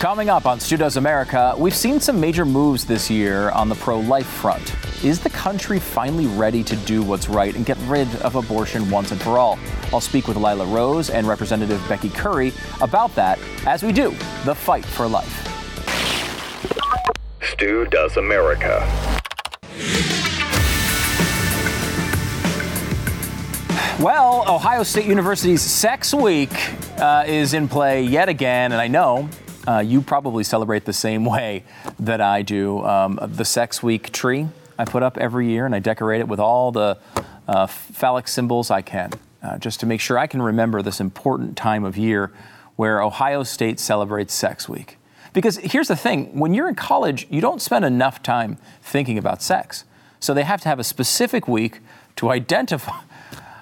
Coming 0.00 0.30
up 0.30 0.46
on 0.46 0.58
Stu 0.58 0.78
Does 0.78 0.96
America, 0.96 1.54
we've 1.58 1.76
seen 1.76 2.00
some 2.00 2.18
major 2.18 2.46
moves 2.46 2.86
this 2.86 3.10
year 3.10 3.50
on 3.50 3.68
the 3.68 3.74
pro 3.74 4.00
life 4.00 4.26
front. 4.26 4.74
Is 5.04 5.20
the 5.20 5.28
country 5.28 5.78
finally 5.78 6.26
ready 6.26 6.64
to 6.64 6.76
do 6.86 7.02
what's 7.02 7.28
right 7.28 7.54
and 7.54 7.66
get 7.66 7.76
rid 7.82 8.08
of 8.22 8.34
abortion 8.34 8.88
once 8.88 9.10
and 9.12 9.20
for 9.20 9.38
all? 9.38 9.58
I'll 9.92 10.00
speak 10.00 10.26
with 10.26 10.38
Lila 10.38 10.64
Rose 10.64 11.10
and 11.10 11.28
Representative 11.28 11.86
Becky 11.86 12.08
Currie 12.08 12.54
about 12.80 13.14
that 13.16 13.38
as 13.66 13.82
we 13.82 13.92
do 13.92 14.12
the 14.46 14.54
fight 14.54 14.86
for 14.86 15.06
life. 15.06 15.46
Stu 17.42 17.84
Does 17.90 18.16
America. 18.16 18.80
Well, 24.00 24.50
Ohio 24.50 24.82
State 24.82 25.04
University's 25.04 25.60
Sex 25.60 26.14
Week 26.14 26.50
uh, 26.98 27.24
is 27.26 27.52
in 27.52 27.68
play 27.68 28.02
yet 28.02 28.30
again, 28.30 28.72
and 28.72 28.80
I 28.80 28.88
know 28.88 29.28
uh, 29.68 29.80
you 29.80 30.00
probably 30.00 30.42
celebrate 30.42 30.86
the 30.86 30.92
same 30.94 31.26
way 31.26 31.64
that 31.98 32.22
I 32.22 32.40
do. 32.40 32.82
Um, 32.82 33.18
the 33.20 33.44
Sex 33.44 33.82
Week 33.82 34.10
tree 34.10 34.48
I 34.78 34.86
put 34.86 35.02
up 35.02 35.18
every 35.18 35.50
year, 35.50 35.66
and 35.66 35.74
I 35.74 35.80
decorate 35.80 36.22
it 36.22 36.28
with 36.28 36.40
all 36.40 36.72
the 36.72 36.96
uh, 37.46 37.66
phallic 37.66 38.26
symbols 38.26 38.70
I 38.70 38.80
can, 38.80 39.10
uh, 39.42 39.58
just 39.58 39.80
to 39.80 39.86
make 39.86 40.00
sure 40.00 40.16
I 40.16 40.26
can 40.26 40.40
remember 40.40 40.80
this 40.80 40.98
important 40.98 41.58
time 41.58 41.84
of 41.84 41.98
year 41.98 42.32
where 42.76 43.02
Ohio 43.02 43.42
State 43.42 43.78
celebrates 43.78 44.32
Sex 44.32 44.66
Week. 44.66 44.96
Because 45.34 45.58
here's 45.58 45.88
the 45.88 45.94
thing 45.94 46.38
when 46.38 46.54
you're 46.54 46.70
in 46.70 46.74
college, 46.74 47.26
you 47.28 47.42
don't 47.42 47.60
spend 47.60 47.84
enough 47.84 48.22
time 48.22 48.56
thinking 48.80 49.18
about 49.18 49.42
sex. 49.42 49.84
So 50.20 50.32
they 50.32 50.44
have 50.44 50.62
to 50.62 50.70
have 50.70 50.78
a 50.78 50.84
specific 50.84 51.46
week 51.46 51.80
to 52.16 52.30
identify 52.30 53.00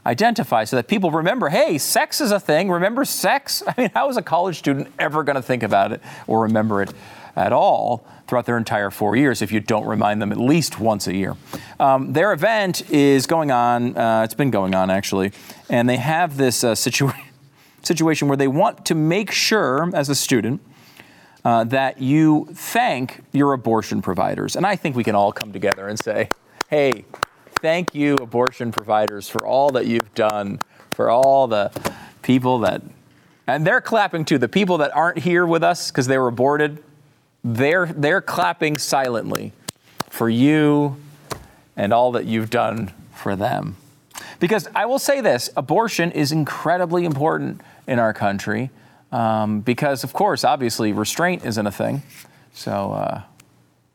identify 0.08 0.64
so 0.64 0.76
that 0.76 0.88
people 0.88 1.10
remember 1.10 1.50
hey, 1.50 1.78
sex 1.78 2.20
is 2.20 2.32
a 2.32 2.40
thing. 2.40 2.70
Remember 2.70 3.04
sex? 3.04 3.62
I 3.66 3.74
mean, 3.76 3.90
how 3.94 4.08
is 4.08 4.16
a 4.16 4.22
college 4.22 4.58
student 4.58 4.88
ever 4.98 5.22
going 5.22 5.36
to 5.36 5.42
think 5.42 5.62
about 5.62 5.92
it 5.92 6.00
or 6.26 6.42
remember 6.42 6.82
it 6.82 6.92
at 7.36 7.52
all 7.52 8.04
throughout 8.26 8.46
their 8.46 8.58
entire 8.58 8.90
four 8.90 9.14
years 9.14 9.42
if 9.42 9.52
you 9.52 9.60
don't 9.60 9.86
remind 9.86 10.20
them 10.20 10.32
at 10.32 10.38
least 10.38 10.80
once 10.80 11.06
a 11.06 11.14
year? 11.14 11.36
Um, 11.78 12.12
their 12.14 12.32
event 12.32 12.90
is 12.90 13.26
going 13.26 13.50
on, 13.50 13.96
uh, 13.96 14.22
it's 14.24 14.34
been 14.34 14.50
going 14.50 14.74
on 14.74 14.90
actually, 14.90 15.32
and 15.68 15.88
they 15.88 15.98
have 15.98 16.36
this 16.36 16.64
uh, 16.64 16.72
situa- 16.72 17.14
situation 17.82 18.28
where 18.28 18.36
they 18.36 18.48
want 18.48 18.86
to 18.86 18.94
make 18.94 19.30
sure, 19.30 19.90
as 19.94 20.08
a 20.08 20.14
student, 20.14 20.60
uh, 21.44 21.64
that 21.64 22.00
you 22.00 22.48
thank 22.52 23.20
your 23.32 23.52
abortion 23.52 24.02
providers. 24.02 24.56
And 24.56 24.66
I 24.66 24.74
think 24.74 24.96
we 24.96 25.04
can 25.04 25.14
all 25.14 25.32
come 25.32 25.52
together 25.52 25.86
and 25.86 25.98
say, 25.98 26.30
hey, 26.68 27.04
thank 27.60 27.94
you, 27.94 28.14
abortion 28.16 28.72
providers, 28.72 29.28
for 29.28 29.46
all 29.46 29.70
that 29.70 29.86
you've 29.86 30.14
done, 30.14 30.60
for 30.90 31.10
all 31.10 31.46
the 31.46 31.70
people 32.22 32.60
that, 32.60 32.82
and 33.46 33.66
they're 33.66 33.80
clapping 33.80 34.24
too, 34.24 34.38
the 34.38 34.48
people 34.48 34.78
that 34.78 34.94
aren't 34.94 35.18
here 35.18 35.46
with 35.46 35.62
us 35.62 35.90
because 35.90 36.06
they 36.06 36.18
were 36.18 36.28
aborted, 36.28 36.82
they're, 37.44 37.86
they're 37.86 38.20
clapping 38.20 38.78
silently 38.78 39.52
for 40.10 40.28
you 40.28 40.96
and 41.76 41.92
all 41.92 42.12
that 42.12 42.26
you've 42.26 42.50
done 42.50 42.92
for 43.12 43.36
them. 43.36 43.76
Because 44.40 44.68
I 44.74 44.86
will 44.86 44.98
say 44.98 45.20
this 45.20 45.50
abortion 45.56 46.12
is 46.12 46.32
incredibly 46.32 47.04
important 47.04 47.60
in 47.86 47.98
our 47.98 48.12
country 48.12 48.70
um, 49.12 49.60
because, 49.60 50.04
of 50.04 50.12
course, 50.12 50.44
obviously, 50.44 50.92
restraint 50.92 51.44
isn't 51.44 51.66
a 51.66 51.72
thing. 51.72 52.02
So 52.52 52.92
uh, 52.92 53.22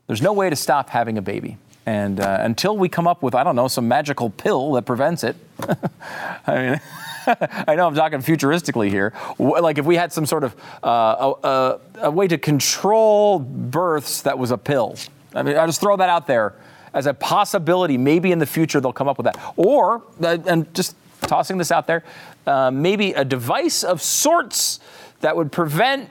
there's 0.08 0.22
no 0.22 0.34
way 0.34 0.50
to 0.50 0.56
stop 0.56 0.90
having 0.90 1.18
a 1.18 1.22
baby. 1.22 1.58
And 1.86 2.20
uh, 2.20 2.38
until 2.42 2.78
we 2.78 2.88
come 2.88 3.08
up 3.08 3.22
with, 3.24 3.36
I 3.36 3.44
don't 3.44 3.56
know, 3.56 3.68
some 3.68 3.88
magical 3.88 4.30
pill 4.30 4.74
that 4.74 4.84
prevents 4.84 5.24
it, 5.24 5.36
I 6.48 6.56
mean, 6.56 6.82
I 7.68 7.76
know 7.76 7.88
I'm 7.88 7.96
talking 7.96 8.20
futuristically 8.20 8.90
here. 8.90 9.14
Like 9.38 9.78
if 9.78 9.86
we 9.86 9.96
had 9.96 10.12
some 10.14 10.26
sort 10.26 10.44
of 10.44 10.56
uh, 10.84 11.34
a, 11.44 11.80
a, 12.04 12.12
way 12.12 12.28
to 12.28 12.38
control 12.38 13.40
births 13.40 14.22
that 14.22 14.38
was 14.38 14.52
a 14.52 14.58
pill. 14.58 14.96
I 15.36 15.44
mean, 15.44 15.58
I 15.58 15.66
just 15.66 15.82
throw 15.82 15.96
that 15.98 16.10
out 16.10 16.28
there 16.28 16.56
as 16.94 17.06
a 17.06 17.14
possibility. 17.14 17.98
Maybe 17.98 18.32
in 18.32 18.40
the 18.40 18.46
future 18.46 18.80
they'll 18.80 18.94
come 18.94 19.08
up 19.08 19.18
with 19.18 19.26
that. 19.26 19.54
Or, 19.56 20.04
uh, 20.22 20.38
and 20.46 20.74
just 20.74 20.96
tossing 21.22 21.58
this 21.58 21.72
out 21.72 21.88
there, 21.88 22.04
uh, 22.46 22.72
maybe 22.72 23.14
a 23.14 23.26
device 23.26 23.84
of 23.84 24.02
sorts 24.02 24.80
that 25.22 25.36
would 25.36 25.52
prevent 25.52 26.10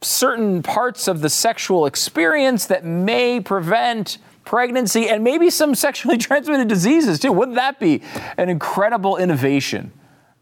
certain 0.00 0.62
parts 0.62 1.08
of 1.08 1.20
the 1.22 1.30
sexual 1.30 1.86
experience 1.86 2.66
that 2.66 2.84
may 2.84 3.40
prevent 3.40 4.18
pregnancy 4.48 5.10
and 5.10 5.22
maybe 5.22 5.50
some 5.50 5.74
sexually 5.74 6.16
transmitted 6.28 6.68
diseases 6.68 7.18
too. 7.18 7.30
Wouldn't 7.30 7.56
that 7.56 7.78
be 7.78 8.02
an 8.38 8.48
incredible 8.48 9.18
innovation 9.18 9.92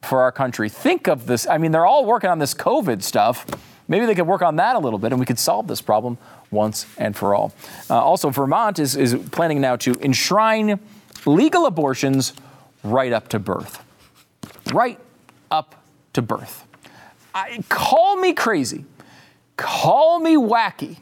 for 0.00 0.20
our 0.20 0.30
country? 0.30 0.68
Think 0.68 1.08
of 1.08 1.26
this. 1.26 1.44
I 1.48 1.58
mean, 1.58 1.72
they're 1.72 1.84
all 1.84 2.04
working 2.04 2.30
on 2.30 2.38
this 2.38 2.54
COVID 2.54 3.02
stuff. 3.02 3.44
Maybe 3.88 4.06
they 4.06 4.14
could 4.14 4.28
work 4.28 4.42
on 4.42 4.56
that 4.56 4.76
a 4.76 4.78
little 4.78 5.00
bit 5.00 5.10
and 5.10 5.18
we 5.18 5.26
could 5.26 5.40
solve 5.40 5.66
this 5.66 5.82
problem 5.82 6.18
once 6.52 6.86
and 6.98 7.16
for 7.16 7.34
all. 7.34 7.52
Uh, 7.90 8.00
also, 8.00 8.30
Vermont 8.30 8.78
is, 8.78 8.94
is 8.94 9.16
planning 9.32 9.60
now 9.60 9.74
to 9.74 9.94
enshrine 10.00 10.78
legal 11.24 11.66
abortions 11.66 12.32
right 12.84 13.12
up 13.12 13.26
to 13.28 13.40
birth. 13.40 13.82
Right 14.72 15.00
up 15.50 15.82
to 16.12 16.22
birth. 16.22 16.64
I, 17.34 17.58
call 17.68 18.16
me 18.16 18.34
crazy, 18.34 18.84
call 19.56 20.20
me 20.20 20.36
wacky, 20.36 20.98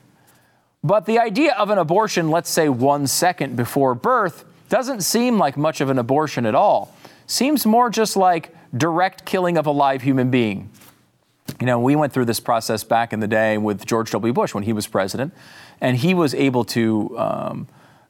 but 0.85 1.07
the 1.07 1.19
idea 1.19 1.55
of 1.55 1.71
an 1.71 1.79
abortion, 1.79 2.31
let's 2.31 2.51
say 2.51 2.69
one 2.69 3.07
second 3.07 3.57
before 3.57 3.95
birth, 3.95 4.45
doesn't 4.69 5.01
seem 5.01 5.39
like 5.39 5.57
much 5.57 5.81
of 5.81 5.89
an 5.89 5.99
abortion 5.99 6.45
at 6.45 6.55
all. 6.55 6.95
Seems 7.27 7.65
more 7.65 7.89
just 7.89 8.17
like 8.17 8.55
direct 8.77 9.25
killing 9.25 9.57
of 9.57 9.67
a 9.67 9.71
live 9.71 10.03
human 10.03 10.31
being. 10.31 10.71
You 11.59 11.67
know, 11.67 11.81
we 11.81 11.97
went 11.97 12.13
through 12.13 12.27
this 12.27 12.41
process 12.41 12.85
back 12.85 13.15
in 13.15 13.21
the 13.21 13.29
day 13.29 13.57
with 13.57 13.87
George 13.87 14.11
W. 14.11 14.33
Bush 14.35 14.55
when 14.55 14.65
he 14.65 14.75
was 14.75 14.87
president, 14.87 15.33
and 15.81 15.97
he 15.97 16.13
was 16.13 16.35
able 16.35 16.65
to 16.67 17.19
um, 17.19 17.69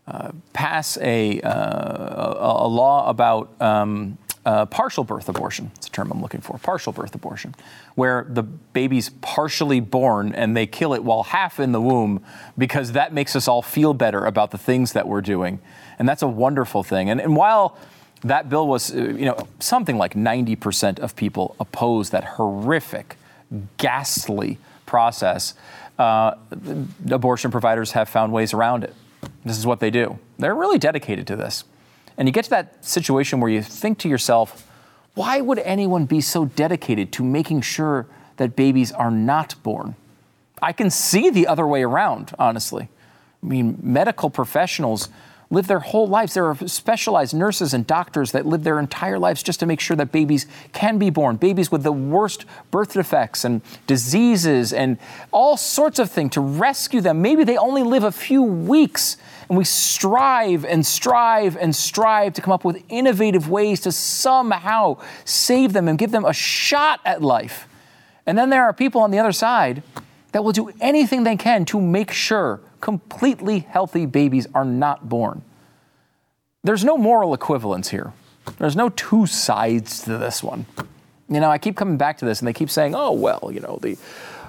uh, 0.09 0.33
pass 0.53 0.99
a, 0.99 1.41
uh, 1.43 2.65
a, 2.65 2.69
law 2.69 3.09
about 3.09 3.61
um, 3.61 4.19
uh, 4.45 4.67
partial 4.67 5.05
birth 5.05 5.29
abortion. 5.29 5.71
It's 5.77 5.87
a 5.87 5.91
term 5.91 6.11
I'm 6.11 6.21
looking 6.21 6.41
for. 6.41 6.59
Partial 6.59 6.93
birth 6.93 7.15
abortion, 7.15 7.55
where 7.95 8.27
the 8.29 8.43
baby's 8.43 9.11
partially 9.21 9.81
born 9.81 10.35
and 10.35 10.57
they 10.57 10.67
kill 10.67 10.95
it 10.95 11.03
while 11.03 11.23
half 11.23 11.59
in 11.59 11.73
the 11.73 11.81
womb 11.81 12.23
because 12.59 12.93
that 12.93 13.13
makes 13.13 13.35
us 13.35 13.49
all 13.49 13.63
feel 13.63 13.95
better 13.95 14.25
about 14.25 14.51
the 14.51 14.59
things 14.59 14.93
that 14.93 15.09
we're 15.09 15.23
doing. 15.23 15.61
And 15.99 16.09
that's 16.09 16.23
a 16.23 16.29
wonderful 16.29 16.83
thing. 16.83 17.09
And, 17.09 17.21
and 17.21 17.37
while 17.37 17.79
that 18.23 18.49
bill 18.49 18.67
was, 18.67 18.95
uh, 18.95 18.99
you 18.99 19.25
know, 19.25 19.49
something 19.61 19.97
like 19.97 20.15
90% 20.15 20.99
of 20.99 21.17
people 21.17 21.57
oppose 21.61 22.11
that 22.11 22.25
horrific, 22.25 23.17
ghastly 23.79 24.59
process, 24.87 25.55
uh, 25.99 26.35
abortion 27.11 27.51
providers 27.51 27.93
have 27.93 28.09
found 28.09 28.33
ways 28.33 28.53
around 28.53 28.85
it. 28.85 28.95
This 29.45 29.59
is 29.59 29.67
what 29.67 29.81
they 29.81 29.91
do. 29.91 30.19
They're 30.39 30.55
really 30.55 30.79
dedicated 30.79 31.27
to 31.29 31.37
this. 31.37 31.65
And 32.17 32.29
you 32.29 32.33
get 32.33 32.45
to 32.45 32.51
that 32.51 32.85
situation 32.85 33.41
where 33.41 33.51
you 33.51 33.63
think 33.63 33.99
to 34.01 34.09
yourself, 34.09 34.71
why 35.15 35.41
would 35.41 35.59
anyone 35.61 36.07
be 36.07 36.21
so 36.21 36.45
dedicated 36.45 37.13
to 37.13 37.25
making 37.25 37.63
sure 37.63 38.07
that 38.37 38.57
babies 38.57 38.93
are 38.93 39.11
not 39.11 39.55
born? 39.63 39.95
I 40.61 40.73
can 40.73 40.91
see 40.91 41.31
the 41.31 41.47
other 41.47 41.67
way 41.67 41.83
around, 41.83 42.33
honestly. 42.39 42.89
I 43.43 43.47
mean, 43.47 43.79
medical 43.83 44.31
professionals 44.31 45.09
live 45.51 45.67
their 45.67 45.81
whole 45.81 46.07
lives. 46.07 46.35
There 46.35 46.47
are 46.47 46.69
specialized 46.69 47.35
nurses 47.35 47.75
and 47.75 47.87
doctors 47.87 48.33
that 48.33 48.47
live 48.47 48.65
their 48.65 48.79
entire 48.79 49.19
lives 49.19 49.43
just 49.43 49.61
to 49.61 49.67
make 49.67 49.81
sure 49.81 49.97
that 49.97 50.13
babies 50.13 50.47
can 50.73 50.99
be 50.99 51.11
born. 51.11 51.37
Babies 51.37 51.71
with 51.71 51.83
the 51.83 51.93
worst 51.93 52.45
birth 52.71 52.95
defects 52.95 53.45
and 53.45 53.63
diseases 53.87 54.73
and 54.73 54.99
all 55.31 55.57
sorts 55.57 55.99
of 55.99 56.11
things 56.11 56.33
to 56.33 56.41
rescue 56.41 57.01
them. 57.01 57.23
Maybe 57.23 57.45
they 57.45 57.57
only 57.57 57.83
live 57.83 58.05
a 58.05 58.13
few 58.13 58.43
weeks 58.43 59.17
and 59.49 59.59
we 59.59 59.65
strive 59.65 60.65
and 60.65 60.85
strive 60.85 61.57
and 61.57 61.75
strive 61.75 62.33
to 62.35 62.43
come 62.43 62.53
up 62.53 62.65
with 62.65 62.83
innovative 62.89 63.49
ways 63.49 63.81
to 63.81 63.93
somehow 63.93 64.99
save 65.25 65.73
them 65.73 65.89
and 65.89 65.99
give 65.99 66.11
them 66.11 66.25
a 66.25 66.33
shot 66.33 67.01
at 67.05 67.23
life. 67.23 67.69
And 68.27 68.39
then 68.39 68.51
there 68.51 68.65
are 68.65 68.73
people 68.73 69.03
on 69.03 69.11
the 69.11 69.19
other 69.19 69.33
side 69.33 69.83
that 70.33 70.43
will 70.43 70.53
do 70.53 70.71
anything 70.81 71.25
they 71.25 71.37
can 71.37 71.65
to 71.67 71.81
make 71.81 72.11
sure 72.11 72.61
completely 72.85 73.61
healthy 73.61 74.05
babies 74.05 74.47
are 74.55 74.65
not 74.65 75.09
born. 75.09 75.41
There's 76.63 76.85
no 76.85 76.99
moral 76.99 77.33
equivalence 77.33 77.89
here. 77.89 78.13
There's 78.59 78.77
no 78.77 78.91
two 78.91 79.25
sides 79.25 80.03
to 80.03 80.19
this 80.19 80.43
one. 80.43 80.67
You 81.31 81.41
know, 81.41 81.51
I 81.51 81.57
keep 81.57 81.77
coming 81.77 81.97
back 81.97 82.19
to 82.19 82.27
this 82.27 82.41
and 82.41 82.47
they 82.47 82.53
keep 82.53 82.69
saying, 82.69 82.95
oh, 82.95 83.13
well, 83.13 83.51
you 83.51 83.61
know, 83.61 83.79
the 83.81 83.97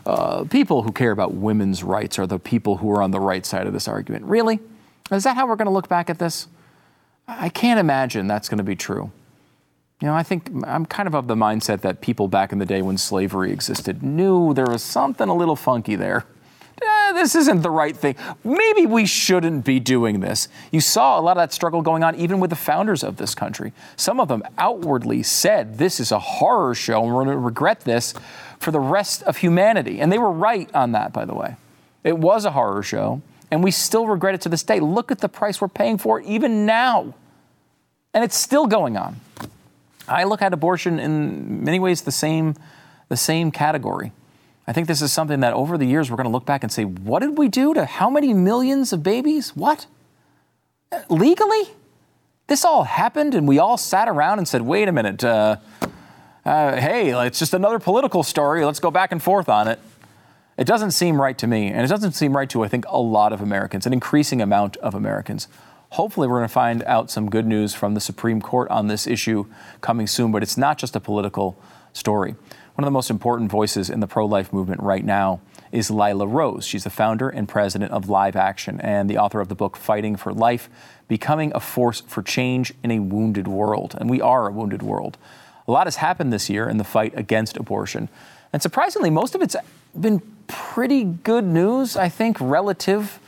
uh, 0.05 0.43
people 0.43 0.83
who 0.83 0.91
care 0.91 1.11
about 1.11 1.33
women's 1.33 1.81
rights 1.81 2.19
are 2.19 2.27
the 2.27 2.37
people 2.37 2.75
who 2.75 2.91
are 2.91 3.01
on 3.01 3.11
the 3.11 3.21
right 3.21 3.45
side 3.45 3.67
of 3.67 3.73
this 3.73 3.87
argument. 3.87 4.25
Really? 4.25 4.59
Is 5.13 5.23
that 5.23 5.37
how 5.37 5.47
we're 5.47 5.55
going 5.55 5.67
to 5.67 5.71
look 5.73 5.87
back 5.87 6.09
at 6.09 6.19
this? 6.19 6.49
I 7.29 7.47
can't 7.47 7.79
imagine 7.79 8.27
that's 8.27 8.49
going 8.49 8.57
to 8.57 8.65
be 8.65 8.75
true. 8.75 9.13
You 10.01 10.09
know, 10.09 10.13
I 10.13 10.23
think 10.23 10.51
I'm 10.65 10.85
kind 10.85 11.07
of 11.07 11.15
of 11.15 11.27
the 11.27 11.35
mindset 11.35 11.79
that 11.81 12.01
people 12.01 12.27
back 12.27 12.51
in 12.51 12.59
the 12.59 12.65
day 12.65 12.81
when 12.81 12.97
slavery 12.97 13.53
existed 13.53 14.03
knew 14.03 14.53
there 14.53 14.67
was 14.67 14.83
something 14.83 15.29
a 15.29 15.33
little 15.33 15.55
funky 15.55 15.95
there. 15.95 16.25
This 17.15 17.33
isn't 17.33 17.61
the 17.61 17.71
right 17.71 17.95
thing. 17.95 18.15
Maybe 18.43 18.85
we 18.85 19.05
shouldn't 19.05 19.63
be 19.63 19.79
doing 19.79 20.19
this. 20.19 20.49
You 20.71 20.81
saw 20.81 21.17
a 21.17 21.21
lot 21.21 21.37
of 21.37 21.43
that 21.43 21.53
struggle 21.53 21.81
going 21.81 22.03
on 22.03 22.13
even 22.15 22.41
with 22.41 22.49
the 22.49 22.57
founders 22.57 23.03
of 23.03 23.15
this 23.15 23.33
country. 23.33 23.71
Some 23.95 24.19
of 24.19 24.27
them 24.27 24.43
outwardly 24.57 25.23
said 25.23 25.77
this 25.77 26.01
is 26.01 26.11
a 26.11 26.19
horror 26.19 26.75
show 26.75 27.03
and 27.03 27.13
we're 27.13 27.23
going 27.23 27.37
to 27.37 27.41
regret 27.41 27.79
this 27.81 28.13
for 28.59 28.71
the 28.71 28.81
rest 28.81 29.23
of 29.23 29.37
humanity. 29.37 30.01
And 30.01 30.11
they 30.11 30.17
were 30.17 30.31
right 30.31 30.69
on 30.75 30.91
that, 30.91 31.13
by 31.13 31.23
the 31.23 31.33
way. 31.33 31.55
It 32.03 32.17
was 32.17 32.43
a 32.43 32.51
horror 32.51 32.83
show, 32.83 33.21
and 33.49 33.63
we 33.63 33.71
still 33.71 34.07
regret 34.07 34.35
it 34.35 34.41
to 34.41 34.49
this 34.49 34.63
day. 34.63 34.79
Look 34.79 35.09
at 35.09 35.19
the 35.19 35.29
price 35.29 35.61
we're 35.61 35.69
paying 35.69 35.97
for 35.97 36.19
it 36.19 36.25
even 36.25 36.65
now. 36.65 37.13
And 38.13 38.23
it's 38.23 38.37
still 38.37 38.67
going 38.67 38.97
on. 38.97 39.21
I 40.07 40.25
look 40.25 40.41
at 40.41 40.53
abortion 40.53 40.99
in 40.99 41.63
many 41.63 41.79
ways 41.79 42.01
the 42.01 42.11
same, 42.11 42.55
the 43.07 43.17
same 43.17 43.51
category. 43.51 44.11
I 44.67 44.73
think 44.73 44.87
this 44.87 45.01
is 45.01 45.13
something 45.13 45.41
that 45.41 45.53
over 45.53 45.77
the 45.77 45.85
years 45.85 46.09
we're 46.09 46.17
going 46.17 46.25
to 46.25 46.31
look 46.31 46.45
back 46.45 46.63
and 46.63 46.71
say, 46.71 46.85
what 46.85 47.19
did 47.19 47.37
we 47.37 47.47
do 47.47 47.73
to 47.73 47.85
how 47.85 48.09
many 48.09 48.33
millions 48.33 48.91
of 48.93 49.03
babies? 49.03 49.55
What? 49.55 49.85
Legally? 51.09 51.63
This 52.47 52.65
all 52.65 52.83
happened 52.83 53.35
and 53.35 53.47
we 53.47 53.59
all 53.59 53.77
sat 53.77 54.07
around 54.07 54.39
and 54.39 54.47
said, 54.47 54.61
wait 54.61 54.87
a 54.87 54.91
minute, 54.91 55.23
uh, 55.23 55.57
uh, 56.45 56.79
hey, 56.79 57.09
it's 57.25 57.39
just 57.39 57.53
another 57.53 57.79
political 57.79 58.21
story. 58.21 58.63
Let's 58.63 58.79
go 58.79 58.91
back 58.91 59.11
and 59.11 59.21
forth 59.21 59.49
on 59.49 59.67
it. 59.67 59.79
It 60.57 60.67
doesn't 60.67 60.91
seem 60.91 61.19
right 61.19 61.37
to 61.39 61.47
me, 61.47 61.67
and 61.67 61.81
it 61.81 61.89
doesn't 61.89 62.13
seem 62.13 62.35
right 62.35 62.49
to, 62.51 62.63
I 62.63 62.69
think, 62.69 62.85
a 62.87 62.99
lot 62.99 63.33
of 63.33 63.41
Americans, 63.41 63.85
an 63.85 63.91
increasing 63.91 64.41
amount 64.41 64.77
of 64.77 64.95
Americans. 64.95 65.49
Hopefully, 65.89 66.27
we're 66.27 66.37
going 66.37 66.47
to 66.47 66.53
find 66.53 66.81
out 66.83 67.11
some 67.11 67.29
good 67.29 67.45
news 67.45 67.73
from 67.73 67.93
the 67.93 67.99
Supreme 67.99 68.41
Court 68.41 68.69
on 68.69 68.87
this 68.87 69.05
issue 69.05 69.47
coming 69.81 70.07
soon, 70.07 70.31
but 70.31 70.43
it's 70.43 70.57
not 70.57 70.77
just 70.77 70.95
a 70.95 70.99
political 71.01 71.57
story. 71.91 72.35
One 72.75 72.83
of 72.83 72.87
the 72.87 72.91
most 72.91 73.09
important 73.09 73.49
voices 73.49 73.89
in 73.89 74.01
the 74.01 74.07
pro 74.07 74.25
life 74.25 74.51
movement 74.51 74.83
right 74.83 75.03
now 75.03 75.39
is 75.71 75.89
Lila 75.89 76.27
Rose. 76.27 76.65
She's 76.65 76.83
the 76.83 76.89
founder 76.89 77.29
and 77.29 77.47
president 77.47 77.93
of 77.93 78.09
Live 78.09 78.35
Action 78.35 78.81
and 78.81 79.09
the 79.09 79.17
author 79.17 79.39
of 79.39 79.47
the 79.47 79.55
book 79.55 79.77
Fighting 79.77 80.17
for 80.17 80.33
Life 80.33 80.69
Becoming 81.07 81.53
a 81.55 81.61
Force 81.61 82.01
for 82.01 82.21
Change 82.21 82.73
in 82.83 82.91
a 82.91 82.99
Wounded 82.99 83.47
World. 83.47 83.95
And 83.97 84.09
we 84.09 84.19
are 84.19 84.49
a 84.49 84.51
wounded 84.51 84.83
world. 84.83 85.17
A 85.69 85.71
lot 85.71 85.87
has 85.87 85.95
happened 85.95 86.33
this 86.33 86.49
year 86.49 86.67
in 86.67 86.75
the 86.75 86.83
fight 86.83 87.13
against 87.15 87.55
abortion. 87.55 88.09
And 88.51 88.61
surprisingly, 88.61 89.09
most 89.09 89.35
of 89.35 89.41
it's 89.41 89.55
been 89.97 90.21
pretty 90.47 91.05
good 91.05 91.45
news, 91.45 91.95
I 91.95 92.09
think, 92.09 92.35
relative 92.41 93.19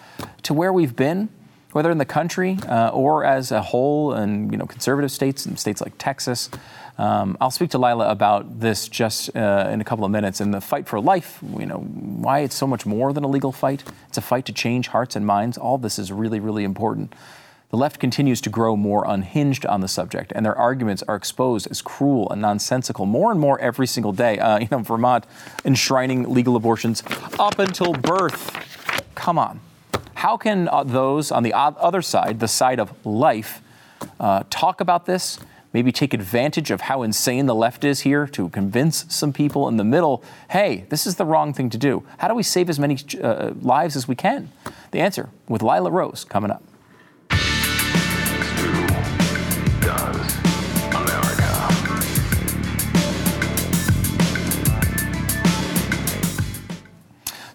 to 0.43 0.53
where 0.53 0.73
we've 0.73 0.95
been 0.95 1.29
whether 1.77 1.91
in 1.91 1.99
the 1.99 2.05
country 2.05 2.57
uh, 2.67 2.89
or 2.89 3.23
as 3.23 3.51
a 3.51 3.61
whole 3.61 4.13
in 4.15 4.51
you 4.51 4.57
know 4.57 4.65
conservative 4.65 5.11
states 5.11 5.45
and 5.45 5.59
states 5.59 5.79
like 5.79 5.93
Texas. 5.99 6.49
Um, 6.97 7.37
I'll 7.39 7.51
speak 7.51 7.69
to 7.71 7.77
Lila 7.77 8.09
about 8.09 8.59
this 8.59 8.87
just 8.87 9.35
uh, 9.35 9.69
in 9.71 9.81
a 9.81 9.83
couple 9.83 10.03
of 10.03 10.11
minutes. 10.11 10.41
And 10.41 10.53
the 10.53 10.61
fight 10.61 10.87
for 10.87 10.99
life, 10.99 11.39
you 11.57 11.65
know, 11.65 11.77
why 11.77 12.39
it's 12.39 12.55
so 12.55 12.65
much 12.65 12.85
more 12.85 13.13
than 13.13 13.23
a 13.23 13.27
legal 13.27 13.51
fight. 13.51 13.83
It's 14.07 14.17
a 14.17 14.21
fight 14.21 14.45
to 14.45 14.53
change 14.53 14.87
hearts 14.87 15.15
and 15.15 15.25
minds. 15.25 15.57
All 15.57 15.77
this 15.77 15.99
is 15.99 16.11
really, 16.11 16.39
really 16.39 16.63
important. 16.63 17.13
The 17.69 17.77
left 17.77 17.99
continues 17.99 18.39
to 18.41 18.49
grow 18.49 18.77
more 18.77 19.03
unhinged 19.05 19.65
on 19.65 19.81
the 19.81 19.89
subject, 19.89 20.31
and 20.33 20.45
their 20.45 20.55
arguments 20.55 21.03
are 21.03 21.17
exposed 21.17 21.69
as 21.69 21.81
cruel 21.81 22.29
and 22.31 22.41
nonsensical 22.41 23.05
more 23.05 23.29
and 23.29 23.41
more 23.41 23.59
every 23.59 23.87
single 23.87 24.13
day. 24.13 24.39
Uh, 24.39 24.59
you 24.59 24.69
know, 24.71 24.79
Vermont 24.79 25.25
enshrining 25.65 26.33
legal 26.33 26.55
abortions 26.55 27.03
up 27.37 27.59
until 27.59 27.91
birth. 27.91 28.53
Come 29.15 29.37
on. 29.37 29.59
How 30.13 30.37
can 30.37 30.69
uh, 30.69 30.83
those 30.83 31.29
on 31.29 31.43
the 31.43 31.53
other 31.53 32.01
side, 32.01 32.39
the 32.39 32.47
side 32.47 32.79
of 32.79 33.05
life, 33.05 33.61
uh, 34.17 34.43
talk 34.49 34.79
about 34.79 35.05
this? 35.05 35.37
Maybe 35.73 35.91
take 35.91 36.13
advantage 36.13 36.71
of 36.71 36.81
how 36.81 37.03
insane 37.03 37.45
the 37.45 37.55
left 37.55 37.83
is 37.83 38.01
here 38.01 38.25
to 38.27 38.49
convince 38.49 39.05
some 39.13 39.33
people 39.33 39.67
in 39.67 39.77
the 39.77 39.83
middle 39.83 40.23
hey, 40.49 40.85
this 40.89 41.05
is 41.05 41.15
the 41.15 41.25
wrong 41.25 41.53
thing 41.53 41.69
to 41.69 41.77
do. 41.77 42.03
How 42.19 42.27
do 42.27 42.33
we 42.33 42.43
save 42.43 42.69
as 42.69 42.79
many 42.79 42.97
uh, 43.21 43.51
lives 43.61 43.95
as 43.95 44.07
we 44.07 44.15
can? 44.15 44.51
The 44.91 44.99
answer 44.99 45.29
with 45.47 45.61
Lila 45.61 45.91
Rose 45.91 46.23
coming 46.23 46.51
up. 46.51 46.63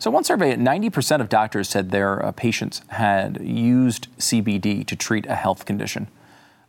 So, 0.03 0.11
one 0.11 0.25
survey, 0.25 0.57
90% 0.57 1.21
of 1.21 1.29
doctors 1.29 1.69
said 1.69 1.93
their 1.93 2.27
uh, 2.27 2.33
patients 2.33 2.83
had 2.89 3.41
used 3.41 4.09
CBD 4.19 4.85
to 4.85 4.97
treat 4.97 5.27
a 5.27 5.37
health 5.37 5.65
condition. 5.65 6.09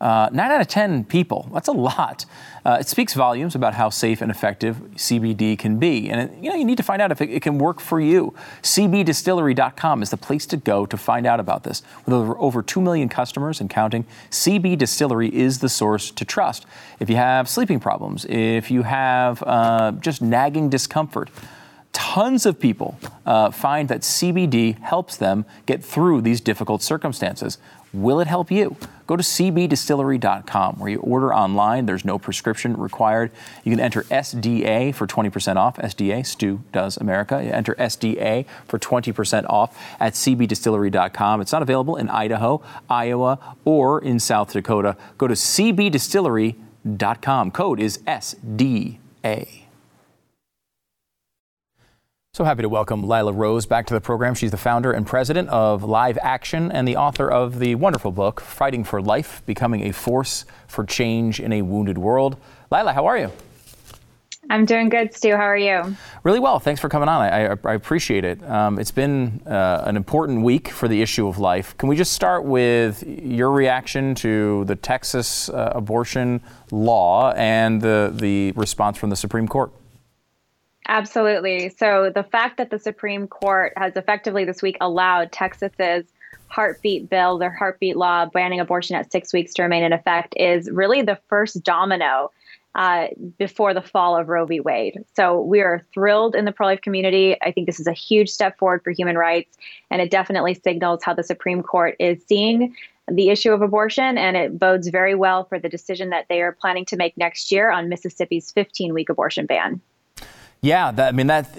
Uh, 0.03 0.27
nine 0.33 0.51
out 0.51 0.59
of 0.59 0.67
10 0.67 1.05
people, 1.05 1.49
that's 1.53 1.69
a 1.69 1.71
lot. 1.71 2.25
Uh, 2.65 2.77
it 2.81 2.89
speaks 2.89 3.13
volumes 3.13 3.55
about 3.55 3.73
how 3.73 3.89
safe 3.89 4.21
and 4.21 4.29
effective 4.29 4.75
CBD 4.95 5.57
can 5.57 5.79
be. 5.79 6.09
And, 6.09 6.29
it, 6.29 6.43
you 6.43 6.49
know, 6.49 6.57
you 6.57 6.65
need 6.65 6.75
to 6.75 6.83
find 6.83 7.01
out 7.01 7.09
if 7.09 7.21
it, 7.21 7.29
it, 7.29 7.41
can 7.41 7.57
work 7.57 7.79
for 7.79 8.01
you. 8.01 8.33
CBDistillery.com 8.63 10.01
is 10.01 10.09
the 10.09 10.17
place 10.17 10.45
to 10.47 10.57
go 10.57 10.85
to 10.85 10.97
find 10.97 11.25
out 11.25 11.39
about 11.39 11.63
this. 11.63 11.83
With 12.05 12.13
over, 12.13 12.37
over 12.37 12.61
2 12.61 12.81
million 12.81 13.07
customers 13.07 13.61
and 13.61 13.69
counting, 13.69 14.05
CB 14.29 14.77
Distillery 14.77 15.33
is 15.33 15.59
the 15.59 15.69
source 15.69 16.11
to 16.11 16.25
trust. 16.25 16.65
If 16.99 17.09
you 17.09 17.15
have 17.15 17.47
sleeping 17.47 17.79
problems, 17.79 18.25
if 18.25 18.69
you 18.69 18.83
have 18.83 19.41
uh, 19.47 19.93
just 20.01 20.21
nagging 20.21 20.67
discomfort, 20.67 21.29
tons 21.93 22.45
of 22.45 22.59
people 22.59 22.99
uh, 23.25 23.51
find 23.51 23.87
that 23.87 24.01
CBD 24.01 24.77
helps 24.79 25.15
them 25.15 25.45
get 25.65 25.81
through 25.81 26.23
these 26.23 26.41
difficult 26.41 26.81
circumstances. 26.81 27.57
Will 27.93 28.19
it 28.19 28.27
help 28.27 28.51
you? 28.51 28.75
Go 29.07 29.15
to 29.15 29.23
cbdistillery.com 29.23 30.75
where 30.75 30.89
you 30.89 30.99
order 30.99 31.33
online. 31.33 31.85
There's 31.85 32.03
no 32.05 32.19
prescription 32.19 32.77
required. 32.77 33.31
You 33.63 33.71
can 33.71 33.79
enter 33.79 34.03
SDA 34.03 34.93
for 34.95 35.07
20% 35.07 35.55
off. 35.55 35.77
SDA, 35.77 36.25
Stu 36.25 36.61
Does 36.71 36.97
America. 36.97 37.43
You 37.43 37.51
enter 37.51 37.75
SDA 37.75 38.45
for 38.67 38.79
20% 38.79 39.45
off 39.49 39.77
at 39.99 40.13
cbdistillery.com. 40.13 41.41
It's 41.41 41.51
not 41.51 41.61
available 41.61 41.97
in 41.97 42.09
Idaho, 42.09 42.61
Iowa, 42.89 43.55
or 43.65 44.01
in 44.01 44.19
South 44.19 44.53
Dakota. 44.53 44.95
Go 45.17 45.27
to 45.27 45.33
cbdistillery.com. 45.33 47.51
Code 47.51 47.79
is 47.79 47.97
SDA. 47.99 49.62
So 52.35 52.43
happy 52.43 52.63
to 52.63 52.69
welcome 52.69 53.07
Lila 53.07 53.31
Rose 53.31 53.67
back 53.67 53.85
to 53.85 53.93
the 53.93 54.01
program. 54.01 54.33
She's 54.33 54.49
the 54.49 54.57
founder 54.57 54.91
and 54.91 55.05
president 55.05 55.49
of 55.49 55.83
Live 55.83 56.17
Action 56.23 56.71
and 56.71 56.87
the 56.87 56.95
author 56.95 57.29
of 57.29 57.59
the 57.59 57.75
wonderful 57.75 58.11
book, 58.11 58.41
Fighting 58.41 58.83
for 58.83 59.03
Life 59.03 59.43
Becoming 59.45 59.83
a 59.83 59.91
Force 59.91 60.45
for 60.65 60.83
Change 60.83 61.39
in 61.39 61.53
a 61.53 61.61
Wounded 61.61 61.99
World. 61.99 62.37
Lila, 62.71 62.91
how 62.91 63.05
are 63.05 63.19
you? 63.19 63.31
I'm 64.49 64.65
doing 64.65 64.89
good, 64.89 65.13
Stu. 65.13 65.35
How 65.35 65.43
are 65.43 65.55
you? 65.55 65.95
Really 66.23 66.39
well. 66.39 66.57
Thanks 66.57 66.81
for 66.81 66.89
coming 66.89 67.07
on. 67.07 67.21
I, 67.21 67.51
I, 67.51 67.57
I 67.65 67.73
appreciate 67.75 68.25
it. 68.25 68.43
Um, 68.49 68.79
it's 68.79 68.89
been 68.89 69.43
uh, 69.45 69.83
an 69.85 69.95
important 69.95 70.41
week 70.41 70.69
for 70.69 70.87
the 70.87 71.03
issue 71.03 71.27
of 71.27 71.37
life. 71.37 71.77
Can 71.77 71.87
we 71.87 71.95
just 71.95 72.13
start 72.13 72.45
with 72.45 73.03
your 73.05 73.51
reaction 73.51 74.15
to 74.15 74.65
the 74.65 74.75
Texas 74.75 75.49
uh, 75.49 75.73
abortion 75.75 76.41
law 76.71 77.31
and 77.33 77.79
the, 77.79 78.11
the 78.11 78.53
response 78.53 78.97
from 78.97 79.11
the 79.11 79.15
Supreme 79.15 79.47
Court? 79.47 79.71
Absolutely. 80.87 81.69
So 81.69 82.11
the 82.13 82.23
fact 82.23 82.57
that 82.57 82.69
the 82.69 82.79
Supreme 82.79 83.27
Court 83.27 83.73
has 83.77 83.95
effectively 83.95 84.43
this 84.43 84.61
week 84.61 84.77
allowed 84.81 85.31
Texas's 85.31 86.05
heartbeat 86.47 87.09
bill, 87.09 87.37
their 87.37 87.51
heartbeat 87.51 87.95
law 87.95 88.25
banning 88.25 88.59
abortion 88.59 88.95
at 88.95 89.11
six 89.11 89.33
weeks 89.33 89.53
to 89.55 89.63
remain 89.63 89.83
in 89.83 89.93
effect, 89.93 90.33
is 90.37 90.69
really 90.69 91.01
the 91.01 91.17
first 91.29 91.63
domino 91.63 92.31
uh, 92.75 93.07
before 93.37 93.73
the 93.73 93.81
fall 93.81 94.17
of 94.17 94.29
Roe 94.29 94.45
v. 94.45 94.59
Wade. 94.59 95.03
So 95.15 95.41
we 95.41 95.61
are 95.61 95.81
thrilled 95.93 96.35
in 96.35 96.45
the 96.45 96.51
pro 96.51 96.67
life 96.67 96.81
community. 96.81 97.37
I 97.41 97.51
think 97.51 97.67
this 97.67 97.79
is 97.79 97.87
a 97.87 97.93
huge 97.93 98.29
step 98.29 98.57
forward 98.57 98.83
for 98.83 98.91
human 98.91 99.17
rights, 99.17 99.57
and 99.89 100.01
it 100.01 100.11
definitely 100.11 100.55
signals 100.55 101.03
how 101.03 101.13
the 101.13 101.23
Supreme 101.23 101.63
Court 101.63 101.95
is 101.99 102.23
seeing 102.27 102.75
the 103.11 103.29
issue 103.29 103.51
of 103.51 103.61
abortion, 103.61 104.17
and 104.17 104.35
it 104.37 104.57
bodes 104.57 104.87
very 104.87 105.13
well 105.13 105.45
for 105.45 105.59
the 105.59 105.69
decision 105.69 106.09
that 106.09 106.25
they 106.29 106.41
are 106.41 106.51
planning 106.51 106.85
to 106.85 106.97
make 106.97 107.15
next 107.17 107.51
year 107.51 107.69
on 107.69 107.89
Mississippi's 107.89 108.51
15 108.51 108.93
week 108.93 109.09
abortion 109.09 109.45
ban. 109.45 109.81
Yeah, 110.63 110.91
that, 110.91 111.09
I 111.09 111.11
mean 111.11 111.27
that 111.27 111.49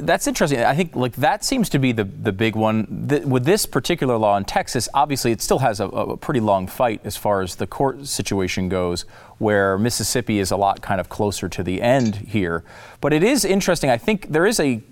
that's 0.00 0.26
interesting. 0.26 0.58
I 0.58 0.74
think 0.74 0.96
like 0.96 1.12
that 1.14 1.44
seems 1.44 1.68
to 1.68 1.78
be 1.78 1.92
the 1.92 2.02
the 2.02 2.32
big 2.32 2.56
one 2.56 3.06
the, 3.06 3.20
with 3.20 3.44
this 3.44 3.64
particular 3.64 4.16
law 4.16 4.36
in 4.36 4.44
Texas. 4.44 4.88
Obviously, 4.92 5.30
it 5.30 5.40
still 5.40 5.60
has 5.60 5.78
a, 5.78 5.86
a, 5.86 6.16
pretty 6.16 6.40
long 6.40 6.66
fight 6.66 7.00
as 7.04 7.16
far 7.16 7.42
as 7.42 7.54
the 7.54 7.68
court 7.68 8.08
situation 8.08 8.68
goes, 8.68 9.02
where 9.38 9.78
Mississippi 9.78 10.40
is 10.40 10.50
a 10.50 10.56
lot 10.56 10.82
kind 10.82 11.00
of 11.00 11.08
closer 11.08 11.48
to 11.48 11.62
the 11.62 11.80
end 11.80 12.16
here. 12.16 12.64
But 13.00 13.12
it 13.12 13.22
is 13.22 13.44
interesting. 13.44 13.88
I 13.88 13.98
think 13.98 14.32
there 14.32 14.46
is 14.46 14.58
a, 14.58 14.82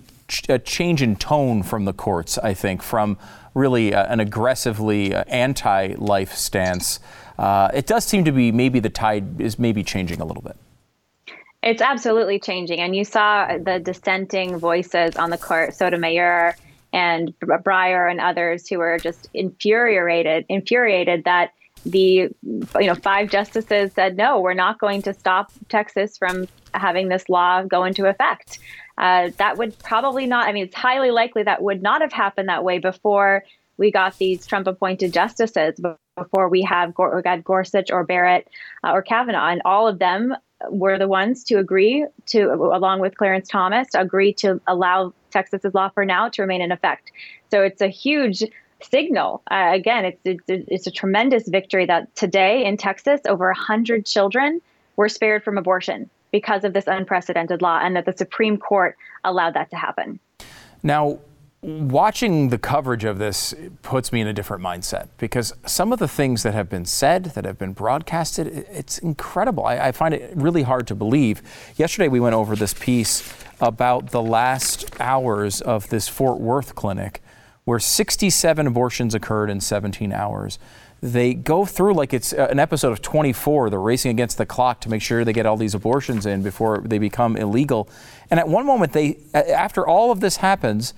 a 0.47 0.57
change 0.57 1.01
in 1.01 1.17
tone 1.17 1.63
from 1.63 1.83
the 1.83 1.93
courts. 1.93 2.37
I 2.37 2.53
think 2.53 2.81
from 2.81 3.17
really 3.53 3.93
uh, 3.93 4.05
an 4.05 4.21
aggressively 4.21 5.13
uh, 5.13 5.25
anti-life 5.27 6.33
stance. 6.33 7.01
Uh, 7.37 7.69
it 7.73 7.87
does 7.87 8.05
seem 8.05 8.23
to 8.23 8.31
be 8.31 8.53
maybe 8.53 8.79
the 8.79 8.89
tide 8.89 9.41
is 9.41 9.59
maybe 9.59 9.83
changing 9.83 10.21
a 10.21 10.25
little 10.25 10.41
bit. 10.41 10.55
It's 11.63 11.81
absolutely 11.81 12.39
changing. 12.39 12.79
And 12.79 12.93
you 12.95 13.05
saw 13.05 13.57
the 13.57 13.79
dissenting 13.79 14.57
voices 14.57 15.15
on 15.15 15.29
the 15.29 15.37
court, 15.37 15.73
Sotomayor 15.73 16.55
and 16.91 17.33
Breyer 17.39 18.11
and 18.11 18.19
others 18.19 18.67
who 18.67 18.79
were 18.79 18.99
just 18.99 19.29
infuriated, 19.33 20.45
infuriated 20.49 21.23
that 21.23 21.51
the 21.85 22.29
you 22.39 22.87
know 22.87 22.95
five 22.95 23.29
justices 23.29 23.91
said 23.93 24.15
no, 24.15 24.39
we're 24.39 24.53
not 24.53 24.79
going 24.79 25.01
to 25.01 25.13
stop 25.13 25.51
Texas 25.69 26.17
from 26.17 26.47
having 26.73 27.09
this 27.09 27.27
law 27.29 27.63
go 27.63 27.83
into 27.83 28.05
effect. 28.05 28.59
Uh, 28.97 29.31
that 29.37 29.57
would 29.57 29.77
probably 29.79 30.25
not. 30.25 30.47
I 30.47 30.51
mean, 30.51 30.65
it's 30.65 30.75
highly 30.75 31.11
likely 31.11 31.43
that 31.43 31.61
would 31.61 31.81
not 31.81 32.01
have 32.01 32.13
happened 32.13 32.49
that 32.49 32.63
way 32.63 32.79
before 32.79 33.43
we 33.77 33.91
got 33.91 34.17
these 34.17 34.45
Trump-appointed 34.45 35.11
justices. 35.13 35.79
Before 36.15 36.47
we 36.47 36.61
have 36.61 36.93
we 36.97 37.21
got 37.21 37.43
Gorsuch 37.43 37.89
or 37.89 38.03
Barrett 38.03 38.47
uh, 38.83 38.91
or 38.91 39.01
Kavanaugh, 39.01 39.47
and 39.47 39.61
all 39.65 39.87
of 39.87 39.97
them 39.97 40.35
were 40.69 40.97
the 40.97 41.07
ones 41.07 41.43
to 41.45 41.55
agree 41.55 42.05
to, 42.27 42.53
along 42.53 42.99
with 42.99 43.17
Clarence 43.17 43.47
Thomas, 43.47 43.87
agree 43.93 44.33
to 44.35 44.61
allow 44.67 45.13
Texas's 45.31 45.73
law 45.73 45.89
for 45.89 46.05
now 46.05 46.29
to 46.29 46.41
remain 46.41 46.61
in 46.61 46.71
effect. 46.71 47.11
So 47.51 47.63
it's 47.63 47.81
a 47.81 47.87
huge 47.87 48.43
signal. 48.81 49.41
Uh, 49.49 49.71
again, 49.73 50.05
it's, 50.05 50.21
it's, 50.25 50.43
it's 50.47 50.87
a 50.87 50.91
tremendous 50.91 51.47
victory 51.47 51.85
that 51.85 52.15
today 52.15 52.65
in 52.65 52.77
Texas, 52.77 53.21
over 53.27 53.45
a 53.49 53.53
100 53.53 54.05
children 54.05 54.61
were 54.95 55.09
spared 55.09 55.43
from 55.43 55.57
abortion 55.57 56.09
because 56.31 56.63
of 56.63 56.73
this 56.73 56.87
unprecedented 56.87 57.61
law, 57.61 57.79
and 57.81 57.95
that 57.95 58.05
the 58.05 58.13
Supreme 58.17 58.57
Court 58.57 58.97
allowed 59.23 59.53
that 59.53 59.69
to 59.69 59.75
happen. 59.75 60.19
Now, 60.81 61.19
watching 61.63 62.49
the 62.49 62.57
coverage 62.57 63.05
of 63.05 63.17
this 63.17 63.53
puts 63.81 64.11
me 64.11 64.19
in 64.19 64.27
a 64.27 64.33
different 64.33 64.61
mindset 64.61 65.07
because 65.17 65.53
some 65.65 65.93
of 65.93 65.99
the 65.99 66.07
things 66.07 66.43
that 66.43 66.53
have 66.53 66.69
been 66.69 66.85
said, 66.85 67.25
that 67.35 67.45
have 67.45 67.57
been 67.57 67.71
broadcasted, 67.71 68.47
it's 68.69 68.97
incredible. 68.97 69.65
I, 69.65 69.77
I, 69.77 69.91
find 69.93 70.13
it 70.13 70.33
really 70.35 70.63
hard 70.63 70.87
to 70.87 70.95
believe. 70.95 71.41
Yesterday, 71.77 72.09
we 72.09 72.19
went 72.19 72.35
over 72.35 72.55
this 72.57 72.73
piece 72.73 73.33
about 73.61 74.11
the 74.11 74.21
last 74.21 74.99
hours 74.99 75.61
of 75.61 75.87
this 75.89 76.09
Fort 76.09 76.39
Worth 76.41 76.75
clinic 76.75 77.21
where 77.63 77.79
67 77.79 78.67
abortions 78.67 79.15
occurred 79.15 79.49
in 79.49 79.61
17 79.61 80.11
hours. 80.11 80.59
They 81.01 81.33
go 81.33 81.63
through 81.63 81.93
like 81.93 82.13
it's 82.13 82.33
uh, 82.33 82.47
an 82.49 82.59
episode 82.59 82.91
of 82.91 83.01
24. 83.01 83.69
They're 83.69 83.79
racing 83.79 84.11
against 84.11 84.37
the 84.37 84.45
clock 84.45 84.81
to 84.81 84.89
make 84.89 85.01
sure 85.01 85.23
they 85.23 85.33
get 85.33 85.45
all 85.45 85.55
these 85.55 85.73
abortions 85.73 86.25
in 86.25 86.43
before 86.43 86.81
they 86.85 86.97
become 86.97 87.37
illegal. 87.37 87.89
And 88.29 88.39
at 88.39 88.49
one 88.49 88.65
moment, 88.65 88.91
they, 88.91 89.19
after 89.33 89.87
all 89.87 90.11
of 90.11 90.19
this 90.19 90.37
happens, 90.37 90.93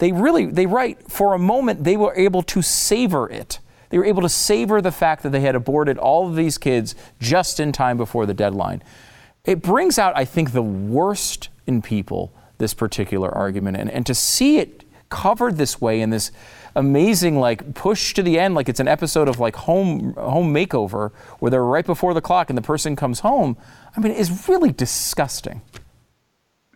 they 0.00 0.12
really, 0.12 0.46
they 0.46 0.66
write, 0.66 1.10
for 1.10 1.34
a 1.34 1.38
moment, 1.38 1.84
they 1.84 1.96
were 1.96 2.14
able 2.16 2.42
to 2.42 2.62
savor 2.62 3.30
it. 3.30 3.60
They 3.90 3.98
were 3.98 4.04
able 4.04 4.22
to 4.22 4.28
savor 4.28 4.80
the 4.80 4.90
fact 4.90 5.22
that 5.22 5.30
they 5.30 5.40
had 5.40 5.54
aborted 5.54 5.98
all 5.98 6.26
of 6.26 6.36
these 6.36 6.58
kids 6.58 6.94
just 7.20 7.60
in 7.60 7.70
time 7.70 7.96
before 7.96 8.24
the 8.24 8.34
deadline. 8.34 8.82
It 9.44 9.62
brings 9.62 9.98
out, 9.98 10.16
I 10.16 10.24
think, 10.24 10.52
the 10.52 10.62
worst 10.62 11.50
in 11.66 11.82
people, 11.82 12.32
this 12.58 12.72
particular 12.72 13.30
argument. 13.30 13.76
And, 13.76 13.90
and 13.90 14.06
to 14.06 14.14
see 14.14 14.58
it 14.58 14.84
covered 15.10 15.56
this 15.56 15.80
way 15.80 16.00
in 16.00 16.10
this 16.10 16.30
amazing 16.76 17.38
like 17.38 17.74
push 17.74 18.14
to 18.14 18.22
the 18.22 18.38
end 18.38 18.54
like 18.54 18.68
it's 18.68 18.78
an 18.78 18.86
episode 18.86 19.26
of 19.26 19.40
like 19.40 19.56
home 19.56 20.14
home 20.14 20.54
makeover 20.54 21.10
where 21.40 21.50
they're 21.50 21.64
right 21.64 21.84
before 21.84 22.14
the 22.14 22.20
clock 22.20 22.48
and 22.48 22.56
the 22.56 22.62
person 22.62 22.94
comes 22.94 23.18
home 23.18 23.56
i 23.96 24.00
mean 24.00 24.12
is 24.12 24.48
really 24.48 24.70
disgusting 24.70 25.60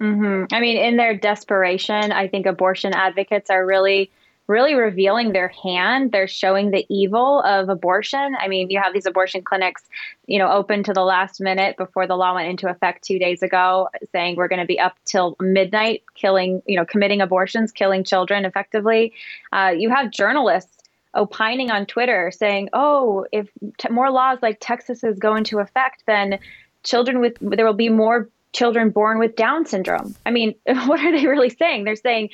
mm-hmm. 0.01 0.45
i 0.53 0.61
mean 0.61 0.77
in 0.77 0.97
their 0.97 1.17
desperation 1.17 2.13
i 2.13 2.29
think 2.29 2.47
abortion 2.47 2.93
advocates 2.95 3.51
are 3.51 3.65
really 3.65 4.11
really 4.47 4.75
revealing 4.75 5.33
their 5.33 5.49
hand. 5.49 6.13
They're 6.13 6.29
showing 6.29 6.71
the 6.71 6.85
evil 6.89 7.41
of 7.43 7.69
abortion. 7.69 8.37
I 8.39 8.49
mean, 8.49 8.71
you 8.71 8.79
have 8.81 8.93
these 8.93 9.07
abortion 9.07 9.43
clinics, 9.43 9.83
you 10.27 10.39
know, 10.39 10.51
open 10.51 10.83
to 10.85 10.93
the 10.93 11.03
last 11.03 11.41
minute 11.41 11.77
before 11.77 12.07
the 12.07 12.17
law 12.17 12.35
went 12.35 12.49
into 12.49 12.69
effect 12.69 13.05
two 13.05 13.19
days 13.19 13.43
ago, 13.43 13.89
saying 14.13 14.37
we're 14.37 14.49
going 14.49 14.61
to 14.61 14.67
be 14.67 14.79
up 14.79 14.97
till 15.07 15.37
midnight, 15.41 16.03
killing, 16.15 16.63
you 16.67 16.77
know, 16.77 16.85
committing 16.85 17.21
abortions, 17.21 17.73
killing 17.73 18.05
children 18.05 18.45
effectively. 18.45 19.15
Uh, 19.53 19.73
you 19.77 19.89
have 19.89 20.11
journalists 20.11 20.83
opining 21.15 21.71
on 21.71 21.87
Twitter 21.87 22.31
saying, 22.31 22.69
"Oh, 22.73 23.25
if 23.33 23.49
t- 23.79 23.89
more 23.89 24.11
laws 24.11 24.41
like 24.43 24.59
Texas's 24.61 25.19
go 25.19 25.37
into 25.37 25.61
effect, 25.61 26.03
then 26.07 26.39
children 26.83 27.21
with 27.21 27.39
there 27.41 27.65
will 27.65 27.73
be 27.73 27.89
more 27.89 28.29
children 28.55 28.91
born 28.91 29.19
with 29.19 29.37
Down 29.37 29.67
syndrome." 29.67 30.15
I 30.25 30.31
mean, 30.31 30.55
what 30.87 31.01
are 31.01 31.13
they 31.13 31.27
really 31.27 31.51
saying? 31.51 31.85
They're 31.85 31.97
saying 31.97 32.31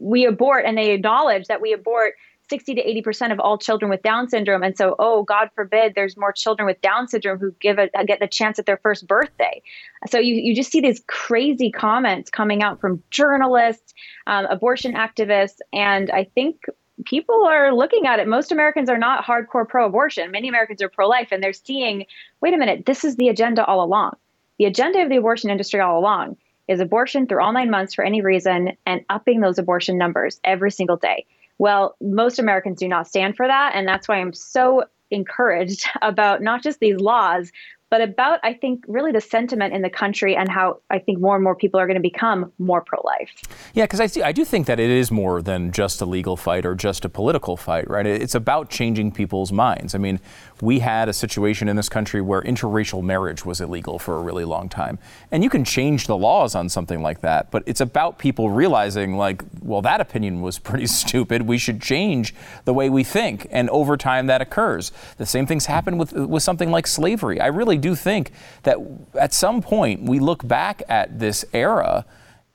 we 0.00 0.24
abort 0.26 0.64
and 0.66 0.76
they 0.76 0.90
acknowledge 0.90 1.46
that 1.46 1.60
we 1.60 1.72
abort 1.72 2.14
60 2.52 2.74
to 2.74 3.02
80% 3.02 3.32
of 3.32 3.40
all 3.40 3.56
children 3.56 3.88
with 3.88 4.02
Down 4.02 4.28
syndrome. 4.28 4.62
And 4.62 4.76
so, 4.76 4.94
oh, 4.98 5.22
God 5.22 5.48
forbid 5.54 5.94
there's 5.94 6.18
more 6.18 6.32
children 6.32 6.66
with 6.66 6.80
Down 6.82 7.08
syndrome 7.08 7.38
who 7.38 7.52
give 7.60 7.78
a, 7.78 7.88
get 8.04 8.20
the 8.20 8.26
chance 8.26 8.58
at 8.58 8.66
their 8.66 8.76
first 8.76 9.06
birthday. 9.06 9.62
So 10.10 10.18
you, 10.18 10.34
you 10.34 10.54
just 10.54 10.70
see 10.70 10.82
these 10.82 11.02
crazy 11.06 11.70
comments 11.70 12.30
coming 12.30 12.62
out 12.62 12.78
from 12.78 13.02
journalists, 13.10 13.94
um, 14.26 14.44
abortion 14.46 14.92
activists. 14.92 15.60
And 15.72 16.10
I 16.10 16.24
think 16.24 16.64
people 17.06 17.46
are 17.46 17.74
looking 17.74 18.06
at 18.06 18.18
it. 18.18 18.28
Most 18.28 18.52
Americans 18.52 18.90
are 18.90 18.98
not 18.98 19.24
hardcore 19.24 19.66
pro 19.66 19.86
abortion. 19.86 20.30
Many 20.30 20.48
Americans 20.48 20.82
are 20.82 20.90
pro 20.90 21.08
life. 21.08 21.28
And 21.30 21.42
they're 21.42 21.54
seeing, 21.54 22.04
wait 22.42 22.52
a 22.52 22.58
minute, 22.58 22.84
this 22.84 23.02
is 23.02 23.16
the 23.16 23.28
agenda 23.28 23.64
all 23.64 23.82
along. 23.82 24.16
The 24.62 24.68
agenda 24.68 25.02
of 25.02 25.08
the 25.08 25.16
abortion 25.16 25.50
industry 25.50 25.80
all 25.80 25.98
along 25.98 26.36
is 26.68 26.78
abortion 26.78 27.26
through 27.26 27.42
all 27.42 27.52
nine 27.52 27.68
months 27.68 27.94
for 27.94 28.04
any 28.04 28.22
reason 28.22 28.76
and 28.86 29.04
upping 29.10 29.40
those 29.40 29.58
abortion 29.58 29.98
numbers 29.98 30.38
every 30.44 30.70
single 30.70 30.96
day. 30.96 31.26
Well, 31.58 31.96
most 32.00 32.38
Americans 32.38 32.78
do 32.78 32.86
not 32.86 33.08
stand 33.08 33.36
for 33.36 33.48
that. 33.48 33.72
And 33.74 33.88
that's 33.88 34.06
why 34.06 34.20
I'm 34.20 34.32
so 34.32 34.84
encouraged 35.10 35.86
about 36.02 36.42
not 36.42 36.62
just 36.62 36.78
these 36.78 37.00
laws, 37.00 37.50
but 37.92 38.00
about, 38.00 38.40
I 38.42 38.54
think, 38.54 38.86
really 38.88 39.12
the 39.12 39.20
sentiment 39.20 39.74
in 39.74 39.82
the 39.82 39.90
country 39.90 40.34
and 40.34 40.50
how 40.50 40.80
I 40.88 40.98
think 40.98 41.20
more 41.20 41.34
and 41.34 41.44
more 41.44 41.54
people 41.54 41.78
are 41.78 41.86
going 41.86 41.98
to 41.98 42.00
become 42.00 42.50
more 42.58 42.80
pro 42.80 43.02
life. 43.02 43.30
Yeah, 43.74 43.84
because 43.84 44.00
I, 44.00 44.06
see, 44.06 44.22
I 44.22 44.32
do 44.32 44.46
think 44.46 44.66
that 44.66 44.80
it 44.80 44.88
is 44.88 45.10
more 45.10 45.42
than 45.42 45.72
just 45.72 46.00
a 46.00 46.06
legal 46.06 46.34
fight 46.34 46.64
or 46.64 46.74
just 46.74 47.04
a 47.04 47.10
political 47.10 47.54
fight, 47.54 47.90
right? 47.90 48.06
It's 48.06 48.34
about 48.34 48.70
changing 48.70 49.12
people's 49.12 49.52
minds. 49.52 49.94
I 49.94 49.98
mean, 49.98 50.20
we 50.62 50.78
had 50.78 51.10
a 51.10 51.12
situation 51.12 51.68
in 51.68 51.76
this 51.76 51.90
country 51.90 52.22
where 52.22 52.40
interracial 52.40 53.02
marriage 53.02 53.44
was 53.44 53.60
illegal 53.60 53.98
for 53.98 54.16
a 54.16 54.22
really 54.22 54.46
long 54.46 54.70
time. 54.70 54.98
And 55.30 55.44
you 55.44 55.50
can 55.50 55.62
change 55.62 56.06
the 56.06 56.16
laws 56.16 56.54
on 56.54 56.70
something 56.70 57.02
like 57.02 57.20
that, 57.20 57.50
but 57.50 57.62
it's 57.66 57.82
about 57.82 58.16
people 58.16 58.48
realizing, 58.48 59.18
like, 59.18 59.42
well, 59.60 59.82
that 59.82 60.00
opinion 60.00 60.40
was 60.40 60.58
pretty 60.58 60.86
stupid. 61.02 61.42
We 61.42 61.58
should 61.58 61.82
change 61.82 62.34
the 62.64 62.72
way 62.72 62.88
we 62.88 63.04
think. 63.04 63.48
And 63.50 63.68
over 63.68 63.98
time, 63.98 64.28
that 64.28 64.40
occurs. 64.40 64.92
The 65.18 65.26
same 65.26 65.44
things 65.44 65.66
happen 65.66 65.98
with, 65.98 66.14
with 66.14 66.42
something 66.42 66.70
like 66.70 66.86
slavery. 66.86 67.38
I 67.38 67.48
really 67.48 67.81
do 67.82 67.94
think 67.94 68.32
that 68.62 68.78
at 69.20 69.34
some 69.34 69.60
point 69.60 70.02
we 70.02 70.18
look 70.18 70.46
back 70.46 70.82
at 70.88 71.18
this 71.18 71.44
era 71.52 72.06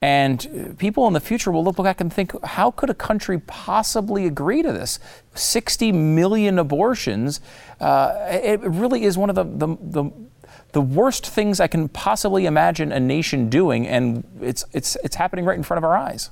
and 0.01 0.75
people 0.77 1.07
in 1.07 1.13
the 1.13 1.19
future 1.19 1.51
will 1.51 1.63
look 1.63 1.77
back 1.77 1.99
and 1.99 2.13
think, 2.13 2.31
how 2.43 2.69
could 2.69 2.89
a 2.89 2.93
country 2.93 3.39
possibly 3.39 4.27
agree 4.27 4.61
to 4.61 4.71
this? 4.71 4.99
60 5.33 5.91
million 5.91 6.59
abortions. 6.59 7.41
Uh, 7.79 8.13
it 8.29 8.61
really 8.61 9.05
is 9.05 9.17
one 9.17 9.29
of 9.29 9.35
the, 9.35 9.43
the, 9.43 9.75
the, 9.81 10.11
the, 10.73 10.81
worst 10.81 11.25
things 11.25 11.59
I 11.59 11.67
can 11.67 11.89
possibly 11.89 12.45
imagine 12.45 12.91
a 12.91 12.99
nation 12.99 13.49
doing, 13.49 13.87
and 13.87 14.23
it's, 14.39 14.65
it's, 14.71 14.97
it's 15.03 15.15
happening 15.15 15.45
right 15.45 15.57
in 15.57 15.63
front 15.63 15.79
of 15.79 15.83
our 15.83 15.97
eyes. 15.97 16.29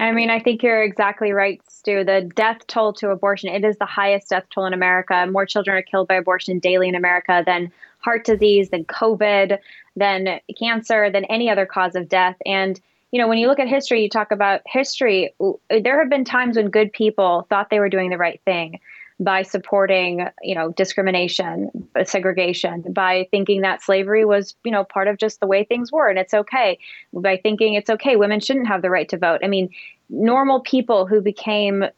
I 0.00 0.12
mean, 0.12 0.30
I 0.30 0.38
think 0.38 0.62
you're 0.62 0.82
exactly 0.82 1.32
right, 1.32 1.60
Stu. 1.68 2.04
The 2.04 2.30
death 2.36 2.66
toll 2.68 2.92
to 2.94 3.10
abortion, 3.10 3.48
it 3.48 3.64
is 3.64 3.76
the 3.78 3.86
highest 3.86 4.28
death 4.28 4.44
toll 4.54 4.66
in 4.66 4.72
America. 4.72 5.26
More 5.26 5.44
children 5.44 5.76
are 5.76 5.82
killed 5.82 6.06
by 6.06 6.14
abortion 6.14 6.60
daily 6.60 6.88
in 6.88 6.94
America 6.94 7.42
than 7.44 7.72
heart 7.98 8.24
disease, 8.24 8.70
than 8.70 8.84
COVID, 8.84 9.58
than 9.96 10.40
cancer, 10.56 11.10
than 11.10 11.24
any 11.24 11.50
other 11.50 11.66
cause 11.66 11.96
of 11.96 12.08
death. 12.08 12.36
And, 12.46 12.80
you 13.10 13.20
know, 13.20 13.26
when 13.26 13.38
you 13.38 13.48
look 13.48 13.58
at 13.58 13.66
history, 13.66 14.02
you 14.02 14.08
talk 14.08 14.30
about 14.30 14.60
history, 14.66 15.34
there 15.68 15.98
have 15.98 16.08
been 16.08 16.24
times 16.24 16.56
when 16.56 16.70
good 16.70 16.92
people 16.92 17.46
thought 17.48 17.70
they 17.70 17.80
were 17.80 17.88
doing 17.88 18.10
the 18.10 18.18
right 18.18 18.40
thing 18.44 18.78
by 19.20 19.42
supporting, 19.42 20.26
you 20.42 20.54
know, 20.54 20.70
discrimination, 20.72 21.70
uh, 21.98 22.04
segregation, 22.04 22.84
by 22.90 23.26
thinking 23.30 23.62
that 23.62 23.82
slavery 23.82 24.24
was, 24.24 24.54
you 24.64 24.70
know, 24.70 24.84
part 24.84 25.08
of 25.08 25.18
just 25.18 25.40
the 25.40 25.46
way 25.46 25.64
things 25.64 25.90
were 25.90 26.08
and 26.08 26.18
it's 26.18 26.34
okay, 26.34 26.78
by 27.12 27.36
thinking 27.36 27.74
it's 27.74 27.90
okay, 27.90 28.16
women 28.16 28.38
shouldn't 28.38 28.68
have 28.68 28.82
the 28.82 28.90
right 28.90 29.08
to 29.08 29.18
vote. 29.18 29.40
I 29.42 29.48
mean, 29.48 29.70
normal 30.08 30.60
people 30.60 31.06
who 31.06 31.20
became 31.20 31.82
uh, 31.82 31.88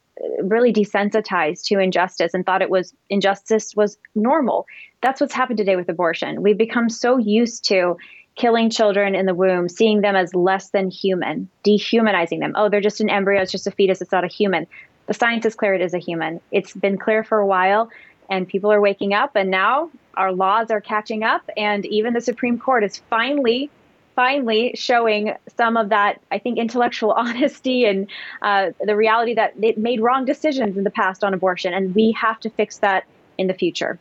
really 0.43 0.73
desensitized 0.73 1.65
to 1.65 1.79
injustice 1.79 2.33
and 2.33 2.45
thought 2.45 2.63
it 2.63 2.71
was 2.71 2.93
injustice 3.09 3.75
was 3.75 3.97
normal. 4.15 4.65
That's 5.01 5.21
what's 5.21 5.33
happened 5.33 5.57
today 5.57 5.75
with 5.75 5.89
abortion. 5.89 6.41
We've 6.41 6.57
become 6.57 6.89
so 6.89 7.17
used 7.17 7.65
to 7.65 7.97
killing 8.35 8.69
children 8.69 9.13
in 9.13 9.25
the 9.25 9.35
womb, 9.35 9.69
seeing 9.69 10.01
them 10.01 10.15
as 10.15 10.33
less 10.33 10.69
than 10.69 10.89
human, 10.89 11.49
dehumanizing 11.63 12.39
them. 12.39 12.53
Oh, 12.55 12.69
they're 12.69 12.81
just 12.81 13.01
an 13.01 13.09
embryo, 13.09 13.41
it's 13.41 13.51
just 13.51 13.67
a 13.67 13.71
fetus, 13.71 14.01
it's 14.01 14.11
not 14.11 14.23
a 14.23 14.27
human. 14.27 14.65
The 15.11 15.17
science 15.17 15.45
is 15.45 15.55
clear 15.55 15.73
it 15.73 15.81
is 15.81 15.93
a 15.93 15.97
human. 15.97 16.39
It's 16.53 16.71
been 16.71 16.97
clear 16.97 17.21
for 17.21 17.37
a 17.37 17.45
while, 17.45 17.89
and 18.29 18.47
people 18.47 18.71
are 18.71 18.79
waking 18.79 19.13
up, 19.13 19.35
and 19.35 19.51
now 19.51 19.89
our 20.13 20.31
laws 20.31 20.71
are 20.71 20.79
catching 20.79 21.21
up, 21.21 21.41
and 21.57 21.85
even 21.87 22.13
the 22.13 22.21
Supreme 22.21 22.57
Court 22.57 22.85
is 22.85 23.01
finally 23.09 23.69
finally 24.15 24.71
showing 24.75 25.33
some 25.57 25.75
of 25.75 25.89
that, 25.89 26.21
I 26.31 26.37
think, 26.37 26.57
intellectual 26.57 27.11
honesty 27.17 27.83
and 27.83 28.07
uh, 28.41 28.71
the 28.79 28.95
reality 28.95 29.33
that 29.33 29.59
they 29.59 29.73
made 29.75 29.99
wrong 29.99 30.23
decisions 30.23 30.77
in 30.77 30.85
the 30.85 30.89
past 30.89 31.25
on 31.25 31.33
abortion. 31.33 31.73
And 31.73 31.93
we 31.93 32.13
have 32.13 32.39
to 32.41 32.49
fix 32.49 32.77
that 32.77 33.03
in 33.37 33.47
the 33.47 33.53
future. 33.53 33.99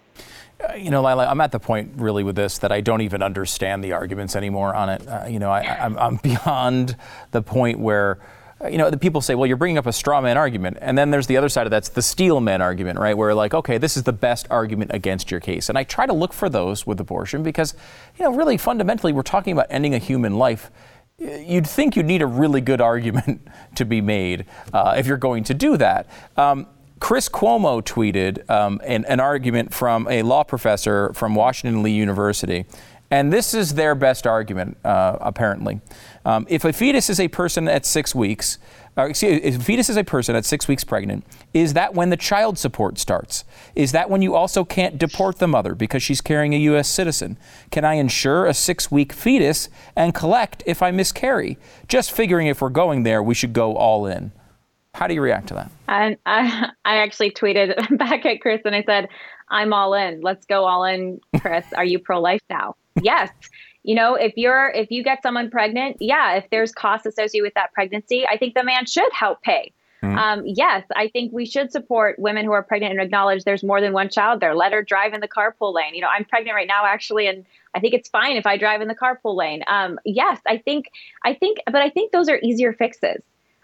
Uh, 0.61 0.75
you 0.75 0.90
know, 0.90 1.02
Lila, 1.02 1.26
I'm 1.26 1.40
at 1.40 1.50
the 1.50 1.59
point 1.59 1.95
really 1.97 2.23
with 2.23 2.37
this 2.37 2.59
that 2.59 2.71
I 2.71 2.83
don't 2.83 3.00
even 3.00 3.21
understand 3.21 3.83
the 3.83 3.93
arguments 3.93 4.37
anymore 4.37 4.76
on 4.76 4.90
it. 4.90 5.09
Uh, 5.09 5.25
you 5.29 5.40
know, 5.40 5.50
I, 5.50 5.62
I'm 5.85 6.17
beyond 6.23 6.95
the 7.33 7.43
point 7.43 7.81
where 7.81 8.21
you 8.69 8.76
know, 8.76 8.90
the 8.90 8.99
people 8.99 9.21
say, 9.21 9.35
well, 9.35 9.47
you're 9.47 9.57
bringing 9.57 9.79
up 9.79 9.87
a 9.87 9.93
straw 9.93 10.21
man 10.21 10.37
argument. 10.37 10.76
And 10.81 10.99
then 10.99 11.11
there's 11.11 11.26
the 11.26 11.37
other 11.37 11.49
side 11.49 11.67
of 11.67 11.71
that's 11.71 11.88
the 11.88 12.02
steel 12.02 12.40
man 12.40 12.61
argument, 12.61 12.99
right? 12.99 13.17
Where 13.17 13.35
like, 13.35 13.55
okay, 13.55 13.79
this 13.79 13.97
is 13.97 14.02
the 14.02 14.12
best 14.12 14.47
argument 14.50 14.90
against 14.93 15.31
your 15.31 15.40
case. 15.40 15.69
And 15.69 15.79
I 15.79 15.85
try 15.85 16.07
to 16.07 16.12
look 16.12 16.33
for 16.33 16.49
those 16.49 16.87
with 16.87 17.00
abortion 17.00 17.43
because, 17.43 17.75
you 18.19 18.25
know, 18.25 18.35
really 18.35 18.59
fundamentally, 18.59 19.12
we're 19.12 19.23
talking 19.23 19.52
about 19.52 19.67
ending 19.71 19.95
a 19.95 19.99
human 19.99 20.37
life. 20.37 20.71
You'd 21.19 21.67
think 21.67 21.97
you'd 21.97 22.07
need 22.07 22.23
a 22.23 22.26
really 22.26 22.61
good 22.61 22.81
argument 22.81 23.47
to 23.76 23.85
be 23.85 24.00
made 24.00 24.45
uh, 24.73 24.95
if 24.97 25.07
you're 25.07 25.17
going 25.17 25.45
to 25.45 25.55
do 25.55 25.76
that. 25.79 26.09
Um, 26.37 26.67
Chris 26.99 27.31
Cuomo 27.31 27.83
tweeted 27.83 28.49
um, 28.50 28.79
an, 28.85 29.07
an 29.07 29.21
argument 29.21 29.73
from 29.73 30.07
a 30.09 30.23
law 30.23 30.45
professor 30.45 31.12
from 31.14 31.35
Washington 31.35 31.83
Lee 31.83 31.93
University. 31.93 32.67
And 33.11 33.33
this 33.33 33.55
is 33.55 33.75
their 33.75 33.95
best 33.95 34.26
argument, 34.26 34.76
uh, 34.85 35.17
apparently. 35.21 35.81
Um, 36.25 36.47
if 36.49 36.64
a 36.64 36.73
fetus 36.73 37.11
is 37.11 37.19
a 37.19 37.26
person 37.26 37.67
at 37.67 37.85
six 37.85 38.14
weeks, 38.14 38.59
uh, 38.97 39.07
excuse, 39.07 39.40
if 39.43 39.57
a 39.57 39.61
fetus 39.61 39.88
is 39.88 39.97
a 39.97 40.05
person 40.05 40.37
at 40.37 40.45
six 40.45 40.69
weeks 40.69 40.85
pregnant, 40.85 41.25
is 41.52 41.75
that 41.75 41.95
when 41.95 42.11
the 42.11 42.17
child 42.17 42.57
support 42.57 42.99
starts? 42.99 43.45
Is 43.75 43.93
that 43.93 44.11
when 44.11 44.23
you 44.23 44.35
also 44.35 44.64
can't 44.64 44.97
deport 44.99 45.38
the 45.38 45.49
mother 45.49 45.75
because 45.75 46.02
she's 46.02 46.21
carrying 46.21 46.55
a 46.55 46.59
U.S. 46.59 46.88
citizen? 46.88 47.37
Can 47.71 47.85
I 47.85 47.95
insure 47.95 48.47
a 48.47 48.55
six 48.55 48.90
week 48.90 49.12
fetus 49.12 49.69
and 49.97 50.14
collect 50.14 50.62
if 50.67 50.83
I 50.83 50.93
miscarry? 50.93 51.59
Just 51.88 52.12
figuring 52.12 52.47
if 52.47 52.61
we're 52.61 52.69
going 52.69 53.02
there, 53.02 53.23
we 53.23 53.35
should 53.35 53.52
go 53.52 53.75
all 53.76 54.07
in. 54.07 54.33
How 54.95 55.07
do 55.07 55.14
you 55.14 55.23
react 55.23 55.49
to 55.49 55.55
that? 55.55 55.71
I, 55.88 56.17
I, 56.26 56.71
I 56.85 56.97
actually 56.97 57.31
tweeted 57.31 57.99
back 57.99 58.26
at 58.26 58.40
Chris 58.40 58.61
and 58.64 58.75
I 58.75 58.83
said, 58.83 59.09
I'm 59.50 59.73
all 59.73 59.95
in. 59.95 60.21
Let's 60.21 60.47
go 60.47 60.64
all 60.64 60.85
in, 60.85 61.21
Chris. 61.40 61.66
Are 61.73 61.85
you 61.85 61.99
pro 61.99 62.21
life 62.21 62.42
now? 62.49 62.76
yes 63.02 63.30
you 63.83 63.95
know 63.95 64.14
if 64.14 64.33
you're 64.37 64.71
if 64.71 64.90
you 64.90 65.02
get 65.02 65.23
someone 65.23 65.50
pregnant 65.50 65.97
yeah 66.00 66.35
if 66.35 66.49
there's 66.50 66.73
costs 66.73 67.07
associated 67.07 67.45
with 67.45 67.54
that 67.54 67.73
pregnancy 67.73 68.26
i 68.26 68.37
think 68.37 68.54
the 68.54 68.64
man 68.64 68.87
should 68.87 69.11
help 69.12 69.40
pay 69.42 69.73
mm-hmm. 70.02 70.16
um, 70.19 70.42
yes 70.45 70.85
i 70.97 71.09
think 71.09 71.33
we 71.33 71.47
should 71.47 71.73
support 71.73 72.19
women 72.19 72.45
who 72.45 72.52
are 72.52 72.62
pregnant 72.62 72.92
and 72.92 73.00
acknowledge 73.00 73.45
there's 73.45 73.64
more 73.64 73.80
than 73.80 73.92
one 73.92 74.09
child 74.09 74.40
there 74.40 74.54
let 74.54 74.73
her 74.73 74.83
drive 74.83 75.14
in 75.14 75.21
the 75.21 75.28
carpool 75.28 75.73
lane 75.73 75.95
you 75.95 76.00
know 76.00 76.09
i'm 76.09 76.25
pregnant 76.25 76.54
right 76.54 76.69
now 76.69 76.85
actually 76.85 77.26
and 77.26 77.47
i 77.75 77.80
think 77.80 77.95
it's 77.95 78.09
fine 78.09 78.37
if 78.37 78.47
i 78.47 78.57
drive 78.57 78.80
in 78.80 78.88
the 78.88 78.95
carpool 78.95 79.37
lane 79.37 79.62
um, 79.66 79.99
yes 80.04 80.40
i 80.47 80.59
think 80.59 80.90
i 81.25 81.33
think 81.33 81.59
but 81.66 81.76
i 81.76 81.88
think 81.88 82.12
those 82.12 82.28
are 82.28 82.38
easier 82.42 82.73
fixes 82.73 83.23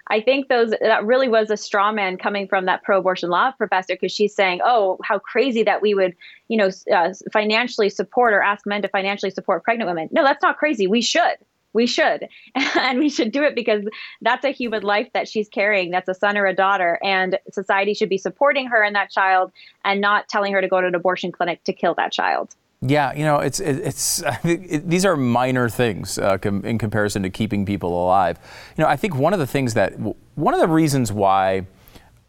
I 0.08 0.20
think 0.20 0.48
those 0.48 0.70
that 0.80 1.04
really 1.04 1.28
was 1.28 1.50
a 1.50 1.56
straw 1.56 1.92
man 1.92 2.16
coming 2.16 2.46
from 2.46 2.66
that 2.66 2.82
pro-abortion 2.82 3.28
law 3.30 3.50
professor 3.52 3.94
because 3.94 4.12
she's 4.12 4.34
saying, 4.34 4.60
"Oh, 4.64 4.98
how 5.02 5.18
crazy 5.18 5.62
that 5.64 5.82
we 5.82 5.94
would, 5.94 6.14
you 6.48 6.56
know, 6.56 6.70
uh, 6.92 7.12
financially 7.32 7.88
support 7.90 8.32
or 8.32 8.42
ask 8.42 8.66
men 8.66 8.82
to 8.82 8.88
financially 8.88 9.30
support 9.30 9.64
pregnant 9.64 9.88
women." 9.88 10.08
No, 10.12 10.22
that's 10.22 10.42
not 10.42 10.58
crazy. 10.58 10.86
We 10.86 11.02
should. 11.02 11.36
We 11.72 11.86
should. 11.86 12.28
and 12.54 12.98
we 12.98 13.10
should 13.10 13.32
do 13.32 13.42
it 13.42 13.54
because 13.54 13.84
that's 14.22 14.44
a 14.44 14.50
human 14.50 14.82
life 14.82 15.08
that 15.12 15.28
she's 15.28 15.48
carrying. 15.48 15.90
That's 15.90 16.08
a 16.08 16.14
son 16.14 16.38
or 16.38 16.46
a 16.46 16.54
daughter 16.54 16.98
and 17.02 17.38
society 17.50 17.92
should 17.92 18.08
be 18.08 18.16
supporting 18.16 18.66
her 18.68 18.82
and 18.82 18.96
that 18.96 19.10
child 19.10 19.52
and 19.84 20.00
not 20.00 20.28
telling 20.28 20.54
her 20.54 20.62
to 20.62 20.68
go 20.68 20.80
to 20.80 20.86
an 20.86 20.94
abortion 20.94 21.32
clinic 21.32 21.62
to 21.64 21.74
kill 21.74 21.94
that 21.94 22.12
child. 22.12 22.54
Yeah, 22.88 23.14
you 23.14 23.24
know, 23.24 23.38
it's 23.38 23.60
it's 23.60 24.22
it, 24.44 24.88
these 24.88 25.04
are 25.04 25.16
minor 25.16 25.68
things 25.68 26.18
uh, 26.18 26.38
com- 26.38 26.64
in 26.64 26.78
comparison 26.78 27.22
to 27.22 27.30
keeping 27.30 27.64
people 27.66 28.04
alive. 28.04 28.38
You 28.76 28.84
know, 28.84 28.88
I 28.88 28.96
think 28.96 29.16
one 29.16 29.32
of 29.32 29.38
the 29.38 29.46
things 29.46 29.74
that 29.74 29.94
one 29.98 30.54
of 30.54 30.60
the 30.60 30.68
reasons 30.68 31.12
why 31.12 31.66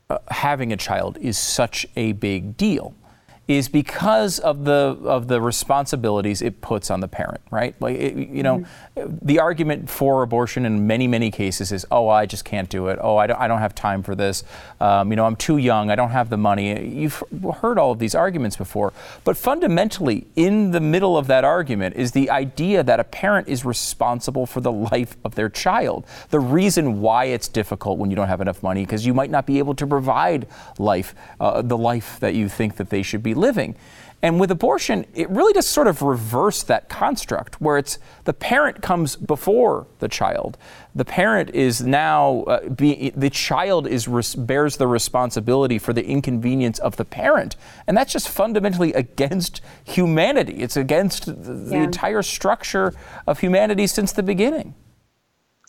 uh, 0.09 0.19
having 0.29 0.71
a 0.73 0.77
child 0.77 1.17
is 1.19 1.37
such 1.37 1.85
a 1.95 2.13
big 2.13 2.57
deal 2.57 2.95
is 3.47 3.69
because 3.69 4.39
of 4.39 4.65
the 4.65 4.97
of 5.05 5.29
the 5.29 5.39
responsibilities 5.39 6.41
it 6.41 6.59
puts 6.59 6.91
on 6.91 6.99
the 6.99 7.07
parent, 7.07 7.39
right? 7.49 7.75
Like 7.79 7.95
it, 7.95 8.15
you 8.29 8.43
know, 8.43 8.59
mm-hmm. 8.97 9.17
the 9.21 9.39
argument 9.39 9.89
for 9.89 10.21
abortion 10.21 10.65
in 10.65 10.85
many 10.85 11.07
many 11.07 11.31
cases 11.31 11.71
is, 11.71 11.85
oh, 11.89 12.09
I 12.09 12.25
just 12.25 12.43
can't 12.43 12.69
do 12.69 12.87
it. 12.87 12.99
Oh, 13.01 13.15
I 13.15 13.27
don't, 13.27 13.39
I 13.39 13.47
don't 13.47 13.59
have 13.59 13.73
time 13.73 14.03
for 14.03 14.15
this. 14.15 14.43
Um, 14.81 15.11
you 15.11 15.15
know, 15.15 15.25
I'm 15.25 15.37
too 15.37 15.57
young. 15.57 15.89
I 15.89 15.95
don't 15.95 16.09
have 16.09 16.29
the 16.29 16.37
money. 16.37 16.85
You've 16.87 17.23
heard 17.61 17.79
all 17.79 17.91
of 17.91 17.99
these 17.99 18.15
arguments 18.15 18.57
before, 18.57 18.91
but 19.23 19.37
fundamentally, 19.37 20.27
in 20.35 20.71
the 20.71 20.81
middle 20.81 21.17
of 21.17 21.27
that 21.27 21.45
argument 21.45 21.95
is 21.95 22.11
the 22.11 22.29
idea 22.29 22.83
that 22.83 22.99
a 22.99 23.05
parent 23.05 23.47
is 23.47 23.63
responsible 23.63 24.45
for 24.45 24.59
the 24.59 24.71
life 24.71 25.15
of 25.23 25.35
their 25.35 25.49
child. 25.49 26.05
The 26.31 26.39
reason 26.41 26.99
why 26.99 27.25
it's 27.25 27.47
difficult 27.47 27.97
when 27.97 28.09
you 28.09 28.17
don't 28.17 28.27
have 28.27 28.41
enough 28.41 28.61
money 28.61 28.83
because 28.83 29.05
you 29.05 29.13
might 29.13 29.29
not 29.29 29.45
be 29.45 29.57
able 29.59 29.75
to 29.75 29.87
provide 29.87 30.47
life, 30.77 31.15
uh, 31.39 31.61
the 31.61 31.77
life 31.77 32.19
that 32.19 32.35
you 32.35 32.49
think 32.49 32.75
that 32.75 32.89
they 32.89 33.01
should 33.01 33.23
be 33.23 33.36
living. 33.37 33.75
And 34.21 34.39
with 34.39 34.49
abortion, 34.49 35.05
it 35.13 35.29
really 35.29 35.53
does 35.53 35.67
sort 35.67 35.85
of 35.85 36.01
reverse 36.01 36.63
that 36.63 36.89
construct 36.89 37.61
where 37.61 37.77
it's 37.77 37.99
the 38.23 38.33
parent 38.33 38.81
comes 38.81 39.15
before 39.15 39.85
the 39.99 40.07
child. 40.07 40.57
The 40.95 41.05
parent 41.05 41.51
is 41.51 41.83
now, 41.83 42.41
uh, 42.43 42.67
be, 42.69 43.11
the 43.15 43.29
child 43.29 43.85
is 43.85 44.07
res- 44.07 44.33
bears 44.33 44.77
the 44.77 44.87
responsibility 44.87 45.77
for 45.77 45.93
the 45.93 46.03
inconvenience 46.03 46.79
of 46.79 46.95
the 46.95 47.05
parent. 47.05 47.55
And 47.85 47.95
that's 47.95 48.11
just 48.11 48.27
fundamentally 48.27 48.91
against 49.05 49.61
humanity. 49.83 50.63
It's 50.63 50.77
against 50.77 51.27
the, 51.27 51.33
the 51.33 51.75
yeah. 51.75 51.83
entire 51.83 52.23
structure 52.23 52.95
of 53.27 53.39
humanity 53.39 53.85
since 53.85 54.11
the 54.11 54.23
beginning. 54.23 54.73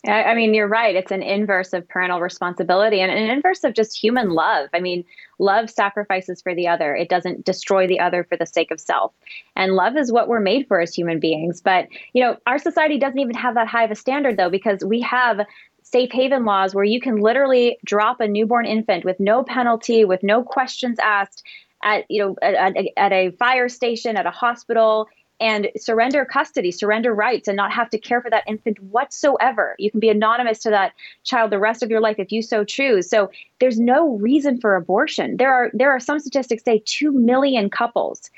I 0.07 0.35
mean, 0.35 0.55
you're 0.55 0.69
right. 0.69 0.95
It's 0.95 1.11
an 1.11 1.23
inverse 1.23 1.73
of 1.73 1.89
parental 1.89 2.21
responsibility 2.21 3.01
and 3.01 3.11
an 3.11 3.31
inverse 3.31 3.65
of 3.65 3.75
just 3.75 4.01
human 4.01 4.31
love. 4.31 4.69
I 4.73 4.79
mean, 4.79 5.05
love 5.41 5.69
sacrifices 5.71 6.41
for 6.41 6.55
the 6.55 6.69
other, 6.69 6.95
it 6.95 7.09
doesn't 7.09 7.45
destroy 7.45 7.89
the 7.89 7.99
other 7.99 8.23
for 8.23 8.37
the 8.37 8.47
sake 8.47 8.71
of 8.71 8.79
self. 8.79 9.13
And 9.57 9.75
love 9.75 9.97
is 9.97 10.13
what 10.13 10.29
we're 10.29 10.39
made 10.39 10.69
for 10.69 10.81
as 10.81 10.95
human 10.95 11.19
beings. 11.19 11.61
But, 11.61 11.89
you 12.13 12.23
know, 12.23 12.37
our 12.47 12.59
society 12.61 12.99
doesn't 12.99 13.19
even 13.19 13.35
have 13.35 13.55
that 13.55 13.67
high 13.67 13.85
of 13.85 13.91
a 13.91 13.97
standard, 13.97 14.37
though, 14.37 14.51
because 14.51 14.85
we 14.85 15.01
have 15.01 15.41
safe 15.83 16.13
haven 16.13 16.45
laws 16.45 16.77
where 16.77 16.85
you 16.85 17.01
can 17.01 17.17
literally 17.17 17.79
drop 17.85 18.21
a 18.21 18.29
newborn 18.29 18.67
infant 18.67 19.05
with 19.05 19.19
no 19.19 19.43
penalty, 19.43 20.05
with 20.05 20.23
no 20.23 20.45
questions 20.45 20.99
asked 21.03 21.43
at 21.83 22.05
you 22.09 22.23
know 22.23 22.37
at, 22.43 22.77
at, 22.97 23.13
a 23.13 23.31
fire 23.33 23.69
station 23.69 24.17
at 24.17 24.27
a 24.27 24.31
hospital 24.31 25.09
and 25.41 25.69
surrender 25.77 26.25
custody, 26.25 26.71
surrender 26.71 27.15
rights, 27.15 27.49
and 27.49 27.57
not 27.57 27.73
have 27.73 27.91
to 27.91 27.99
care 27.99 28.21
for 28.21 28.31
that 28.31 28.45
infant 28.47 28.81
whatsoever. 28.83 29.77
You 29.79 29.91
can 29.91 30.01
be 30.01 30.09
anonymous 30.09 30.59
to 30.61 30.71
that 30.71 30.93
child 31.25 31.53
the 31.53 31.59
rest 31.59 31.83
of 31.83 31.91
your 31.91 32.01
life 32.01 32.19
if 32.19 32.33
you 32.33 32.43
so 32.43 32.65
choose. 32.65 33.09
So 33.09 33.31
there's 33.61 33.79
no 33.79 34.17
reason 34.17 34.61
for 34.61 34.75
abortion. 34.77 35.37
There 35.37 35.53
are 35.53 35.71
there 35.73 35.91
are 35.91 36.01
some 36.01 36.19
statistics 36.19 36.65
say 36.65 36.83
two 36.85 37.13
million 37.13 37.71
couples 37.71 38.31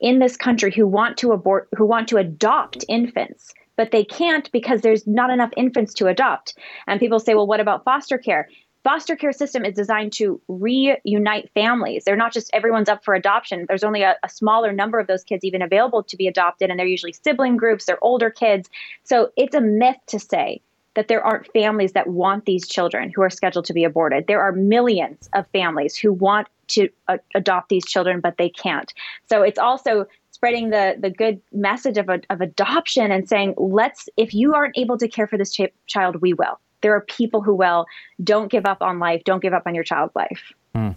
in 0.00 0.18
this 0.18 0.36
country 0.36 0.72
who 0.72 0.86
want 0.86 1.16
to 1.18 1.32
abort 1.32 1.68
who 1.76 1.84
want 1.84 2.08
to 2.08 2.16
adopt 2.16 2.84
infants 2.88 3.54
but 3.78 3.92
they 3.92 4.04
can't 4.04 4.50
because 4.50 4.80
there's 4.82 5.06
not 5.06 5.30
enough 5.30 5.52
infants 5.56 5.94
to 5.94 6.08
adopt. 6.08 6.58
And 6.88 6.98
people 6.98 7.20
say, 7.20 7.34
well, 7.34 7.46
what 7.46 7.60
about 7.60 7.84
foster 7.84 8.18
care? 8.18 8.48
Foster 8.88 9.16
care 9.16 9.34
system 9.34 9.66
is 9.66 9.74
designed 9.74 10.14
to 10.14 10.40
reunite 10.48 11.50
families. 11.52 12.04
They're 12.04 12.16
not 12.16 12.32
just 12.32 12.48
everyone's 12.54 12.88
up 12.88 13.04
for 13.04 13.14
adoption. 13.14 13.66
There's 13.68 13.84
only 13.84 14.00
a, 14.00 14.16
a, 14.22 14.30
smaller 14.30 14.72
number 14.72 14.98
of 14.98 15.06
those 15.06 15.22
kids 15.22 15.44
even 15.44 15.60
available 15.60 16.02
to 16.04 16.16
be 16.16 16.26
adopted, 16.26 16.70
and 16.70 16.80
they're 16.80 16.86
usually 16.86 17.12
sibling 17.12 17.58
groups, 17.58 17.84
they're 17.84 18.02
older 18.02 18.30
kids. 18.30 18.70
So 19.04 19.30
it's 19.36 19.54
a 19.54 19.60
myth 19.60 19.98
to 20.06 20.18
say 20.18 20.62
that 20.94 21.08
there 21.08 21.22
aren't 21.22 21.52
families 21.52 21.92
that 21.92 22.06
want 22.06 22.46
these 22.46 22.66
children 22.66 23.12
who 23.14 23.20
are 23.20 23.28
scheduled 23.28 23.66
to 23.66 23.74
be 23.74 23.84
aborted. 23.84 24.26
There 24.26 24.40
are 24.40 24.52
millions 24.52 25.28
of 25.34 25.46
families 25.48 25.94
who 25.94 26.10
want 26.10 26.48
to 26.68 26.88
uh, 27.08 27.18
adopt 27.34 27.68
these 27.68 27.84
children, 27.84 28.20
but 28.20 28.38
they 28.38 28.48
can't. 28.48 28.94
So 29.28 29.42
it's 29.42 29.58
also 29.58 30.06
spreading 30.30 30.70
the 30.70 30.96
the 30.98 31.10
good 31.10 31.42
message 31.52 31.98
of, 31.98 32.08
of 32.08 32.40
adoption 32.40 33.12
and 33.12 33.28
saying, 33.28 33.52
let's 33.58 34.08
if 34.16 34.32
you 34.32 34.54
aren't 34.54 34.78
able 34.78 34.96
to 34.96 35.08
care 35.08 35.26
for 35.26 35.36
this 35.36 35.52
ch- 35.52 35.74
child, 35.86 36.22
we 36.22 36.32
will 36.32 36.58
there 36.82 36.94
are 36.94 37.00
people 37.02 37.42
who 37.42 37.54
will. 37.54 37.86
Don't 38.22 38.50
give 38.50 38.66
up 38.66 38.82
on 38.82 38.98
life. 38.98 39.22
Don't 39.24 39.42
give 39.42 39.52
up 39.52 39.62
on 39.66 39.74
your 39.74 39.84
child's 39.84 40.14
life. 40.14 40.52
Mm. 40.74 40.94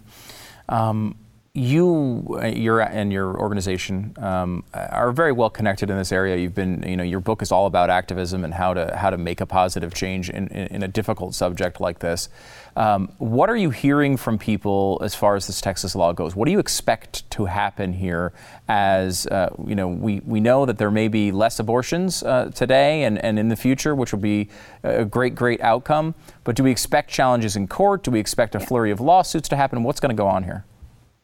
Um, 0.68 1.16
you, 1.54 2.38
uh, 2.42 2.46
your 2.46 2.80
and 2.80 3.12
your 3.12 3.38
organization 3.38 4.14
um, 4.16 4.64
are 4.72 5.12
very 5.12 5.32
well 5.32 5.50
connected 5.50 5.90
in 5.90 5.98
this 5.98 6.10
area. 6.10 6.34
You've 6.38 6.54
been, 6.54 6.82
you 6.82 6.96
know, 6.96 7.04
your 7.04 7.20
book 7.20 7.42
is 7.42 7.52
all 7.52 7.66
about 7.66 7.90
activism 7.90 8.42
and 8.42 8.54
how 8.54 8.72
to 8.72 8.96
how 8.96 9.10
to 9.10 9.18
make 9.18 9.42
a 9.42 9.44
positive 9.44 9.92
change 9.92 10.30
in, 10.30 10.48
in, 10.48 10.66
in 10.68 10.82
a 10.82 10.88
difficult 10.88 11.34
subject 11.34 11.78
like 11.78 11.98
this. 11.98 12.30
Um, 12.74 13.12
what 13.18 13.50
are 13.50 13.56
you 13.56 13.68
hearing 13.68 14.16
from 14.16 14.38
people 14.38 14.98
as 15.04 15.14
far 15.14 15.36
as 15.36 15.46
this 15.46 15.60
Texas 15.60 15.94
law 15.94 16.14
goes? 16.14 16.34
What 16.34 16.46
do 16.46 16.52
you 16.52 16.58
expect 16.58 17.30
to 17.32 17.44
happen 17.44 17.92
here? 17.92 18.32
As 18.66 19.26
uh, 19.26 19.54
you 19.66 19.74
know, 19.74 19.88
we, 19.88 20.20
we 20.20 20.40
know 20.40 20.64
that 20.64 20.78
there 20.78 20.90
may 20.90 21.08
be 21.08 21.32
less 21.32 21.58
abortions 21.58 22.22
uh, 22.22 22.50
today 22.54 23.04
and, 23.04 23.22
and 23.22 23.38
in 23.38 23.50
the 23.50 23.56
future, 23.56 23.94
which 23.94 24.10
will 24.10 24.20
be 24.20 24.48
a 24.84 25.04
great, 25.04 25.34
great 25.34 25.60
outcome. 25.60 26.14
But 26.44 26.56
do 26.56 26.64
we 26.64 26.70
expect 26.70 27.10
challenges 27.10 27.56
in 27.56 27.68
court? 27.68 28.04
Do 28.04 28.10
we 28.10 28.20
expect 28.20 28.54
a 28.54 28.60
flurry 28.60 28.90
of 28.90 29.02
lawsuits 29.02 29.50
to 29.50 29.56
happen? 29.56 29.82
What's 29.82 30.00
going 30.00 30.16
to 30.16 30.18
go 30.18 30.26
on 30.26 30.44
here? 30.44 30.64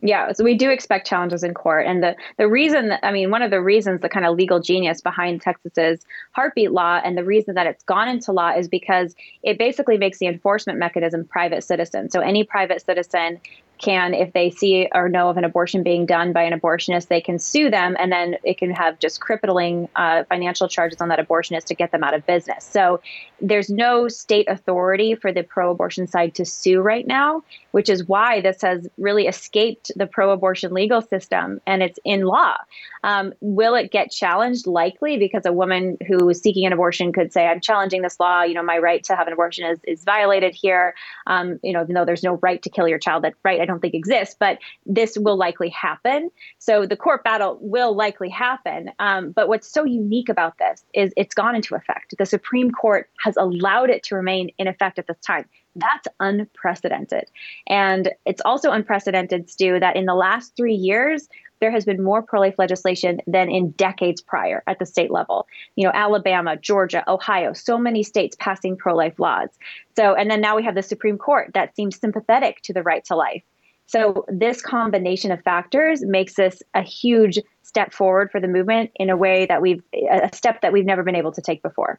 Yeah, 0.00 0.30
so 0.32 0.44
we 0.44 0.54
do 0.54 0.70
expect 0.70 1.08
challenges 1.08 1.42
in 1.42 1.54
court. 1.54 1.84
And 1.84 2.02
the, 2.04 2.14
the 2.36 2.48
reason 2.48 2.88
that, 2.90 3.04
I 3.04 3.10
mean, 3.10 3.32
one 3.32 3.42
of 3.42 3.50
the 3.50 3.60
reasons, 3.60 4.00
the 4.00 4.08
kind 4.08 4.24
of 4.24 4.36
legal 4.36 4.60
genius 4.60 5.00
behind 5.00 5.42
Texas's 5.42 6.06
heartbeat 6.32 6.70
law 6.70 7.00
and 7.04 7.18
the 7.18 7.24
reason 7.24 7.56
that 7.56 7.66
it's 7.66 7.82
gone 7.82 8.08
into 8.08 8.30
law 8.30 8.50
is 8.50 8.68
because 8.68 9.16
it 9.42 9.58
basically 9.58 9.98
makes 9.98 10.18
the 10.18 10.26
enforcement 10.26 10.78
mechanism 10.78 11.24
private 11.24 11.64
citizen. 11.64 12.10
So 12.10 12.20
any 12.20 12.44
private 12.44 12.80
citizen 12.84 13.40
can, 13.78 14.14
if 14.14 14.32
they 14.32 14.50
see 14.50 14.88
or 14.94 15.08
know 15.08 15.30
of 15.30 15.36
an 15.36 15.44
abortion 15.44 15.82
being 15.82 16.06
done 16.06 16.32
by 16.32 16.42
an 16.42 16.58
abortionist, 16.58 17.08
they 17.08 17.20
can 17.20 17.38
sue 17.38 17.70
them, 17.70 17.96
and 17.98 18.10
then 18.10 18.36
it 18.44 18.58
can 18.58 18.70
have 18.70 18.98
just 18.98 19.20
crippling 19.20 19.88
uh, 19.96 20.24
financial 20.24 20.68
charges 20.68 21.00
on 21.00 21.08
that 21.08 21.18
abortionist 21.18 21.64
to 21.64 21.74
get 21.74 21.92
them 21.92 22.02
out 22.02 22.14
of 22.14 22.26
business. 22.26 22.64
So 22.64 23.00
there's 23.40 23.70
no 23.70 24.08
state 24.08 24.48
authority 24.48 25.14
for 25.14 25.32
the 25.32 25.42
pro 25.42 25.70
abortion 25.70 26.06
side 26.06 26.34
to 26.36 26.44
sue 26.44 26.80
right 26.80 27.06
now, 27.06 27.42
which 27.70 27.88
is 27.88 28.06
why 28.06 28.40
this 28.40 28.62
has 28.62 28.88
really 28.98 29.26
escaped 29.26 29.92
the 29.94 30.06
pro 30.06 30.30
abortion 30.30 30.72
legal 30.72 31.00
system 31.00 31.60
and 31.66 31.82
it's 31.82 31.98
in 32.04 32.22
law. 32.22 32.56
Um, 33.04 33.32
will 33.40 33.74
it 33.74 33.92
get 33.92 34.10
challenged? 34.10 34.66
Likely, 34.66 35.18
because 35.18 35.46
a 35.46 35.52
woman 35.52 35.98
who 36.06 36.28
is 36.28 36.40
seeking 36.40 36.66
an 36.66 36.72
abortion 36.72 37.12
could 37.12 37.32
say, 37.32 37.46
I'm 37.46 37.60
challenging 37.60 38.02
this 38.02 38.18
law. 38.18 38.42
You 38.42 38.54
know, 38.54 38.62
my 38.62 38.78
right 38.78 39.04
to 39.04 39.14
have 39.14 39.26
an 39.26 39.32
abortion 39.32 39.70
is, 39.70 39.78
is 39.84 40.04
violated 40.04 40.54
here. 40.54 40.94
Um, 41.26 41.60
you 41.62 41.72
know, 41.72 41.82
even 41.82 41.94
though 41.94 42.04
there's 42.04 42.24
no 42.24 42.34
right 42.42 42.60
to 42.62 42.70
kill 42.70 42.88
your 42.88 42.98
child, 42.98 43.24
that 43.24 43.34
right 43.44 43.60
don't 43.68 43.80
think 43.80 43.94
exists, 43.94 44.34
but 44.38 44.58
this 44.84 45.16
will 45.16 45.36
likely 45.36 45.68
happen. 45.68 46.30
So 46.58 46.86
the 46.86 46.96
court 46.96 47.22
battle 47.22 47.58
will 47.60 47.94
likely 47.94 48.28
happen. 48.28 48.90
Um, 48.98 49.30
but 49.30 49.48
what's 49.48 49.70
so 49.70 49.84
unique 49.84 50.28
about 50.28 50.58
this 50.58 50.84
is 50.94 51.12
it's 51.16 51.34
gone 51.34 51.54
into 51.54 51.74
effect. 51.76 52.14
The 52.18 52.26
Supreme 52.26 52.70
Court 52.72 53.08
has 53.24 53.36
allowed 53.36 53.90
it 53.90 54.02
to 54.04 54.16
remain 54.16 54.50
in 54.58 54.66
effect 54.66 54.98
at 54.98 55.06
this 55.06 55.18
time. 55.18 55.44
That's 55.76 56.08
unprecedented. 56.18 57.24
And 57.68 58.10
it's 58.26 58.42
also 58.44 58.72
unprecedented, 58.72 59.48
Stu, 59.48 59.78
that 59.78 59.96
in 59.96 60.06
the 60.06 60.14
last 60.14 60.56
three 60.56 60.74
years, 60.74 61.28
there 61.60 61.70
has 61.70 61.84
been 61.84 62.02
more 62.02 62.22
pro 62.22 62.40
life 62.40 62.54
legislation 62.58 63.20
than 63.26 63.50
in 63.50 63.70
decades 63.72 64.20
prior 64.20 64.62
at 64.66 64.78
the 64.78 64.86
state 64.86 65.10
level. 65.10 65.46
You 65.76 65.84
know, 65.86 65.92
Alabama, 65.94 66.56
Georgia, 66.56 67.04
Ohio, 67.10 67.52
so 67.52 67.78
many 67.78 68.02
states 68.02 68.36
passing 68.38 68.76
pro 68.76 68.94
life 68.94 69.18
laws. 69.18 69.48
So, 69.96 70.14
and 70.14 70.30
then 70.30 70.40
now 70.40 70.56
we 70.56 70.64
have 70.64 70.74
the 70.74 70.82
Supreme 70.82 71.18
Court 71.18 71.50
that 71.54 71.74
seems 71.74 71.98
sympathetic 71.98 72.62
to 72.62 72.72
the 72.72 72.82
right 72.82 73.04
to 73.06 73.16
life. 73.16 73.42
So, 73.88 74.26
this 74.28 74.60
combination 74.60 75.32
of 75.32 75.42
factors 75.42 76.04
makes 76.04 76.34
this 76.34 76.62
a 76.74 76.82
huge 76.82 77.38
step 77.62 77.92
forward 77.92 78.30
for 78.30 78.38
the 78.38 78.48
movement 78.48 78.90
in 78.96 79.08
a 79.08 79.16
way 79.16 79.46
that 79.46 79.62
we've 79.62 79.82
a 79.94 80.28
step 80.34 80.60
that 80.60 80.72
we've 80.72 80.84
never 80.84 81.02
been 81.02 81.16
able 81.16 81.32
to 81.32 81.40
take 81.40 81.62
before. 81.62 81.98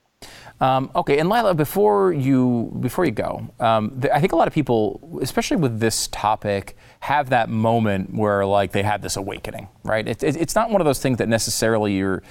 Um, 0.62 0.92
okay, 0.96 1.18
and 1.18 1.30
Lila, 1.30 1.56
before 1.56 2.14
you 2.14 2.76
before 2.80 3.06
you 3.06 3.12
go, 3.12 3.48
um, 3.60 4.00
th- 4.02 4.14
I 4.14 4.20
think 4.20 4.34
a 4.34 4.36
lot 4.36 4.48
of 4.48 4.54
people, 4.54 5.20
especially 5.22 5.58
with 5.58 5.80
this 5.80 6.08
topic, 6.08 6.76
have 7.00 7.30
that 7.32 7.50
moment 7.50 8.14
where 8.14 8.46
like 8.46 8.72
they 8.72 8.84
had 8.84 9.02
this 9.02 9.18
awakening, 9.18 9.68
right? 9.84 10.08
It, 10.08 10.22
it, 10.22 10.38
it's 10.38 10.56
not 10.56 10.70
one 10.70 10.82
of 10.82 10.86
those 10.86 11.00
things 11.00 11.18
that 11.18 11.28
necessarily 11.28 11.96
you're 11.96 12.22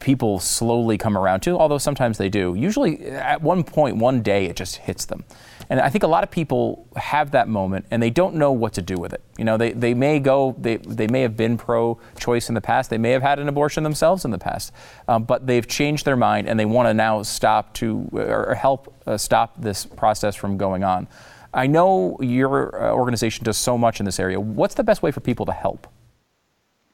people 0.00 0.38
slowly 0.38 0.98
come 0.98 1.16
around 1.16 1.40
to, 1.40 1.58
although 1.58 1.78
sometimes 1.78 2.18
they 2.18 2.28
do. 2.28 2.54
Usually, 2.54 3.00
at 3.06 3.42
one 3.42 3.64
point, 3.64 3.96
one 3.96 4.22
day, 4.22 4.46
it 4.46 4.56
just 4.56 4.76
hits 4.76 5.04
them. 5.04 5.24
And 5.70 5.80
I 5.80 5.88
think 5.88 6.04
a 6.04 6.06
lot 6.06 6.22
of 6.22 6.30
people 6.30 6.86
have 6.96 7.30
that 7.30 7.48
moment 7.48 7.86
and 7.90 8.02
they 8.02 8.10
don't 8.10 8.34
know 8.34 8.52
what 8.52 8.74
to 8.74 8.82
do 8.82 8.96
with 8.96 9.14
it. 9.14 9.22
You 9.38 9.44
know, 9.44 9.56
they, 9.56 9.72
they 9.72 9.94
may 9.94 10.18
go, 10.18 10.54
they, 10.58 10.76
they 10.76 11.06
may 11.06 11.22
have 11.22 11.36
been 11.36 11.56
pro 11.56 11.98
choice 12.18 12.48
in 12.48 12.54
the 12.54 12.60
past, 12.60 12.90
they 12.90 12.98
may 12.98 13.10
have 13.10 13.22
had 13.22 13.38
an 13.38 13.48
abortion 13.48 13.82
themselves 13.82 14.24
in 14.24 14.30
the 14.30 14.38
past, 14.38 14.72
um, 15.08 15.24
but 15.24 15.46
they've 15.46 15.66
changed 15.66 16.04
their 16.04 16.16
mind 16.16 16.46
and 16.48 16.60
they 16.60 16.66
want 16.66 16.88
to 16.88 16.94
now 16.94 17.22
stop 17.22 17.72
to, 17.74 18.08
or 18.12 18.54
help 18.54 18.94
uh, 19.06 19.16
stop 19.16 19.60
this 19.60 19.86
process 19.86 20.36
from 20.36 20.58
going 20.58 20.84
on. 20.84 21.08
I 21.54 21.66
know 21.66 22.16
your 22.20 22.82
uh, 22.82 22.92
organization 22.92 23.44
does 23.44 23.56
so 23.58 23.78
much 23.78 24.00
in 24.00 24.06
this 24.06 24.20
area. 24.20 24.40
What's 24.40 24.74
the 24.74 24.84
best 24.84 25.02
way 25.02 25.10
for 25.10 25.20
people 25.20 25.46
to 25.46 25.52
help? 25.52 25.86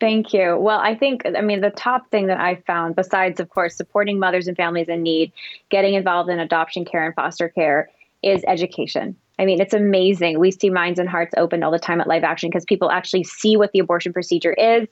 Thank 0.00 0.32
you. 0.32 0.56
Well, 0.56 0.78
I 0.78 0.94
think, 0.94 1.22
I 1.26 1.40
mean, 1.40 1.60
the 1.60 1.70
top 1.70 2.08
thing 2.10 2.28
that 2.28 2.38
I 2.38 2.56
found, 2.66 2.94
besides, 2.94 3.40
of 3.40 3.48
course, 3.48 3.76
supporting 3.76 4.18
mothers 4.18 4.46
and 4.46 4.56
families 4.56 4.88
in 4.88 5.02
need, 5.02 5.32
getting 5.70 5.94
involved 5.94 6.30
in 6.30 6.38
adoption 6.38 6.84
care 6.84 7.04
and 7.04 7.14
foster 7.14 7.48
care, 7.48 7.90
is 8.22 8.44
education. 8.46 9.16
I 9.38 9.44
mean, 9.44 9.60
it's 9.60 9.74
amazing. 9.74 10.38
We 10.38 10.50
see 10.50 10.70
minds 10.70 10.98
and 10.98 11.08
hearts 11.08 11.34
opened 11.36 11.64
all 11.64 11.70
the 11.70 11.78
time 11.78 12.00
at 12.00 12.06
Live 12.06 12.24
Action 12.24 12.48
because 12.48 12.64
people 12.64 12.90
actually 12.90 13.24
see 13.24 13.56
what 13.56 13.72
the 13.72 13.78
abortion 13.80 14.12
procedure 14.12 14.52
is. 14.52 14.86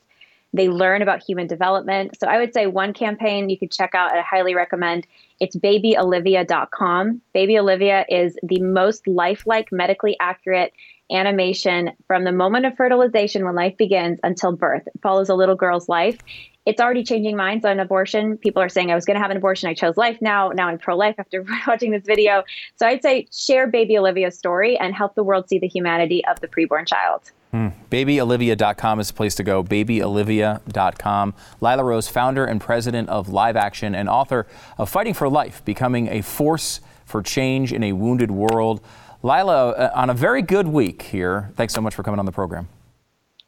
They 0.53 0.69
learn 0.69 1.03
about 1.03 1.23
human 1.23 1.47
development. 1.47 2.19
So 2.19 2.29
I 2.29 2.39
would 2.39 2.55
say 2.55 2.67
one 2.67 2.93
campaign 2.93 3.51
you 3.51 3.59
could 3.59 3.73
check 3.73 3.95
out, 3.95 4.13
I 4.13 4.23
highly 4.23 4.55
recommend. 4.55 5.07
It's 5.41 5.57
babyolivia.com. 5.57 7.21
Baby 7.35 7.59
Olivia 7.59 8.07
is 8.09 8.39
the 8.43 8.61
most 8.61 9.07
lifelike, 9.07 9.71
medically 9.71 10.17
accurate 10.21 10.73
animation 11.11 11.93
from 12.07 12.25
the 12.25 12.33
moment 12.33 12.67
of 12.67 12.77
fertilization 12.77 13.45
when 13.45 13.55
life 13.55 13.77
begins 13.77 14.19
until 14.23 14.53
birth. 14.53 14.87
It 14.87 15.01
follows 15.03 15.29
a 15.29 15.35
little 15.35 15.57
girl's 15.57 15.89
life 15.89 16.19
it's 16.67 16.81
already 16.81 17.05
changing 17.05 17.37
minds 17.37 17.65
on 17.65 17.79
abortion. 17.79 18.37
People 18.37 18.61
are 18.61 18.69
saying, 18.69 18.91
I 18.91 18.97
was 18.97 19.05
going 19.05 19.15
to 19.15 19.23
have 19.23 19.31
an 19.31 19.37
abortion. 19.37 19.69
I 19.69 19.75
chose 19.75 19.97
life 19.97 20.19
now. 20.21 20.49
Now 20.49 20.67
I'm 20.67 20.79
pro 20.79 20.97
life 20.97 21.15
after 21.17 21.47
watching 21.67 21.93
this 21.93 22.03
video. 22.05 22.43
So 22.75 22.87
I'd 22.87 23.03
say 23.03 23.29
share 23.33 23.69
baby 23.69 23.97
Olivia's 23.97 24.37
story 24.37 24.77
and 24.77 24.93
help 24.93 25.15
the 25.15 25.23
world 25.23 25.49
see 25.49 25.61
the 25.61 25.69
humanity 25.69 26.25
of 26.27 26.41
the 26.41 26.49
preborn 26.49 26.87
child. 26.87 27.31
Mm. 27.55 27.73
BabyOlivia.com 27.89 28.99
is 28.99 29.09
the 29.09 29.15
place 29.15 29.37
to 29.37 29.45
go. 29.45 29.63
BabyOlivia.com. 29.63 31.35
Lila 31.61 31.85
Rose, 31.85 32.09
founder 32.09 32.45
and 32.45 32.61
president 32.61 33.09
of 33.09 33.29
Live 33.29 33.57
Action 33.57 33.95
and 33.95 34.09
author 34.09 34.49
of 34.77 34.91
Fighting 34.91 35.15
for 35.15 35.29
Life, 35.29 35.65
becoming 35.65 36.09
a 36.09 36.21
force 36.21 36.81
for 37.05 37.23
change 37.23 37.73
in 37.73 37.85
a 37.85 37.93
wounded 37.93 38.33
world. 38.33 38.81
Lila, 39.27 39.71
uh, 39.71 39.91
on 39.93 40.09
a 40.09 40.15
very 40.15 40.41
good 40.41 40.69
week 40.69 41.03
here. 41.03 41.51
Thanks 41.57 41.75
so 41.75 41.81
much 41.81 41.97
for 41.97 42.05
coming 42.05 42.21
on 42.21 42.27
the 42.27 42.33
program. 42.33 42.69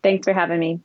Thanks 0.02 0.24
for 0.24 0.32
having 0.32 0.58
me. 0.58 0.80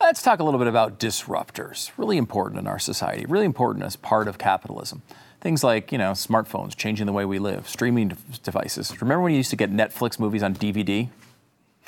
Let's 0.00 0.22
talk 0.22 0.38
a 0.38 0.44
little 0.44 0.58
bit 0.58 0.68
about 0.68 1.00
disruptors. 1.00 1.90
Really 1.96 2.16
important 2.16 2.60
in 2.60 2.68
our 2.68 2.78
society, 2.78 3.26
really 3.26 3.46
important 3.46 3.84
as 3.84 3.96
part 3.96 4.28
of 4.28 4.38
capitalism. 4.38 5.02
Things 5.40 5.64
like, 5.64 5.90
you 5.90 5.98
know, 5.98 6.12
smartphones 6.12 6.76
changing 6.76 7.06
the 7.06 7.12
way 7.12 7.24
we 7.24 7.40
live, 7.40 7.68
streaming 7.68 8.16
devices. 8.44 9.02
Remember 9.02 9.22
when 9.22 9.32
you 9.32 9.38
used 9.38 9.50
to 9.50 9.56
get 9.56 9.72
Netflix 9.72 10.20
movies 10.20 10.44
on 10.44 10.54
DVD? 10.54 11.08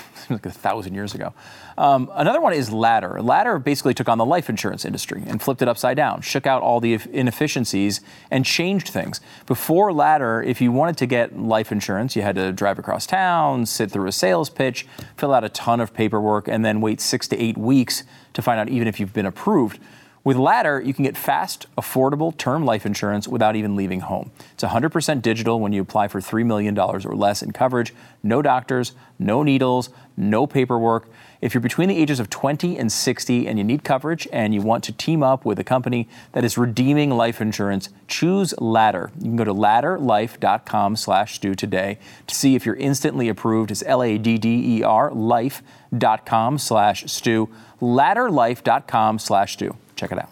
like 0.31 0.47
a 0.47 0.51
thousand 0.51 0.95
years 0.95 1.15
ago. 1.15 1.33
Um, 1.79 2.11
another 2.15 2.41
one 2.41 2.53
is 2.53 2.71
Ladder. 2.71 3.21
Ladder 3.23 3.59
basically 3.59 3.95
took 3.95 4.09
on 4.09 4.19
the 4.19 4.25
life 4.25 4.49
insurance 4.49 4.85
industry 4.85 5.23
and 5.27 5.41
flipped 5.41 5.63
it 5.63 5.69
upside 5.69 5.97
down, 5.97 6.21
shook 6.21 6.47
out 6.47 6.63
all 6.63 6.81
the 6.81 6.99
inefficiencies, 7.13 8.01
and 8.31 8.45
changed 8.45 8.89
things. 8.89 9.21
Before 9.47 9.93
Ladder, 9.93 10.43
if 10.43 10.61
you 10.61 10.73
wanted 10.73 10.97
to 10.99 11.07
get 11.07 11.39
life 11.39 11.73
insurance, 11.73 12.17
you 12.17 12.23
had 12.23 12.37
to 12.37 12.53
drive 12.53 12.79
across 12.79 13.07
town, 13.07 13.67
sit 13.67 13.91
through 13.91 14.09
a 14.09 14.13
sales 14.13 14.51
pitch, 14.51 14.87
fill 15.17 15.33
out 15.33 15.45
a 15.45 15.49
ton 15.49 15.81
of 15.81 15.95
paperwork, 15.95 16.49
and 16.49 16.65
then 16.65 16.81
wait 16.81 17.01
six 17.01 17.27
to 17.29 17.43
eight 17.43 17.57
weeks 17.57 18.05
to 18.33 18.43
find 18.43 18.61
out 18.61 18.69
even 18.69 18.87
if 18.87 19.01
you've 19.01 19.13
been 19.13 19.27
approved. 19.27 19.79
With 20.23 20.37
Ladder, 20.37 20.83
you 20.83 20.93
can 20.93 21.05
get 21.05 21.17
fast, 21.17 21.65
affordable 21.79 22.37
term 22.37 22.67
life 22.67 22.85
insurance 22.85 23.27
without 23.27 23.57
even 23.57 23.75
leaving 23.75 24.01
home. 24.01 24.31
It's 24.53 24.63
100% 24.63 25.23
digital 25.23 25.59
when 25.61 25.73
you 25.73 25.81
apply 25.81 26.09
for 26.09 26.21
$3 26.21 26.45
million 26.45 26.79
or 26.79 27.01
less 27.01 27.43
in 27.43 27.53
coverage. 27.53 27.95
No 28.23 28.43
doctors, 28.43 28.93
no 29.19 29.43
needles, 29.43 29.89
no 30.19 30.47
paperwork. 30.47 31.09
If 31.41 31.55
you're 31.55 31.63
between 31.63 31.89
the 31.89 31.97
ages 31.97 32.21
of 32.21 32.29
20 32.29 32.77
and 32.77 32.93
60 32.93 33.49
and 33.49 33.57
you 33.57 33.65
need 33.65 33.83
coverage 33.83 34.29
and 34.31 34.53
you 34.53 34.61
want 34.61 34.85
to 34.85 34.93
team 34.93 35.23
up 35.23 35.47
with 35.47 35.59
a 35.59 35.65
company 35.65 36.07
that 36.33 36.45
is 36.45 36.59
redeeming 36.59 37.11
life 37.11 37.41
insurance, 37.41 37.89
choose 38.07 38.53
Ladder. 38.61 39.11
You 39.17 39.25
can 39.25 39.37
go 39.37 39.45
to 39.45 39.55
ladderlife.com 39.55 40.97
slash 40.97 41.37
Stu 41.37 41.55
today 41.55 41.99
to 42.27 42.35
see 42.35 42.55
if 42.55 42.67
you're 42.67 42.77
instantly 42.77 43.31
approved. 43.31 43.71
It's 43.71 43.83
L-A-D-D-E-R, 43.87 45.13
life.com 45.13 46.59
slash 46.59 47.05
Stu. 47.11 47.49
Ladderlife.com 47.81 49.19
slash. 49.19 49.57
Check 50.01 50.13
it 50.13 50.19
out. 50.19 50.31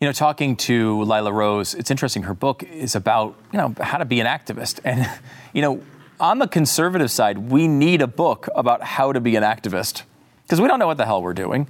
You 0.00 0.08
know, 0.08 0.12
talking 0.12 0.56
to 0.56 1.02
Lila 1.02 1.32
Rose, 1.32 1.72
it's 1.72 1.88
interesting. 1.88 2.24
Her 2.24 2.34
book 2.34 2.64
is 2.64 2.96
about, 2.96 3.36
you 3.52 3.58
know, 3.58 3.76
how 3.80 3.98
to 3.98 4.04
be 4.04 4.18
an 4.18 4.26
activist. 4.26 4.80
And, 4.84 5.08
you 5.52 5.62
know, 5.62 5.82
on 6.18 6.40
the 6.40 6.48
conservative 6.48 7.12
side, 7.12 7.38
we 7.38 7.68
need 7.68 8.02
a 8.02 8.08
book 8.08 8.48
about 8.56 8.82
how 8.82 9.12
to 9.12 9.20
be 9.20 9.36
an 9.36 9.44
activist 9.44 10.02
because 10.42 10.60
we 10.60 10.66
don't 10.66 10.80
know 10.80 10.88
what 10.88 10.96
the 10.96 11.06
hell 11.06 11.22
we're 11.22 11.32
doing. 11.32 11.68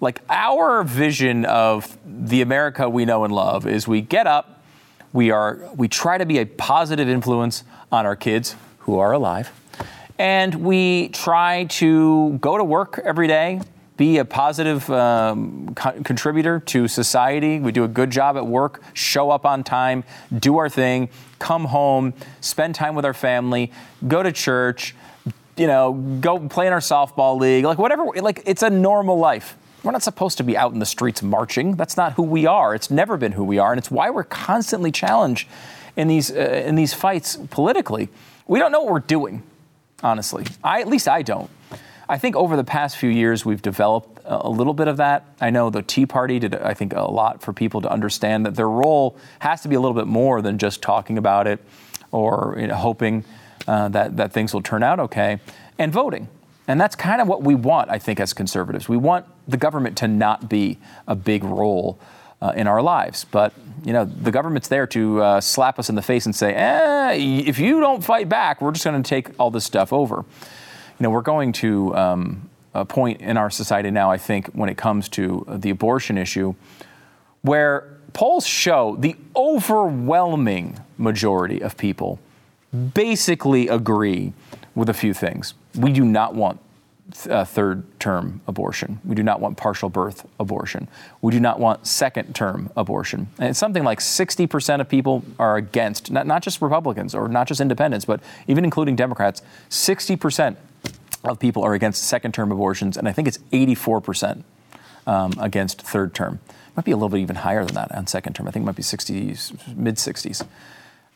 Like, 0.00 0.20
our 0.28 0.82
vision 0.82 1.44
of 1.44 1.96
the 2.04 2.42
America 2.42 2.90
we 2.90 3.04
know 3.04 3.22
and 3.22 3.32
love 3.32 3.68
is 3.68 3.86
we 3.86 4.00
get 4.00 4.26
up, 4.26 4.64
we, 5.12 5.30
are, 5.30 5.60
we 5.76 5.86
try 5.86 6.18
to 6.18 6.26
be 6.26 6.38
a 6.38 6.44
positive 6.44 7.08
influence 7.08 7.62
on 7.92 8.04
our 8.04 8.16
kids 8.16 8.56
who 8.80 8.98
are 8.98 9.12
alive, 9.12 9.52
and 10.18 10.56
we 10.56 11.10
try 11.10 11.66
to 11.78 12.36
go 12.40 12.58
to 12.58 12.64
work 12.64 12.98
every 13.04 13.28
day 13.28 13.60
be 13.96 14.18
a 14.18 14.24
positive 14.24 14.88
um, 14.90 15.74
co- 15.74 16.02
contributor 16.02 16.60
to 16.60 16.88
society. 16.88 17.58
We 17.58 17.72
do 17.72 17.84
a 17.84 17.88
good 17.88 18.10
job 18.10 18.36
at 18.36 18.46
work, 18.46 18.82
show 18.92 19.30
up 19.30 19.46
on 19.46 19.64
time, 19.64 20.04
do 20.38 20.58
our 20.58 20.68
thing, 20.68 21.08
come 21.38 21.64
home, 21.66 22.12
spend 22.40 22.74
time 22.74 22.94
with 22.94 23.04
our 23.04 23.14
family, 23.14 23.72
go 24.06 24.22
to 24.22 24.32
church, 24.32 24.94
you 25.56 25.66
know, 25.66 25.94
go 26.20 26.38
play 26.48 26.66
in 26.66 26.72
our 26.72 26.80
softball 26.80 27.40
league, 27.40 27.64
like 27.64 27.78
whatever. 27.78 28.04
Like 28.04 28.42
it's 28.44 28.62
a 28.62 28.70
normal 28.70 29.18
life. 29.18 29.56
We're 29.82 29.92
not 29.92 30.02
supposed 30.02 30.36
to 30.38 30.44
be 30.44 30.56
out 30.56 30.72
in 30.72 30.80
the 30.80 30.86
streets 30.86 31.22
marching. 31.22 31.76
That's 31.76 31.96
not 31.96 32.14
who 32.14 32.22
we 32.22 32.44
are. 32.44 32.74
It's 32.74 32.90
never 32.90 33.16
been 33.16 33.32
who 33.32 33.44
we 33.44 33.58
are, 33.58 33.72
and 33.72 33.78
it's 33.78 33.90
why 33.90 34.10
we're 34.10 34.24
constantly 34.24 34.90
challenged 34.90 35.48
in 35.96 36.08
these 36.08 36.30
uh, 36.30 36.62
in 36.66 36.74
these 36.74 36.92
fights 36.92 37.36
politically. 37.50 38.08
We 38.46 38.58
don't 38.58 38.72
know 38.72 38.80
what 38.82 38.92
we're 38.92 39.00
doing, 39.00 39.42
honestly. 40.02 40.44
I 40.62 40.80
at 40.80 40.88
least 40.88 41.08
I 41.08 41.22
don't. 41.22 41.50
I 42.08 42.18
think 42.18 42.36
over 42.36 42.56
the 42.56 42.64
past 42.64 42.96
few 42.96 43.10
years, 43.10 43.44
we've 43.44 43.62
developed 43.62 44.20
a 44.24 44.48
little 44.48 44.74
bit 44.74 44.86
of 44.86 44.96
that. 44.98 45.24
I 45.40 45.50
know 45.50 45.70
the 45.70 45.82
Tea 45.82 46.06
Party 46.06 46.38
did, 46.38 46.54
I 46.54 46.72
think, 46.72 46.92
a 46.92 47.02
lot 47.02 47.42
for 47.42 47.52
people 47.52 47.80
to 47.80 47.90
understand 47.90 48.46
that 48.46 48.54
their 48.54 48.68
role 48.68 49.16
has 49.40 49.62
to 49.62 49.68
be 49.68 49.74
a 49.74 49.80
little 49.80 49.94
bit 49.94 50.06
more 50.06 50.40
than 50.40 50.58
just 50.58 50.82
talking 50.82 51.18
about 51.18 51.46
it 51.46 51.60
or 52.12 52.56
you 52.58 52.68
know, 52.68 52.76
hoping 52.76 53.24
uh, 53.66 53.88
that, 53.88 54.16
that 54.16 54.32
things 54.32 54.54
will 54.54 54.62
turn 54.62 54.82
out 54.82 55.00
okay, 55.00 55.40
and 55.78 55.92
voting. 55.92 56.28
And 56.68 56.80
that's 56.80 56.96
kind 56.96 57.20
of 57.20 57.28
what 57.28 57.42
we 57.42 57.54
want, 57.54 57.90
I 57.90 57.98
think, 57.98 58.20
as 58.20 58.32
conservatives. 58.32 58.88
We 58.88 58.96
want 58.96 59.26
the 59.48 59.56
government 59.56 59.96
to 59.98 60.08
not 60.08 60.48
be 60.48 60.78
a 61.06 61.14
big 61.14 61.44
role 61.44 61.98
uh, 62.40 62.52
in 62.56 62.66
our 62.66 62.82
lives. 62.82 63.24
But, 63.24 63.52
you 63.84 63.92
know, 63.92 64.04
the 64.04 64.30
government's 64.30 64.68
there 64.68 64.86
to 64.88 65.22
uh, 65.22 65.40
slap 65.40 65.78
us 65.78 65.88
in 65.88 65.94
the 65.94 66.02
face 66.02 66.26
and 66.26 66.34
say, 66.34 66.54
eh, 66.54 67.12
if 67.14 67.58
you 67.58 67.80
don't 67.80 68.02
fight 68.04 68.28
back, 68.28 68.60
we're 68.60 68.72
just 68.72 68.84
going 68.84 69.00
to 69.00 69.08
take 69.08 69.28
all 69.38 69.50
this 69.50 69.64
stuff 69.64 69.92
over. 69.92 70.24
You 70.98 71.04
know, 71.04 71.10
we're 71.10 71.20
going 71.22 71.52
to 71.52 71.94
um, 71.94 72.48
a 72.74 72.84
point 72.84 73.20
in 73.20 73.36
our 73.36 73.50
society 73.50 73.90
now, 73.90 74.10
I 74.10 74.16
think, 74.16 74.48
when 74.48 74.68
it 74.68 74.76
comes 74.76 75.08
to 75.10 75.44
the 75.48 75.70
abortion 75.70 76.16
issue, 76.16 76.54
where 77.42 77.98
polls 78.12 78.46
show 78.46 78.96
the 78.98 79.16
overwhelming 79.34 80.80
majority 80.96 81.60
of 81.60 81.76
people 81.76 82.18
basically 82.94 83.68
agree 83.68 84.32
with 84.74 84.88
a 84.88 84.94
few 84.94 85.12
things. 85.12 85.54
We 85.74 85.92
do 85.92 86.04
not 86.04 86.34
want 86.34 86.60
uh, 87.30 87.44
third 87.44 87.84
term 88.00 88.40
abortion. 88.48 89.00
We 89.04 89.14
do 89.14 89.22
not 89.22 89.40
want 89.40 89.56
partial 89.56 89.88
birth 89.88 90.26
abortion. 90.40 90.88
We 91.22 91.32
do 91.32 91.40
not 91.40 91.60
want 91.60 91.86
second 91.86 92.34
term 92.34 92.70
abortion. 92.76 93.28
And 93.38 93.50
it's 93.50 93.58
something 93.58 93.84
like 93.84 94.00
60% 94.00 94.80
of 94.80 94.88
people 94.88 95.22
are 95.38 95.56
against, 95.56 96.10
not, 96.10 96.26
not 96.26 96.42
just 96.42 96.60
Republicans 96.60 97.14
or 97.14 97.28
not 97.28 97.46
just 97.46 97.60
independents, 97.60 98.04
but 98.04 98.20
even 98.48 98.64
including 98.64 98.96
Democrats, 98.96 99.42
60% 99.70 100.56
of 101.32 101.38
people 101.38 101.62
are 101.62 101.74
against 101.74 102.04
second 102.04 102.32
term 102.32 102.52
abortions, 102.52 102.96
and 102.96 103.08
I 103.08 103.12
think 103.12 103.28
it's 103.28 103.38
84% 103.52 104.42
um, 105.06 105.32
against 105.38 105.82
third 105.82 106.14
term. 106.14 106.40
Might 106.76 106.84
be 106.84 106.92
a 106.92 106.96
little 106.96 107.08
bit 107.08 107.20
even 107.20 107.36
higher 107.36 107.64
than 107.64 107.74
that 107.74 107.92
on 107.92 108.06
second 108.06 108.34
term. 108.34 108.46
I 108.46 108.50
think 108.50 108.64
it 108.64 108.66
might 108.66 108.76
be 108.76 108.82
60s, 108.82 109.76
mid 109.76 109.96
60s. 109.96 110.46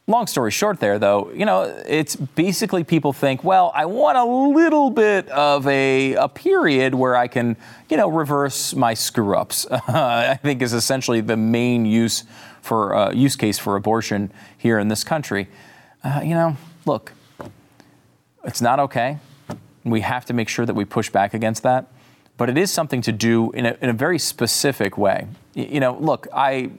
Long 0.06 0.26
story 0.26 0.50
short, 0.50 0.80
there 0.80 0.98
though, 0.98 1.30
you 1.32 1.44
know, 1.44 1.62
it's 1.86 2.16
basically 2.16 2.82
people 2.82 3.12
think, 3.12 3.44
well, 3.44 3.70
I 3.74 3.84
want 3.84 4.18
a 4.18 4.24
little 4.24 4.90
bit 4.90 5.28
of 5.28 5.66
a, 5.68 6.14
a 6.14 6.28
period 6.28 6.94
where 6.94 7.14
I 7.14 7.28
can, 7.28 7.56
you 7.88 7.96
know, 7.96 8.08
reverse 8.08 8.74
my 8.74 8.94
screw 8.94 9.36
ups. 9.36 9.66
Uh, 9.66 9.78
I 9.88 10.36
think 10.36 10.62
is 10.62 10.72
essentially 10.72 11.20
the 11.20 11.36
main 11.36 11.84
use 11.84 12.24
for 12.62 12.94
uh, 12.94 13.12
use 13.12 13.36
case 13.36 13.58
for 13.58 13.76
abortion 13.76 14.32
here 14.56 14.78
in 14.78 14.88
this 14.88 15.04
country. 15.04 15.48
Uh, 16.02 16.22
you 16.24 16.34
know, 16.34 16.56
look, 16.86 17.12
it's 18.44 18.60
not 18.60 18.80
okay. 18.80 19.18
We 19.84 20.00
have 20.00 20.24
to 20.26 20.34
make 20.34 20.48
sure 20.48 20.66
that 20.66 20.74
we 20.74 20.84
push 20.84 21.10
back 21.10 21.34
against 21.34 21.62
that. 21.62 21.86
But 22.36 22.48
it 22.48 22.56
is 22.56 22.70
something 22.70 23.02
to 23.02 23.12
do 23.12 23.50
in 23.52 23.66
a, 23.66 23.76
in 23.82 23.90
a 23.90 23.92
very 23.92 24.18
specific 24.18 24.96
way. 24.96 25.26
You 25.54 25.80
know, 25.80 25.96
look, 25.98 26.26
I 26.32 26.70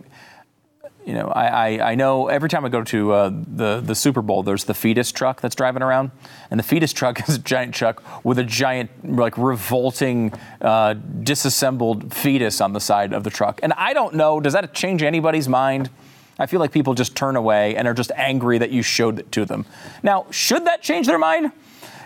you 1.06 1.14
know, 1.14 1.30
I, 1.30 1.48
I, 1.48 1.92
I, 1.92 1.96
know 1.96 2.28
every 2.28 2.48
time 2.48 2.64
I 2.64 2.70
go 2.70 2.84
to 2.84 3.12
uh, 3.12 3.32
the, 3.34 3.82
the 3.82 3.96
Super 3.96 4.22
Bowl, 4.22 4.44
there's 4.44 4.66
the 4.66 4.74
fetus 4.74 5.12
truck 5.12 5.42
that's 5.42 5.56
driving 5.56 5.82
around. 5.82 6.12
And 6.52 6.60
the 6.60 6.64
fetus 6.64 6.94
truck 6.94 7.20
is 7.30 7.36
a 7.36 7.40
giant 7.40 7.74
truck 7.74 8.04
with 8.24 8.38
a 8.38 8.44
giant, 8.44 8.92
like, 9.04 9.38
revolting, 9.38 10.34
uh, 10.62 10.94
disassembled 10.94 12.14
fetus 12.14 12.62
on 12.62 12.74
the 12.74 12.80
side 12.80 13.14
of 13.14 13.24
the 13.24 13.30
truck. 13.30 13.60
And 13.64 13.74
I 13.74 13.94
don't 13.94 14.14
know, 14.14 14.40
does 14.40 14.54
that 14.54 14.74
change 14.74 15.02
anybody's 15.02 15.48
mind? 15.48 15.90
I 16.38 16.46
feel 16.46 16.60
like 16.60 16.72
people 16.72 16.94
just 16.94 17.16
turn 17.16 17.36
away 17.36 17.76
and 17.76 17.88
are 17.88 17.94
just 17.94 18.12
angry 18.16 18.58
that 18.60 18.72
you 18.72 18.82
showed 18.82 19.20
it 19.20 19.32
to 19.34 19.46
them. 19.46 19.66
Now, 20.04 20.28
should 20.30 20.66
that 20.66 20.82
change 20.82 21.08
their 21.08 21.20
mind? 21.20 21.52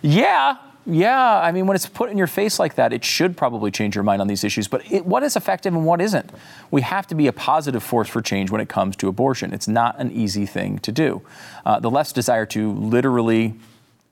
Yeah, 0.02 0.58
yeah, 0.86 1.40
I 1.40 1.52
mean, 1.52 1.66
when 1.66 1.76
it's 1.76 1.88
put 1.88 2.12
in 2.12 2.18
your 2.18 2.28
face 2.28 2.60
like 2.60 2.76
that, 2.76 2.94
it 2.94 3.04
should 3.04 3.36
probably 3.36 3.72
change 3.72 3.96
your 3.96 4.04
mind 4.04 4.22
on 4.22 4.28
these 4.28 4.44
issues. 4.44 4.68
But 4.68 4.90
it, 4.92 5.06
what 5.06 5.24
is 5.24 5.36
effective 5.36 5.74
and 5.74 5.86
what 5.86 6.00
isn't? 6.00 6.30
We 6.70 6.82
have 6.82 7.08
to 7.08 7.16
be 7.16 7.26
a 7.26 7.34
positive 7.34 7.82
force 7.82 8.08
for 8.08 8.22
change 8.22 8.52
when 8.52 8.62
it 8.62 8.70
comes 8.70 8.96
to 8.98 9.08
abortion. 9.08 9.52
It's 9.52 9.68
not 9.68 10.00
an 10.00 10.12
easy 10.12 10.46
thing 10.46 10.78
to 10.80 10.92
do. 10.92 11.24
Uh, 11.66 11.80
the 11.80 11.90
left's 11.90 12.14
desire 12.14 12.46
to 12.48 12.72
literally 12.74 13.56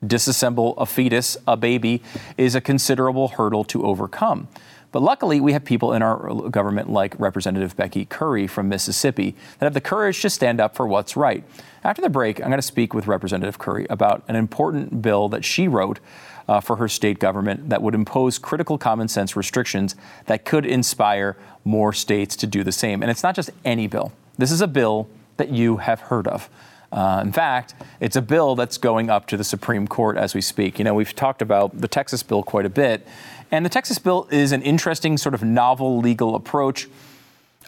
disassemble 0.03 0.73
a 0.77 0.85
fetus, 0.85 1.37
a 1.47 1.55
baby, 1.55 2.01
is 2.37 2.55
a 2.55 2.61
considerable 2.61 3.29
hurdle 3.29 3.63
to 3.65 3.85
overcome. 3.85 4.47
But 4.91 5.01
luckily, 5.01 5.41
we 5.41 5.53
have 5.53 5.65
people 5.65 5.93
in 5.93 6.03
our 6.03 6.49
government 6.49 6.89
like 6.89 7.19
Representative 7.19 7.75
Becky 7.75 8.05
Currie 8.05 8.45
from 8.45 8.69
Mississippi 8.69 9.35
that 9.57 9.65
have 9.65 9.73
the 9.73 9.81
courage 9.81 10.21
to 10.21 10.29
stand 10.29 10.61
up 10.61 10.75
for 10.75 10.85
what's 10.85 11.15
right. 11.15 11.43
After 11.83 12.01
the 12.01 12.09
break, 12.09 12.39
I'm 12.39 12.47
going 12.47 12.59
to 12.59 12.61
speak 12.61 12.93
with 12.93 13.07
Representative 13.07 13.57
Currie 13.57 13.87
about 13.89 14.23
an 14.27 14.35
important 14.35 15.01
bill 15.01 15.29
that 15.29 15.43
she 15.43 15.67
wrote 15.67 15.99
uh, 16.47 16.59
for 16.59 16.75
her 16.77 16.87
state 16.87 17.19
government 17.19 17.69
that 17.69 17.81
would 17.81 17.95
impose 17.95 18.37
critical 18.37 18.77
common 18.77 19.07
sense 19.07 19.35
restrictions 19.35 19.95
that 20.25 20.45
could 20.45 20.65
inspire 20.65 21.37
more 21.63 21.93
states 21.93 22.35
to 22.35 22.47
do 22.47 22.63
the 22.63 22.71
same. 22.71 23.01
And 23.01 23.09
it's 23.09 23.23
not 23.23 23.35
just 23.35 23.49
any 23.63 23.87
bill, 23.87 24.11
this 24.37 24.51
is 24.51 24.61
a 24.61 24.67
bill 24.67 25.07
that 25.37 25.49
you 25.49 25.77
have 25.77 25.99
heard 26.01 26.27
of. 26.27 26.49
Uh, 26.91 27.21
in 27.25 27.31
fact, 27.31 27.73
it's 27.99 28.15
a 28.15 28.21
bill 28.21 28.55
that's 28.55 28.77
going 28.77 29.09
up 29.09 29.25
to 29.25 29.35
the 29.35 29.43
Supreme 29.43 29.87
Court 29.87 30.15
as 30.15 30.35
we 30.35 30.41
speak. 30.41 30.77
You 30.77 30.85
know, 30.85 30.93
we've 30.93 31.15
talked 31.15 31.41
about 31.41 31.81
the 31.81 31.87
Texas 31.87 32.21
bill 32.21 32.43
quite 32.43 32.67
a 32.67 32.69
bit, 32.69 33.07
and 33.49 33.65
the 33.65 33.69
Texas 33.69 33.97
bill 33.97 34.27
is 34.29 34.51
an 34.51 34.61
interesting 34.61 35.17
sort 35.17 35.33
of 35.33 35.43
novel 35.43 35.97
legal 35.97 36.35
approach. 36.35 36.87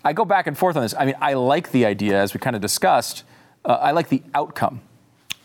I 0.04 0.14
go 0.14 0.26
back 0.26 0.46
and 0.46 0.56
forth 0.56 0.76
on 0.76 0.84
this. 0.84 0.94
I 0.94 1.06
mean, 1.06 1.16
I 1.20 1.34
like 1.34 1.72
the 1.72 1.86
idea, 1.86 2.22
as 2.22 2.36
we 2.36 2.40
kind 2.40 2.56
of 2.56 2.62
discussed. 2.62 3.24
Uh, 3.64 3.80
I 3.82 3.92
like 3.92 4.10
the 4.10 4.22
outcome 4.36 4.82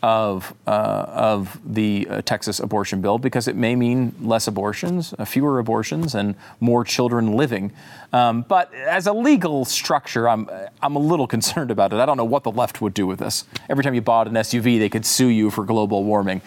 of, 0.03 0.55
uh, 0.67 0.71
of 0.71 1.61
the 1.65 2.07
uh, 2.09 2.23
Texas 2.23 2.61
abortion 2.61 3.01
bill 3.01 3.19
because 3.19 3.49
it 3.49 3.57
may 3.57 3.77
mean 3.77 4.15
less 4.21 4.47
abortions, 4.47 5.15
uh, 5.19 5.25
fewer 5.25 5.59
abortions, 5.59 6.15
and 6.15 6.35
more 6.59 6.85
children 6.85 7.37
living. 7.37 7.73
Um, 8.13 8.43
but 8.43 8.73
as 8.75 9.07
a 9.07 9.13
legal 9.13 9.65
structure, 9.65 10.29
I'm, 10.29 10.49
I'm 10.83 10.97
a 10.97 11.01
little 11.01 11.27
concerned 11.37 11.71
about 11.71 11.93
it. 11.93 12.01
I 12.01 12.07
don't 12.07 12.17
know 12.17 12.25
what 12.25 12.45
the 12.45 12.53
left 12.53 12.81
would 12.81 12.95
do 12.95 13.07
with 13.07 13.19
this. 13.19 13.45
Every 13.69 13.85
time 13.85 13.95
you 13.95 14.01
bought 14.01 14.27
an 14.27 14.35
SUV, 14.35 14.79
they 14.79 14.89
could 14.89 15.05
sue 15.05 15.29
you 15.29 15.51
for 15.51 15.65
global 15.65 16.05
warming. 16.05 16.41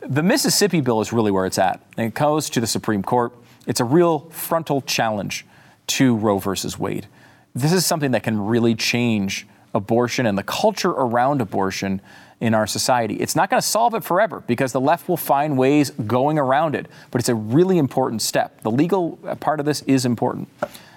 The 0.00 0.22
Mississippi 0.22 0.80
bill 0.80 1.00
is 1.00 1.12
really 1.12 1.30
where 1.30 1.46
it's 1.46 1.58
at. 1.58 1.80
And 1.96 2.06
it 2.06 2.14
goes 2.14 2.48
to 2.50 2.60
the 2.60 2.66
Supreme 2.66 3.02
Court. 3.02 3.32
It's 3.66 3.80
a 3.80 3.84
real 3.84 4.20
frontal 4.30 4.80
challenge 4.80 5.44
to 5.88 6.14
Roe 6.14 6.38
versus 6.38 6.78
Wade. 6.78 7.06
This 7.54 7.72
is 7.72 7.84
something 7.84 8.12
that 8.12 8.22
can 8.22 8.38
really 8.46 8.74
change 8.74 9.46
abortion 9.74 10.26
and 10.26 10.36
the 10.36 10.42
culture 10.42 10.90
around 10.90 11.40
abortion 11.40 12.00
in 12.40 12.54
our 12.54 12.66
society. 12.66 13.14
It's 13.14 13.34
not 13.34 13.50
going 13.50 13.60
to 13.60 13.66
solve 13.66 13.94
it 13.94 14.04
forever 14.04 14.42
because 14.46 14.72
the 14.72 14.80
left 14.80 15.08
will 15.08 15.16
find 15.16 15.56
ways 15.56 15.90
going 15.90 16.38
around 16.38 16.74
it, 16.74 16.86
but 17.10 17.20
it's 17.20 17.28
a 17.28 17.34
really 17.34 17.78
important 17.78 18.22
step. 18.22 18.60
The 18.62 18.70
legal 18.70 19.16
part 19.40 19.60
of 19.60 19.66
this 19.66 19.82
is 19.82 20.04
important. 20.04 20.48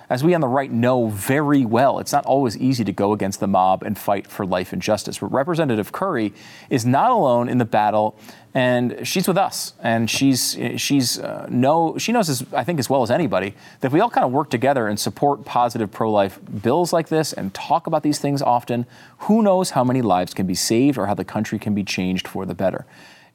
As 0.09 0.23
we 0.23 0.33
on 0.33 0.41
the 0.41 0.47
right 0.47 0.71
know 0.71 1.09
very 1.09 1.65
well, 1.65 1.99
it's 1.99 2.11
not 2.11 2.25
always 2.25 2.57
easy 2.57 2.83
to 2.83 2.91
go 2.91 3.13
against 3.13 3.39
the 3.39 3.47
mob 3.47 3.83
and 3.83 3.97
fight 3.97 4.25
for 4.25 4.43
life 4.43 4.73
and 4.73 4.81
justice. 4.81 5.19
But 5.19 5.31
Representative 5.31 5.91
Currie 5.91 6.33
is 6.69 6.83
not 6.83 7.11
alone 7.11 7.47
in 7.47 7.59
the 7.59 7.65
battle 7.65 8.17
and 8.53 9.05
she's 9.07 9.27
with 9.27 9.37
us, 9.37 9.73
and 9.81 10.09
she's 10.09 10.57
she's 10.77 11.19
uh, 11.19 11.45
no 11.49 11.97
she 11.97 12.11
knows 12.11 12.29
as 12.29 12.43
I 12.53 12.63
think 12.63 12.79
as 12.79 12.89
well 12.89 13.03
as 13.03 13.11
anybody 13.11 13.53
that 13.79 13.87
if 13.87 13.93
we 13.93 13.99
all 13.99 14.09
kind 14.09 14.25
of 14.25 14.31
work 14.31 14.49
together 14.49 14.87
and 14.87 14.99
support 14.99 15.45
positive 15.45 15.91
pro-life 15.91 16.39
bills 16.61 16.91
like 16.91 17.09
this 17.09 17.31
and 17.31 17.53
talk 17.53 17.85
about 17.85 18.01
these 18.01 18.19
things 18.19 18.41
often, 18.41 18.85
who 19.19 19.41
knows 19.43 19.71
how 19.71 19.83
many 19.83 20.01
lives 20.01 20.33
can 20.33 20.47
be 20.47 20.55
saved 20.55 20.97
or 20.97 21.05
how 21.05 21.13
the 21.13 21.25
country 21.25 21.59
can 21.59 21.75
be 21.75 21.83
changed 21.83 22.27
for 22.27 22.45
the 22.45 22.55
better. 22.55 22.85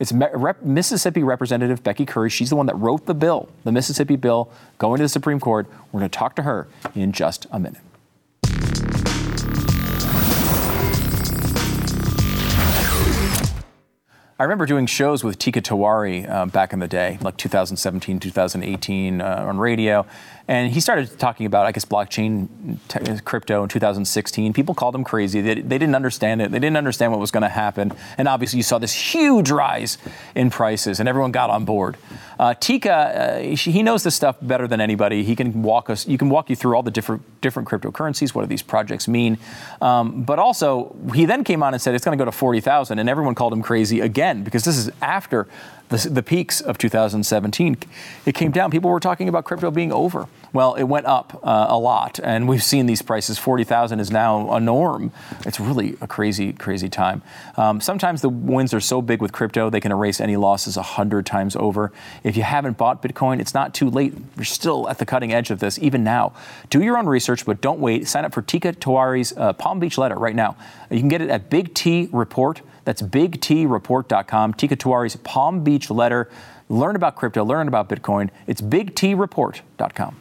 It's 0.00 0.12
Rep- 0.12 0.62
Mississippi 0.62 1.22
Representative 1.22 1.85
Becky 1.85 2.05
Currie. 2.05 2.29
She's 2.31 2.50
the 2.50 2.57
one 2.57 2.66
that 2.66 2.74
wrote 2.74 3.07
the 3.07 3.14
bill, 3.14 3.48
the 3.62 3.70
Mississippi 3.70 4.16
bill, 4.16 4.50
going 4.79 4.96
to 4.98 5.05
the 5.05 5.09
Supreme 5.09 5.38
Court. 5.38 5.68
We're 5.92 6.00
going 6.00 6.11
to 6.11 6.18
talk 6.18 6.35
to 6.37 6.42
her 6.42 6.66
in 6.96 7.12
just 7.12 7.46
a 7.53 7.61
minute. 7.61 7.81
I 14.44 14.46
remember 14.46 14.66
doing 14.66 14.85
shows 14.85 15.24
with 15.24 15.38
Teeka 15.38 15.62
Tiwari 15.62 16.28
uh, 16.28 16.44
back 16.44 16.74
in 16.74 16.78
the 16.78 16.87
day, 16.87 17.16
like 17.22 17.38
2017, 17.38 18.20
2018 18.20 19.22
uh, 19.22 19.46
on 19.48 19.57
radio. 19.57 20.04
And 20.46 20.70
he 20.70 20.80
started 20.80 21.18
talking 21.18 21.46
about, 21.46 21.64
I 21.64 21.72
guess, 21.72 21.87
blockchain 21.87 22.76
t- 22.88 23.22
crypto 23.24 23.62
in 23.62 23.70
2016. 23.70 24.52
People 24.52 24.74
called 24.74 24.94
him 24.94 25.02
crazy. 25.02 25.40
They, 25.40 25.54
they 25.54 25.78
didn't 25.78 25.94
understand 25.94 26.42
it. 26.42 26.50
They 26.50 26.59
didn't 26.59 26.76
understand 26.76 27.12
what 27.12 27.20
was 27.22 27.30
going 27.30 27.44
to 27.44 27.48
happen. 27.48 27.94
And 28.18 28.28
obviously, 28.28 28.59
you 28.59 28.62
saw 28.62 28.76
this 28.76 28.92
huge 28.92 29.50
rise 29.50 29.96
in 30.35 30.50
prices, 30.50 31.00
and 31.00 31.09
everyone 31.09 31.33
got 31.33 31.48
on 31.48 31.64
board. 31.64 31.96
Uh, 32.38 32.52
Teeka, 32.52 33.54
uh, 33.54 33.57
he 33.57 33.83
knows 33.83 34.02
this 34.02 34.14
stuff 34.14 34.37
better 34.42 34.68
than 34.68 34.83
anybody. 34.83 35.24
He 35.24 35.35
can 35.35 35.62
walk 35.62 35.88
us. 35.88 36.07
You 36.07 36.18
can 36.18 36.28
walk 36.28 36.50
you 36.50 36.57
through 36.57 36.76
all 36.76 36.83
the 36.83 36.90
different 36.90 37.22
different 37.40 37.66
cryptocurrencies. 37.68 38.35
What 38.35 38.42
do 38.42 38.48
these 38.48 38.62
projects 38.62 39.09
mean? 39.09 39.38
Um, 39.80 40.24
but 40.24 40.38
also, 40.38 40.94
he 41.14 41.24
then 41.24 41.44
came 41.44 41.62
on 41.62 41.72
and 41.72 41.80
said 41.80 41.94
it's 41.94 42.04
going 42.04 42.18
to 42.18 42.20
go 42.20 42.26
to 42.26 42.37
40,000, 42.37 42.98
and 42.98 43.09
everyone 43.09 43.35
called 43.35 43.52
him 43.52 43.62
crazy 43.62 44.00
again 44.00 44.34
again, 44.35 44.44
because 44.44 44.64
this 44.64 44.77
is 44.77 44.90
after 45.01 45.47
the, 45.90 46.09
the 46.09 46.23
peaks 46.23 46.61
of 46.61 46.79
2017, 46.79 47.77
it 48.27 48.35
came 48.35 48.51
down. 48.51 48.70
People 48.70 48.90
were 48.90 49.01
talking 49.01 49.29
about 49.29 49.44
crypto 49.44 49.70
being 49.70 49.92
over. 49.92 50.27
Well, 50.53 50.75
it 50.75 50.85
went 50.85 51.07
up 51.07 51.40
uh, 51.42 51.66
a 51.68 51.79
lot, 51.79 52.20
and 52.23 52.49
we've 52.49 52.62
seen 52.62 52.87
these 52.87 53.03
prices. 53.03 53.38
Forty 53.38 53.64
thousand 53.64 53.99
is 53.99 54.11
now 54.11 54.53
a 54.53 54.61
norm. 54.61 55.11
It's 55.44 55.59
really 55.59 55.97
a 56.01 56.07
crazy, 56.07 56.53
crazy 56.53 56.88
time. 56.88 57.23
Um, 57.57 57.81
sometimes 57.81 58.23
the 58.23 58.29
wins 58.29 58.73
are 58.73 58.81
so 58.81 59.03
big 59.03 59.20
with 59.20 59.33
crypto 59.33 59.68
they 59.68 59.81
can 59.81 59.90
erase 59.90 60.20
any 60.20 60.37
losses 60.37 60.77
a 60.77 60.83
hundred 60.83 61.27
times 61.27 61.57
over. 61.57 61.90
If 62.23 62.37
you 62.37 62.44
haven't 62.44 62.79
bought 62.79 63.03
Bitcoin, 63.03 63.40
it's 63.40 63.53
not 63.53 63.75
too 63.75 63.90
late. 63.90 64.14
You're 64.37 64.44
still 64.44 64.88
at 64.88 64.99
the 64.99 65.07
cutting 65.07 65.33
edge 65.33 65.51
of 65.51 65.59
this, 65.59 65.77
even 65.81 66.05
now. 66.05 66.33
Do 66.70 66.83
your 66.83 66.99
own 66.99 67.07
research, 67.07 67.44
but 67.44 67.61
don't 67.61 67.81
wait. 67.81 68.07
Sign 68.07 68.25
up 68.25 68.33
for 68.33 68.42
Teeka 68.42 68.77
Tiwari's 68.77 69.37
uh, 69.37 69.55
Palm 69.55 69.81
Beach 69.81 69.99
letter 69.99 70.16
right 70.16 70.37
now. 70.37 70.57
You 70.88 71.01
can 71.01 71.09
get 71.09 71.20
it 71.20 71.31
at 71.31 71.51
Big 71.51 71.75
T 71.75 72.09
Report. 72.12 72.62
That's 72.85 73.03
bigtreport.com. 73.03 74.55
Teeka 74.55 74.77
Tiwari's 74.77 75.16
Palm 75.16 75.64
Beach 75.64 75.90
letter. 75.90 76.31
Learn 76.68 76.97
about 76.97 77.16
crypto, 77.16 77.44
learn 77.44 77.68
about 77.68 77.88
Bitcoin. 77.88 78.31
It's 78.47 78.61
bigtreport.com. 78.61 80.16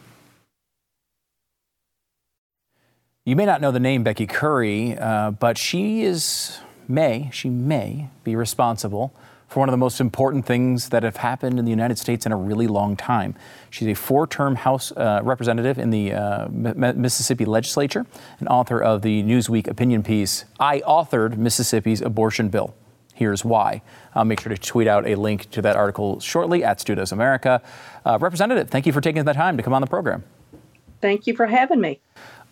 You 3.26 3.36
may 3.36 3.46
not 3.46 3.62
know 3.62 3.70
the 3.70 3.80
name 3.80 4.02
Becky 4.02 4.26
Currie, 4.26 4.98
uh, 4.98 5.30
but 5.30 5.56
she 5.56 6.02
is 6.02 6.58
may 6.86 7.30
she 7.32 7.48
may 7.48 8.08
be 8.22 8.36
responsible 8.36 9.14
for 9.48 9.60
one 9.60 9.68
of 9.68 9.72
the 9.72 9.78
most 9.78 10.00
important 10.00 10.44
things 10.44 10.90
that 10.90 11.02
have 11.02 11.16
happened 11.16 11.58
in 11.58 11.64
the 11.64 11.70
United 11.70 11.96
States 11.96 12.26
in 12.26 12.32
a 12.32 12.36
really 12.36 12.66
long 12.66 12.96
time. 12.96 13.34
She's 13.74 13.88
a 13.88 13.94
four-term 13.94 14.54
House 14.54 14.92
uh, 14.92 15.18
representative 15.24 15.80
in 15.80 15.90
the 15.90 16.12
uh, 16.12 16.44
M- 16.44 17.00
Mississippi 17.00 17.44
legislature 17.44 18.06
and 18.38 18.48
author 18.48 18.80
of 18.80 19.02
the 19.02 19.24
Newsweek 19.24 19.66
opinion 19.66 20.04
piece. 20.04 20.44
I 20.60 20.78
authored 20.82 21.36
Mississippi's 21.36 22.00
abortion 22.00 22.50
bill. 22.50 22.72
Here's 23.14 23.44
why. 23.44 23.82
I'll 24.14 24.24
make 24.24 24.38
sure 24.38 24.54
to 24.54 24.62
tweet 24.62 24.86
out 24.86 25.08
a 25.08 25.16
link 25.16 25.50
to 25.50 25.62
that 25.62 25.74
article 25.74 26.20
shortly 26.20 26.62
at 26.62 26.80
Stu 26.80 26.94
Does 26.94 27.10
America. 27.10 27.60
Uh, 28.06 28.16
Representative, 28.20 28.70
thank 28.70 28.86
you 28.86 28.92
for 28.92 29.00
taking 29.00 29.24
the 29.24 29.32
time 29.32 29.56
to 29.56 29.62
come 29.64 29.72
on 29.72 29.80
the 29.80 29.88
program. 29.88 30.22
Thank 31.00 31.26
you 31.26 31.34
for 31.34 31.46
having 31.46 31.80
me. 31.80 31.98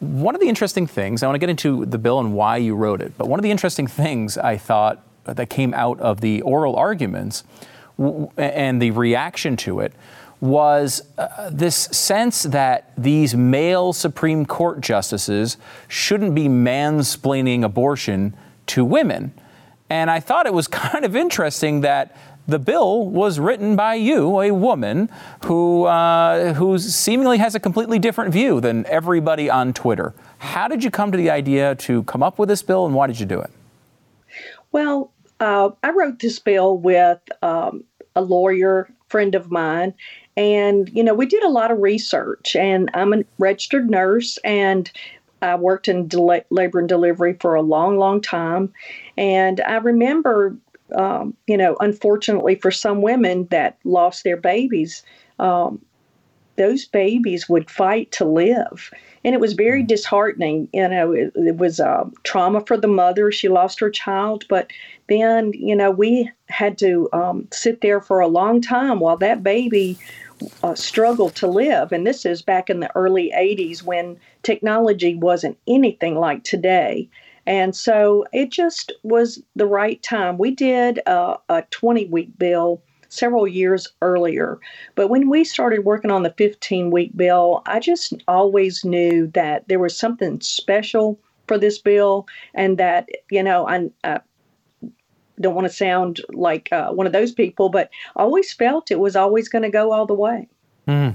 One 0.00 0.34
of 0.34 0.40
the 0.40 0.48
interesting 0.48 0.88
things, 0.88 1.22
I 1.22 1.28
want 1.28 1.36
to 1.36 1.38
get 1.38 1.50
into 1.50 1.86
the 1.86 1.98
bill 1.98 2.18
and 2.18 2.34
why 2.34 2.56
you 2.56 2.74
wrote 2.74 3.00
it, 3.00 3.16
but 3.16 3.28
one 3.28 3.38
of 3.38 3.44
the 3.44 3.52
interesting 3.52 3.86
things 3.86 4.36
I 4.36 4.56
thought 4.56 5.00
that 5.22 5.48
came 5.50 5.72
out 5.72 6.00
of 6.00 6.20
the 6.20 6.42
oral 6.42 6.74
arguments 6.74 7.44
and 8.36 8.82
the 8.82 8.90
reaction 8.90 9.56
to 9.58 9.78
it 9.78 9.92
was 10.42 11.02
uh, 11.18 11.50
this 11.52 11.76
sense 11.76 12.42
that 12.42 12.92
these 12.98 13.32
male 13.32 13.92
Supreme 13.92 14.44
Court 14.44 14.80
justices 14.80 15.56
shouldn't 15.86 16.34
be 16.34 16.48
mansplaining 16.48 17.62
abortion 17.62 18.34
to 18.66 18.84
women. 18.84 19.32
And 19.88 20.10
I 20.10 20.18
thought 20.18 20.46
it 20.46 20.52
was 20.52 20.66
kind 20.84 21.04
of 21.04 21.14
interesting 21.14 21.82
that 21.82 22.16
the 22.48 22.58
bill 22.58 23.06
was 23.06 23.38
written 23.38 23.76
by 23.76 23.94
you, 23.94 24.40
a 24.40 24.50
woman 24.50 25.08
who, 25.44 25.84
uh, 25.84 26.54
who 26.54 26.76
seemingly 26.76 27.38
has 27.38 27.54
a 27.54 27.60
completely 27.60 28.00
different 28.00 28.32
view 28.32 28.60
than 28.60 28.84
everybody 28.86 29.48
on 29.48 29.72
Twitter. 29.72 30.12
How 30.38 30.66
did 30.66 30.82
you 30.82 30.90
come 30.90 31.12
to 31.12 31.16
the 31.18 31.30
idea 31.30 31.76
to 31.76 32.02
come 32.02 32.20
up 32.20 32.40
with 32.40 32.48
this 32.48 32.62
bill, 32.62 32.84
and 32.84 32.96
why 32.96 33.06
did 33.06 33.20
you 33.20 33.26
do 33.26 33.40
it? 33.40 33.50
Well, 34.72 35.12
uh, 35.38 35.70
I 35.84 35.90
wrote 35.90 36.18
this 36.18 36.40
bill 36.40 36.76
with 36.78 37.20
um, 37.42 37.84
a 38.16 38.22
lawyer 38.22 38.88
friend 39.06 39.34
of 39.36 39.52
mine, 39.52 39.94
and 40.36 40.88
you 40.90 41.02
know 41.04 41.14
we 41.14 41.26
did 41.26 41.42
a 41.42 41.48
lot 41.48 41.70
of 41.70 41.78
research. 41.78 42.56
And 42.56 42.90
I'm 42.94 43.12
a 43.12 43.24
registered 43.38 43.90
nurse, 43.90 44.38
and 44.44 44.90
I 45.40 45.54
worked 45.56 45.88
in 45.88 46.08
del- 46.08 46.40
labor 46.50 46.78
and 46.78 46.88
delivery 46.88 47.34
for 47.34 47.54
a 47.54 47.62
long, 47.62 47.98
long 47.98 48.20
time. 48.20 48.72
And 49.16 49.60
I 49.62 49.76
remember 49.76 50.56
um, 50.94 51.34
you 51.46 51.56
know, 51.56 51.76
unfortunately 51.80 52.54
for 52.56 52.70
some 52.70 53.02
women 53.02 53.46
that 53.50 53.78
lost 53.84 54.24
their 54.24 54.36
babies, 54.36 55.02
um, 55.38 55.80
those 56.56 56.84
babies 56.84 57.48
would 57.48 57.70
fight 57.70 58.12
to 58.12 58.24
live. 58.24 58.90
And 59.24 59.34
it 59.34 59.40
was 59.40 59.54
very 59.54 59.82
mm. 59.82 59.86
disheartening. 59.86 60.68
You 60.72 60.88
know, 60.88 61.12
it, 61.12 61.32
it 61.34 61.56
was 61.56 61.80
uh, 61.80 62.04
trauma 62.24 62.60
for 62.66 62.76
the 62.76 62.88
mother. 62.88 63.32
She 63.32 63.48
lost 63.48 63.80
her 63.80 63.90
child. 63.90 64.44
But 64.48 64.70
then, 65.08 65.52
you 65.54 65.76
know, 65.76 65.90
we 65.90 66.30
had 66.48 66.78
to 66.78 67.08
um, 67.12 67.48
sit 67.52 67.80
there 67.80 68.00
for 68.00 68.20
a 68.20 68.28
long 68.28 68.60
time 68.60 69.00
while 69.00 69.16
that 69.18 69.42
baby 69.42 69.98
uh, 70.62 70.74
struggled 70.74 71.34
to 71.36 71.46
live. 71.46 71.92
And 71.92 72.06
this 72.06 72.24
is 72.24 72.42
back 72.42 72.70
in 72.70 72.80
the 72.80 72.94
early 72.96 73.32
80s 73.36 73.82
when 73.82 74.18
technology 74.42 75.14
wasn't 75.14 75.58
anything 75.66 76.16
like 76.16 76.44
today. 76.44 77.08
And 77.46 77.74
so 77.74 78.24
it 78.32 78.50
just 78.50 78.92
was 79.02 79.42
the 79.56 79.66
right 79.66 80.02
time. 80.02 80.38
We 80.38 80.52
did 80.52 81.00
a, 81.06 81.36
a 81.48 81.62
20 81.70 82.06
week 82.06 82.38
bill 82.38 82.82
several 83.08 83.46
years 83.46 83.88
earlier. 84.00 84.58
But 84.94 85.08
when 85.08 85.28
we 85.28 85.44
started 85.44 85.84
working 85.84 86.10
on 86.10 86.22
the 86.22 86.34
15 86.38 86.90
week 86.90 87.16
bill, 87.16 87.62
I 87.66 87.78
just 87.78 88.14
always 88.26 88.84
knew 88.84 89.26
that 89.34 89.68
there 89.68 89.78
was 89.78 89.96
something 89.96 90.40
special 90.40 91.18
for 91.46 91.58
this 91.58 91.78
bill 91.78 92.26
and 92.54 92.78
that, 92.78 93.08
you 93.30 93.42
know, 93.42 93.68
I, 93.68 93.90
I 94.04 94.20
don't 95.42 95.54
want 95.54 95.66
to 95.66 95.72
sound 95.72 96.20
like 96.32 96.68
uh, 96.72 96.90
one 96.90 97.06
of 97.06 97.12
those 97.12 97.32
people, 97.32 97.68
but 97.68 97.90
I 98.16 98.22
always 98.22 98.52
felt 98.52 98.90
it 98.90 99.00
was 99.00 99.16
always 99.16 99.48
going 99.48 99.62
to 99.62 99.70
go 99.70 99.92
all 99.92 100.06
the 100.06 100.14
way. 100.14 100.48
Mm. 100.88 101.14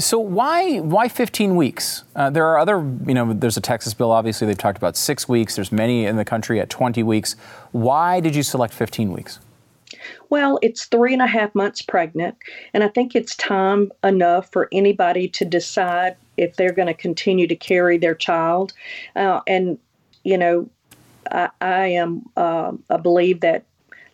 So 0.00 0.18
why 0.18 0.80
why 0.80 1.08
15 1.08 1.54
weeks? 1.54 2.02
Uh, 2.16 2.30
there 2.30 2.46
are 2.46 2.58
other, 2.58 2.78
you 3.06 3.14
know, 3.14 3.32
there's 3.32 3.56
a 3.56 3.60
Texas 3.60 3.94
bill. 3.94 4.10
Obviously, 4.10 4.46
they've 4.46 4.58
talked 4.58 4.78
about 4.78 4.96
six 4.96 5.28
weeks. 5.28 5.54
There's 5.54 5.70
many 5.70 6.04
in 6.04 6.16
the 6.16 6.24
country 6.24 6.60
at 6.60 6.68
20 6.68 7.02
weeks. 7.04 7.36
Why 7.70 8.18
did 8.20 8.34
you 8.34 8.42
select 8.42 8.74
15 8.74 9.12
weeks? 9.12 9.38
Well, 10.30 10.58
it's 10.62 10.86
three 10.86 11.12
and 11.12 11.22
a 11.22 11.26
half 11.26 11.54
months 11.54 11.80
pregnant, 11.80 12.36
and 12.72 12.82
I 12.82 12.88
think 12.88 13.14
it's 13.14 13.36
time 13.36 13.92
enough 14.02 14.50
for 14.50 14.68
anybody 14.72 15.28
to 15.28 15.44
decide 15.44 16.16
if 16.36 16.56
they're 16.56 16.72
going 16.72 16.88
to 16.88 16.94
continue 16.94 17.46
to 17.46 17.56
carry 17.56 17.98
their 17.98 18.14
child. 18.14 18.72
Uh, 19.14 19.40
and 19.46 19.78
you 20.24 20.36
know, 20.36 20.68
I, 21.30 21.50
I 21.60 21.86
am 21.86 22.22
uh, 22.36 22.72
I 22.90 22.96
believe 22.96 23.40
that 23.40 23.64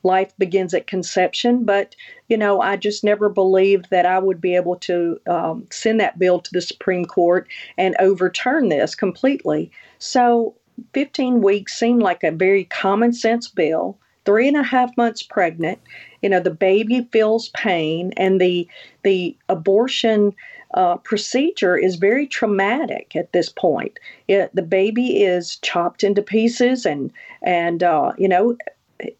life 0.02 0.32
begins 0.38 0.74
at 0.74 0.86
conception. 0.86 1.64
But, 1.64 1.94
you 2.28 2.36
know, 2.36 2.60
I 2.60 2.76
just 2.76 3.04
never 3.04 3.28
believed 3.28 3.90
that 3.90 4.06
I 4.06 4.18
would 4.18 4.40
be 4.40 4.54
able 4.56 4.76
to 4.76 5.20
um, 5.28 5.66
send 5.70 6.00
that 6.00 6.18
bill 6.18 6.40
to 6.40 6.50
the 6.52 6.60
Supreme 6.60 7.04
Court 7.04 7.48
and 7.76 7.96
overturn 7.98 8.68
this 8.68 8.94
completely. 8.94 9.70
So 9.98 10.54
15 10.94 11.42
weeks 11.42 11.78
seemed 11.78 12.02
like 12.02 12.24
a 12.24 12.30
very 12.30 12.64
common 12.64 13.12
sense 13.12 13.48
bill. 13.48 13.98
Three 14.26 14.48
and 14.48 14.56
a 14.56 14.62
half 14.62 14.94
months 14.98 15.22
pregnant, 15.22 15.80
you 16.20 16.28
know, 16.28 16.40
the 16.40 16.50
baby 16.50 17.08
feels 17.10 17.48
pain, 17.50 18.12
and 18.18 18.38
the 18.38 18.68
the 19.02 19.34
abortion 19.48 20.34
uh, 20.74 20.96
procedure 20.98 21.76
is 21.76 21.96
very 21.96 22.26
traumatic 22.26 23.16
at 23.16 23.32
this 23.32 23.48
point. 23.48 23.98
It, 24.28 24.54
the 24.54 24.62
baby 24.62 25.22
is 25.22 25.56
chopped 25.56 26.04
into 26.04 26.22
pieces, 26.22 26.86
and 26.86 27.12
and 27.42 27.82
uh, 27.82 28.12
you 28.18 28.28
know 28.28 28.56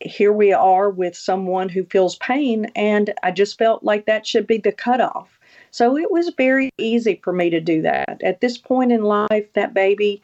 here 0.01 0.33
we 0.33 0.53
are 0.53 0.91
with 0.91 1.17
someone 1.17 1.69
who 1.69 1.85
feels 1.85 2.17
pain, 2.17 2.71
and 2.77 3.13
I 3.23 3.31
just 3.31 3.59
felt 3.59 3.83
like 3.83 4.07
that 4.07 4.27
should 4.27 4.47
be 4.47 4.59
the 4.59 4.73
cutoff. 4.73 5.39
So 5.71 5.97
it 5.97 6.11
was 6.11 6.33
very 6.37 6.71
easy 6.79 7.21
for 7.23 7.33
me 7.33 7.51
to 7.51 7.61
do 7.61 7.83
that. 7.83 8.21
At 8.23 8.41
this 8.41 8.59
point 8.59 8.93
in 8.93 9.03
life, 9.03 9.53
that 9.55 9.73
baby 9.73 10.21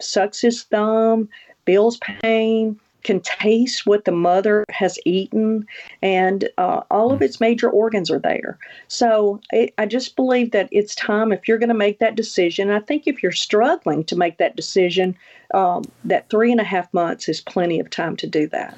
sucks 0.00 0.40
his 0.40 0.64
thumb, 0.64 1.28
feels 1.66 1.98
pain, 1.98 2.78
can 3.08 3.20
taste 3.20 3.86
what 3.86 4.04
the 4.04 4.12
mother 4.12 4.66
has 4.68 4.98
eaten, 5.06 5.66
and 6.02 6.46
uh, 6.58 6.82
all 6.90 7.10
of 7.10 7.22
its 7.22 7.40
major 7.40 7.70
organs 7.70 8.10
are 8.10 8.18
there. 8.18 8.58
So 8.88 9.40
it, 9.50 9.72
I 9.78 9.86
just 9.86 10.14
believe 10.14 10.50
that 10.50 10.68
it's 10.70 10.94
time 10.94 11.32
if 11.32 11.48
you're 11.48 11.56
going 11.56 11.70
to 11.70 11.74
make 11.74 12.00
that 12.00 12.16
decision. 12.16 12.68
I 12.70 12.80
think 12.80 13.06
if 13.06 13.22
you're 13.22 13.32
struggling 13.32 14.04
to 14.04 14.16
make 14.16 14.36
that 14.36 14.56
decision, 14.56 15.16
um, 15.54 15.84
that 16.04 16.28
three 16.28 16.52
and 16.52 16.60
a 16.60 16.64
half 16.64 16.92
months 16.92 17.30
is 17.30 17.40
plenty 17.40 17.80
of 17.80 17.88
time 17.88 18.14
to 18.16 18.26
do 18.26 18.46
that. 18.48 18.76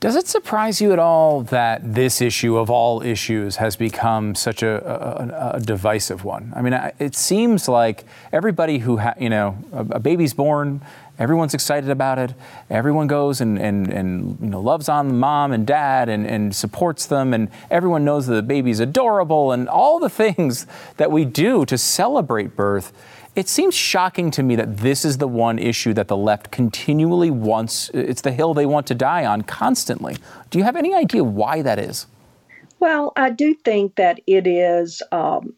Does 0.00 0.16
it 0.16 0.26
surprise 0.26 0.82
you 0.82 0.92
at 0.92 0.98
all 0.98 1.42
that 1.44 1.94
this 1.94 2.20
issue 2.20 2.58
of 2.58 2.68
all 2.68 3.02
issues 3.02 3.56
has 3.56 3.74
become 3.74 4.34
such 4.34 4.62
a, 4.62 4.84
a, 4.84 5.56
a 5.56 5.60
divisive 5.60 6.24
one? 6.24 6.52
I 6.54 6.60
mean, 6.60 6.74
it 6.98 7.14
seems 7.14 7.68
like 7.68 8.04
everybody 8.32 8.78
who, 8.78 8.98
ha- 8.98 9.14
you 9.18 9.30
know, 9.30 9.56
a, 9.72 9.96
a, 9.96 10.00
baby's 10.00 10.34
born, 10.34 10.82
everyone's 11.18 11.54
excited 11.54 11.90
about 11.90 12.18
it. 12.18 12.34
Everyone 12.70 13.06
goes 13.06 13.40
and, 13.40 13.58
and, 13.58 13.88
and 13.88 14.38
you 14.40 14.48
know, 14.48 14.60
loves 14.60 14.88
on 14.88 15.08
the 15.08 15.14
mom 15.14 15.52
and 15.52 15.66
dad 15.66 16.08
and, 16.08 16.26
and 16.26 16.54
supports 16.54 17.06
them, 17.06 17.34
and 17.34 17.48
everyone 17.70 18.04
knows 18.04 18.26
that 18.26 18.34
the 18.34 18.42
baby's 18.42 18.80
adorable, 18.80 19.52
and 19.52 19.68
all 19.68 19.98
the 19.98 20.10
things 20.10 20.66
that 20.96 21.10
we 21.10 21.24
do 21.24 21.64
to 21.66 21.78
celebrate 21.78 22.56
birth 22.56 22.92
it 23.34 23.48
seems 23.48 23.74
shocking 23.74 24.30
to 24.32 24.42
me 24.42 24.54
that 24.56 24.76
this 24.76 25.04
is 25.04 25.18
the 25.18 25.26
one 25.26 25.58
issue 25.58 25.92
that 25.94 26.06
the 26.06 26.16
left 26.16 26.52
continually 26.52 27.30
wants, 27.30 27.90
it's 27.92 28.20
the 28.20 28.30
hill 28.30 28.54
they 28.54 28.66
want 28.66 28.86
to 28.86 28.94
die 28.94 29.26
on 29.26 29.42
constantly. 29.42 30.16
Do 30.50 30.58
you 30.58 30.64
have 30.64 30.76
any 30.76 30.94
idea 30.94 31.24
why 31.24 31.60
that 31.62 31.80
is? 31.80 32.06
Well, 32.78 33.12
I 33.16 33.30
do 33.30 33.54
think 33.54 33.96
that 33.96 34.20
it 34.26 34.46
is 34.46 35.02
um, 35.10 35.54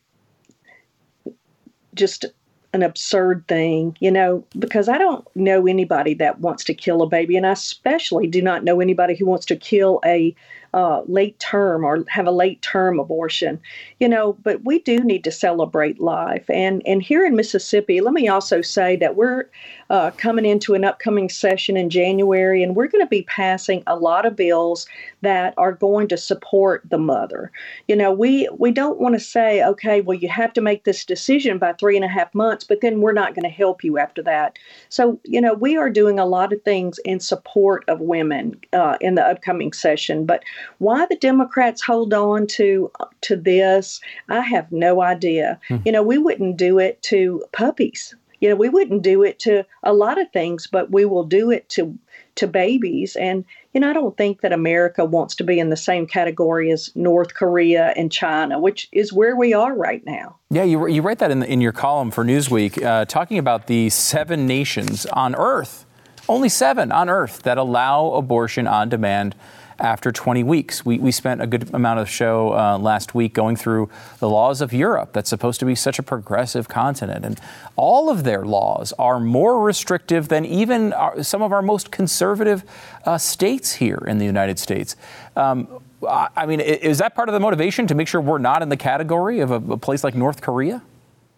just 1.94 2.24
an 2.72 2.82
absurd 2.82 3.46
thing, 3.48 3.96
you 4.00 4.10
know, 4.10 4.44
because 4.58 4.88
I 4.88 4.98
don't 4.98 5.26
know 5.34 5.66
anybody 5.66 6.14
that 6.14 6.40
wants 6.40 6.64
to 6.64 6.74
kill 6.74 7.02
a 7.02 7.08
baby, 7.08 7.36
and 7.36 7.46
I 7.46 7.52
especially 7.52 8.26
do 8.26 8.42
not 8.42 8.64
know 8.64 8.80
anybody 8.80 9.14
who 9.14 9.26
wants 9.26 9.46
to 9.46 9.56
kill 9.56 10.00
a 10.04 10.34
uh, 10.74 11.02
late 11.06 11.38
term 11.38 11.84
or 11.84 12.04
have 12.08 12.26
a 12.26 12.30
late 12.30 12.60
term 12.62 12.98
abortion, 12.98 13.60
you 14.00 14.08
know. 14.08 14.34
But 14.42 14.64
we 14.64 14.78
do 14.80 15.00
need 15.00 15.24
to 15.24 15.32
celebrate 15.32 16.00
life, 16.00 16.48
and 16.48 16.82
and 16.86 17.02
here 17.02 17.24
in 17.24 17.36
Mississippi, 17.36 18.00
let 18.00 18.14
me 18.14 18.28
also 18.28 18.62
say 18.62 18.96
that 18.96 19.16
we're 19.16 19.44
uh, 19.90 20.10
coming 20.12 20.44
into 20.44 20.74
an 20.74 20.84
upcoming 20.84 21.28
session 21.28 21.76
in 21.76 21.90
January, 21.90 22.62
and 22.62 22.76
we're 22.76 22.88
going 22.88 23.04
to 23.04 23.08
be 23.08 23.22
passing 23.22 23.82
a 23.86 23.96
lot 23.96 24.26
of 24.26 24.36
bills 24.36 24.86
that 25.22 25.54
are 25.56 25.72
going 25.72 26.08
to 26.08 26.16
support 26.16 26.82
the 26.88 26.98
mother. 26.98 27.50
You 27.88 27.96
know, 27.96 28.12
we 28.12 28.48
we 28.58 28.70
don't 28.70 29.00
want 29.00 29.14
to 29.14 29.20
say, 29.20 29.64
okay, 29.64 30.00
well, 30.00 30.18
you 30.18 30.28
have 30.28 30.52
to 30.54 30.60
make 30.60 30.84
this 30.84 31.04
decision 31.04 31.58
by 31.58 31.72
three 31.72 31.96
and 31.96 32.04
a 32.04 32.08
half 32.08 32.34
months, 32.34 32.64
but 32.64 32.80
then 32.80 33.00
we're 33.00 33.12
not 33.12 33.34
going 33.34 33.44
to 33.44 33.48
help 33.48 33.84
you 33.84 33.98
after 33.98 34.22
that. 34.22 34.58
So, 34.88 35.20
you 35.24 35.40
know, 35.40 35.54
we 35.54 35.76
are 35.76 35.90
doing 35.90 36.18
a 36.18 36.26
lot 36.26 36.52
of 36.52 36.62
things 36.62 36.98
in 37.04 37.20
support 37.20 37.84
of 37.88 38.00
women 38.00 38.58
uh, 38.72 38.96
in 39.00 39.14
the 39.14 39.26
upcoming 39.26 39.72
session. 39.72 40.26
But 40.26 40.42
why 40.78 41.06
the 41.06 41.16
Democrats 41.16 41.82
hold 41.82 42.12
on 42.14 42.46
to 42.48 42.90
to 43.22 43.36
this, 43.36 44.00
I 44.28 44.40
have 44.40 44.70
no 44.72 45.02
idea. 45.02 45.60
Hmm. 45.68 45.76
You 45.84 45.92
know, 45.92 46.02
we 46.02 46.18
wouldn't 46.18 46.56
do 46.56 46.78
it 46.78 47.02
to 47.02 47.44
puppies 47.52 48.14
you 48.40 48.48
know 48.48 48.56
we 48.56 48.68
wouldn't 48.68 49.02
do 49.02 49.22
it 49.22 49.38
to 49.40 49.64
a 49.82 49.92
lot 49.92 50.20
of 50.20 50.30
things 50.32 50.66
but 50.66 50.90
we 50.90 51.04
will 51.04 51.24
do 51.24 51.50
it 51.50 51.68
to 51.68 51.96
to 52.34 52.46
babies 52.46 53.16
and 53.16 53.44
you 53.72 53.80
know 53.80 53.90
i 53.90 53.92
don't 53.92 54.16
think 54.16 54.40
that 54.40 54.52
america 54.52 55.04
wants 55.04 55.34
to 55.34 55.44
be 55.44 55.58
in 55.58 55.70
the 55.70 55.76
same 55.76 56.06
category 56.06 56.70
as 56.70 56.90
north 56.94 57.34
korea 57.34 57.92
and 57.96 58.12
china 58.12 58.58
which 58.58 58.88
is 58.92 59.12
where 59.12 59.36
we 59.36 59.52
are 59.52 59.74
right 59.74 60.04
now 60.04 60.36
yeah 60.50 60.64
you, 60.64 60.86
you 60.86 61.02
write 61.02 61.18
that 61.18 61.30
in, 61.30 61.40
the, 61.40 61.50
in 61.50 61.60
your 61.60 61.72
column 61.72 62.10
for 62.10 62.24
newsweek 62.24 62.82
uh, 62.82 63.04
talking 63.06 63.38
about 63.38 63.66
the 63.66 63.88
seven 63.90 64.46
nations 64.46 65.06
on 65.06 65.34
earth 65.34 65.86
only 66.28 66.48
seven 66.48 66.92
on 66.92 67.08
earth 67.08 67.42
that 67.42 67.56
allow 67.56 68.10
abortion 68.12 68.66
on 68.66 68.88
demand 68.88 69.34
after 69.78 70.12
20 70.12 70.42
weeks. 70.42 70.84
We, 70.84 70.98
we 70.98 71.12
spent 71.12 71.42
a 71.42 71.46
good 71.46 71.72
amount 71.74 72.00
of 72.00 72.08
show 72.08 72.52
uh, 72.52 72.78
last 72.78 73.14
week 73.14 73.34
going 73.34 73.56
through 73.56 73.90
the 74.18 74.28
laws 74.28 74.60
of 74.60 74.72
Europe. 74.72 75.12
That's 75.12 75.30
supposed 75.30 75.60
to 75.60 75.66
be 75.66 75.74
such 75.74 75.98
a 75.98 76.02
progressive 76.02 76.68
continent. 76.68 77.24
And 77.24 77.40
all 77.76 78.08
of 78.10 78.24
their 78.24 78.44
laws 78.44 78.92
are 78.98 79.20
more 79.20 79.62
restrictive 79.62 80.28
than 80.28 80.44
even 80.44 80.92
our, 80.92 81.22
some 81.22 81.42
of 81.42 81.52
our 81.52 81.62
most 81.62 81.90
conservative 81.90 82.64
uh, 83.04 83.18
states 83.18 83.74
here 83.74 84.02
in 84.06 84.18
the 84.18 84.24
United 84.24 84.58
States. 84.58 84.96
Um, 85.36 85.68
I 86.06 86.46
mean, 86.46 86.60
is 86.60 86.98
that 86.98 87.14
part 87.14 87.28
of 87.28 87.32
the 87.32 87.40
motivation 87.40 87.86
to 87.86 87.94
make 87.94 88.06
sure 88.08 88.20
we're 88.20 88.38
not 88.38 88.62
in 88.62 88.68
the 88.68 88.76
category 88.76 89.40
of 89.40 89.50
a, 89.50 89.56
a 89.72 89.76
place 89.76 90.04
like 90.04 90.14
North 90.14 90.40
Korea? 90.40 90.82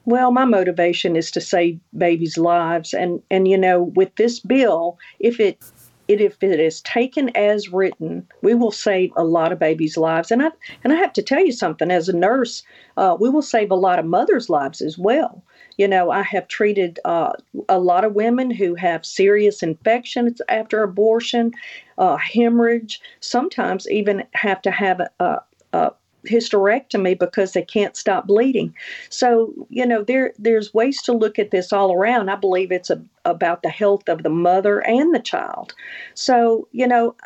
Well, 0.05 0.30
my 0.30 0.47
motivation 0.47 1.16
is 1.16 1.30
to 1.32 1.41
save 1.41 1.78
babies' 1.97 2.39
lives, 2.39 2.95
and 2.95 3.22
and 3.30 3.47
you 3.47 3.59
know, 3.59 3.82
with 3.82 4.14
this 4.16 4.41
bill, 4.41 4.99
if 5.20 5.39
it 5.39 5.62
it, 6.09 6.20
if 6.20 6.42
it 6.42 6.59
is 6.59 6.80
taken 6.80 7.28
as 7.36 7.68
written, 7.68 8.26
we 8.42 8.54
will 8.54 8.70
save 8.70 9.12
a 9.16 9.24
lot 9.24 9.52
of 9.52 9.59
babies' 9.59 9.96
lives. 9.96 10.30
And 10.30 10.42
I 10.42 10.50
and 10.82 10.92
I 10.92 10.96
have 10.96 11.12
to 11.14 11.22
tell 11.22 11.44
you 11.44 11.52
something. 11.52 11.90
As 11.90 12.09
a 12.09 12.16
nurse, 12.16 12.62
uh, 12.96 13.16
we 13.20 13.28
will 13.28 13.42
save 13.42 13.70
a 13.70 13.76
lot 13.76 13.98
of 13.98 14.06
mothers' 14.06 14.50
lives 14.50 14.80
as 14.80 14.98
well. 14.98 15.42
You 15.76 15.86
know, 15.86 16.11
I 16.11 16.22
have 16.22 16.48
treated 16.48 16.98
uh, 17.04 17.32
a 17.68 17.78
lot 17.78 18.04
of 18.04 18.14
women 18.14 18.50
who 18.50 18.74
have 18.74 19.06
serious 19.06 19.62
infections 19.62 20.40
after 20.48 20.82
abortion, 20.82 21.52
uh, 21.98 22.16
hemorrhage. 22.16 23.00
Sometimes 23.20 23.88
even 23.88 24.24
have 24.32 24.61
to 24.62 24.70
have 24.70 25.00
a, 25.20 25.40
a 25.72 25.92
hysterectomy 26.29 27.18
because 27.18 27.53
they 27.53 27.62
can't 27.62 27.97
stop 27.97 28.26
bleeding. 28.26 28.74
So, 29.09 29.53
you 29.68 29.87
know, 29.87 30.03
there 30.03 30.33
there's 30.39 30.74
ways 30.74 31.03
to 31.03 31.12
look 31.12 31.39
at 31.39 31.51
this 31.51 31.72
all 31.72 31.93
around. 31.93 32.29
I 32.29 32.37
believe 32.37 32.70
it's 32.70 32.91
a, 32.91 33.03
about 33.24 33.62
the 33.62 33.70
health 33.70 34.09
of 34.09 34.22
the 34.22 34.31
mother 34.31 34.81
and 34.81 35.14
the 35.14 35.20
child. 35.20 35.74
So, 36.14 36.68
you 36.72 36.87
know, 36.87 37.16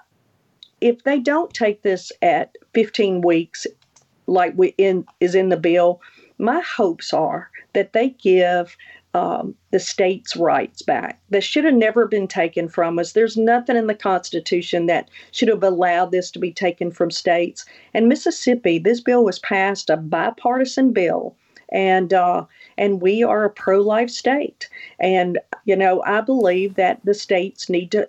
if 0.80 1.04
they 1.04 1.20
don't 1.20 1.52
take 1.54 1.82
this 1.82 2.10
at 2.22 2.56
15 2.74 3.20
weeks 3.20 3.66
like 4.26 4.54
we 4.56 4.74
in 4.78 5.06
is 5.20 5.34
in 5.34 5.48
the 5.48 5.56
bill, 5.56 6.00
my 6.38 6.60
hopes 6.60 7.12
are 7.12 7.50
that 7.74 7.92
they 7.92 8.10
give 8.10 8.76
um, 9.14 9.54
the 9.70 9.78
states' 9.78 10.36
rights 10.36 10.82
back. 10.82 11.20
That 11.30 11.44
should 11.44 11.64
have 11.64 11.74
never 11.74 12.06
been 12.06 12.26
taken 12.26 12.68
from 12.68 12.98
us. 12.98 13.12
There's 13.12 13.36
nothing 13.36 13.76
in 13.76 13.86
the 13.86 13.94
Constitution 13.94 14.86
that 14.86 15.10
should 15.32 15.48
have 15.48 15.62
allowed 15.62 16.10
this 16.12 16.30
to 16.30 16.38
be 16.38 16.52
taken 16.52 16.90
from 16.90 17.10
states. 17.10 17.64
And 17.92 18.08
Mississippi, 18.08 18.78
this 18.78 19.00
bill 19.00 19.24
was 19.24 19.38
passed 19.38 19.90
a 19.90 19.96
bipartisan 19.96 20.92
bill, 20.92 21.36
and 21.70 22.12
uh, 22.14 22.44
and 22.78 23.02
we 23.02 23.22
are 23.22 23.44
a 23.44 23.50
pro-life 23.50 24.10
state. 24.10 24.68
And 24.98 25.38
you 25.64 25.76
know, 25.76 26.02
I 26.06 26.20
believe 26.22 26.74
that 26.74 27.00
the 27.04 27.14
states 27.14 27.68
need 27.68 27.90
to 27.92 28.08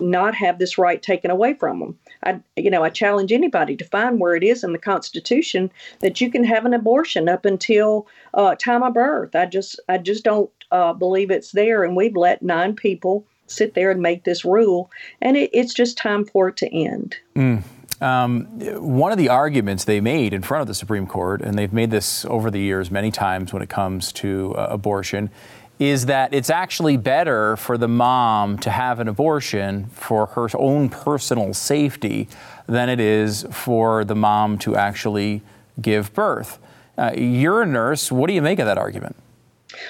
not 0.00 0.34
have 0.34 0.58
this 0.58 0.78
right 0.78 1.02
taken 1.02 1.30
away 1.30 1.54
from 1.54 1.80
them. 1.80 1.98
I, 2.22 2.40
you 2.56 2.70
know, 2.70 2.84
I 2.84 2.90
challenge 2.90 3.32
anybody 3.32 3.76
to 3.76 3.84
find 3.84 4.20
where 4.20 4.34
it 4.34 4.42
is 4.42 4.64
in 4.64 4.72
the 4.72 4.78
Constitution 4.78 5.70
that 6.00 6.20
you 6.20 6.30
can 6.30 6.44
have 6.44 6.64
an 6.64 6.74
abortion 6.74 7.28
up 7.28 7.44
until 7.44 8.06
uh, 8.34 8.54
time 8.54 8.82
of 8.82 8.94
birth. 8.94 9.34
I 9.34 9.46
just, 9.46 9.80
I 9.88 9.98
just 9.98 10.24
don't 10.24 10.50
uh, 10.70 10.92
believe 10.92 11.30
it's 11.30 11.52
there, 11.52 11.84
and 11.84 11.96
we've 11.96 12.16
let 12.16 12.42
nine 12.42 12.74
people 12.74 13.26
sit 13.46 13.74
there 13.74 13.90
and 13.90 14.00
make 14.00 14.24
this 14.24 14.44
rule, 14.44 14.90
and 15.20 15.36
it, 15.36 15.50
it's 15.52 15.74
just 15.74 15.98
time 15.98 16.24
for 16.24 16.48
it 16.48 16.56
to 16.56 16.74
end. 16.74 17.16
Mm. 17.36 17.62
Um, 18.00 18.46
one 18.80 19.12
of 19.12 19.18
the 19.18 19.28
arguments 19.28 19.84
they 19.84 20.00
made 20.00 20.34
in 20.34 20.42
front 20.42 20.62
of 20.62 20.66
the 20.66 20.74
Supreme 20.74 21.06
Court, 21.06 21.40
and 21.40 21.58
they've 21.58 21.72
made 21.72 21.90
this 21.90 22.24
over 22.26 22.50
the 22.50 22.58
years 22.58 22.90
many 22.90 23.10
times 23.10 23.52
when 23.52 23.62
it 23.62 23.68
comes 23.68 24.12
to 24.12 24.54
uh, 24.56 24.66
abortion, 24.70 25.30
is 25.78 26.06
that 26.06 26.32
it's 26.32 26.50
actually 26.50 26.96
better 26.96 27.56
for 27.56 27.76
the 27.76 27.88
mom 27.88 28.58
to 28.58 28.70
have 28.70 29.00
an 29.00 29.08
abortion 29.08 29.86
for 29.86 30.26
her 30.26 30.48
own 30.54 30.88
personal 30.88 31.52
safety 31.52 32.28
than 32.66 32.88
it 32.88 33.00
is 33.00 33.44
for 33.50 34.04
the 34.04 34.14
mom 34.14 34.56
to 34.58 34.76
actually 34.76 35.42
give 35.80 36.12
birth. 36.14 36.58
Uh, 36.96 37.12
you're 37.16 37.62
a 37.62 37.66
nurse. 37.66 38.12
What 38.12 38.28
do 38.28 38.34
you 38.34 38.42
make 38.42 38.58
of 38.60 38.66
that 38.66 38.78
argument? 38.78 39.16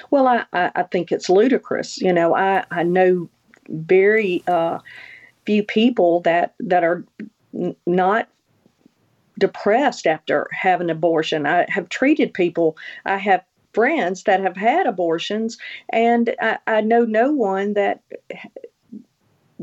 Well, 0.09 0.27
I, 0.27 0.45
I 0.51 0.83
think 0.83 1.11
it's 1.11 1.29
ludicrous. 1.29 2.01
You 2.01 2.11
know, 2.11 2.35
I, 2.35 2.65
I 2.71 2.83
know 2.83 3.29
very 3.69 4.43
uh, 4.47 4.79
few 5.45 5.63
people 5.63 6.21
that 6.21 6.55
that 6.59 6.83
are 6.83 7.03
n- 7.53 7.75
not 7.85 8.27
depressed 9.37 10.07
after 10.07 10.47
having 10.51 10.89
an 10.89 10.95
abortion. 10.95 11.45
I 11.45 11.65
have 11.69 11.89
treated 11.89 12.33
people. 12.33 12.77
I 13.05 13.17
have 13.17 13.43
friends 13.75 14.23
that 14.23 14.39
have 14.41 14.57
had 14.57 14.87
abortions, 14.87 15.57
and 15.89 16.33
I, 16.41 16.57
I 16.65 16.81
know 16.81 17.05
no 17.05 17.31
one 17.31 17.73
that 17.73 18.01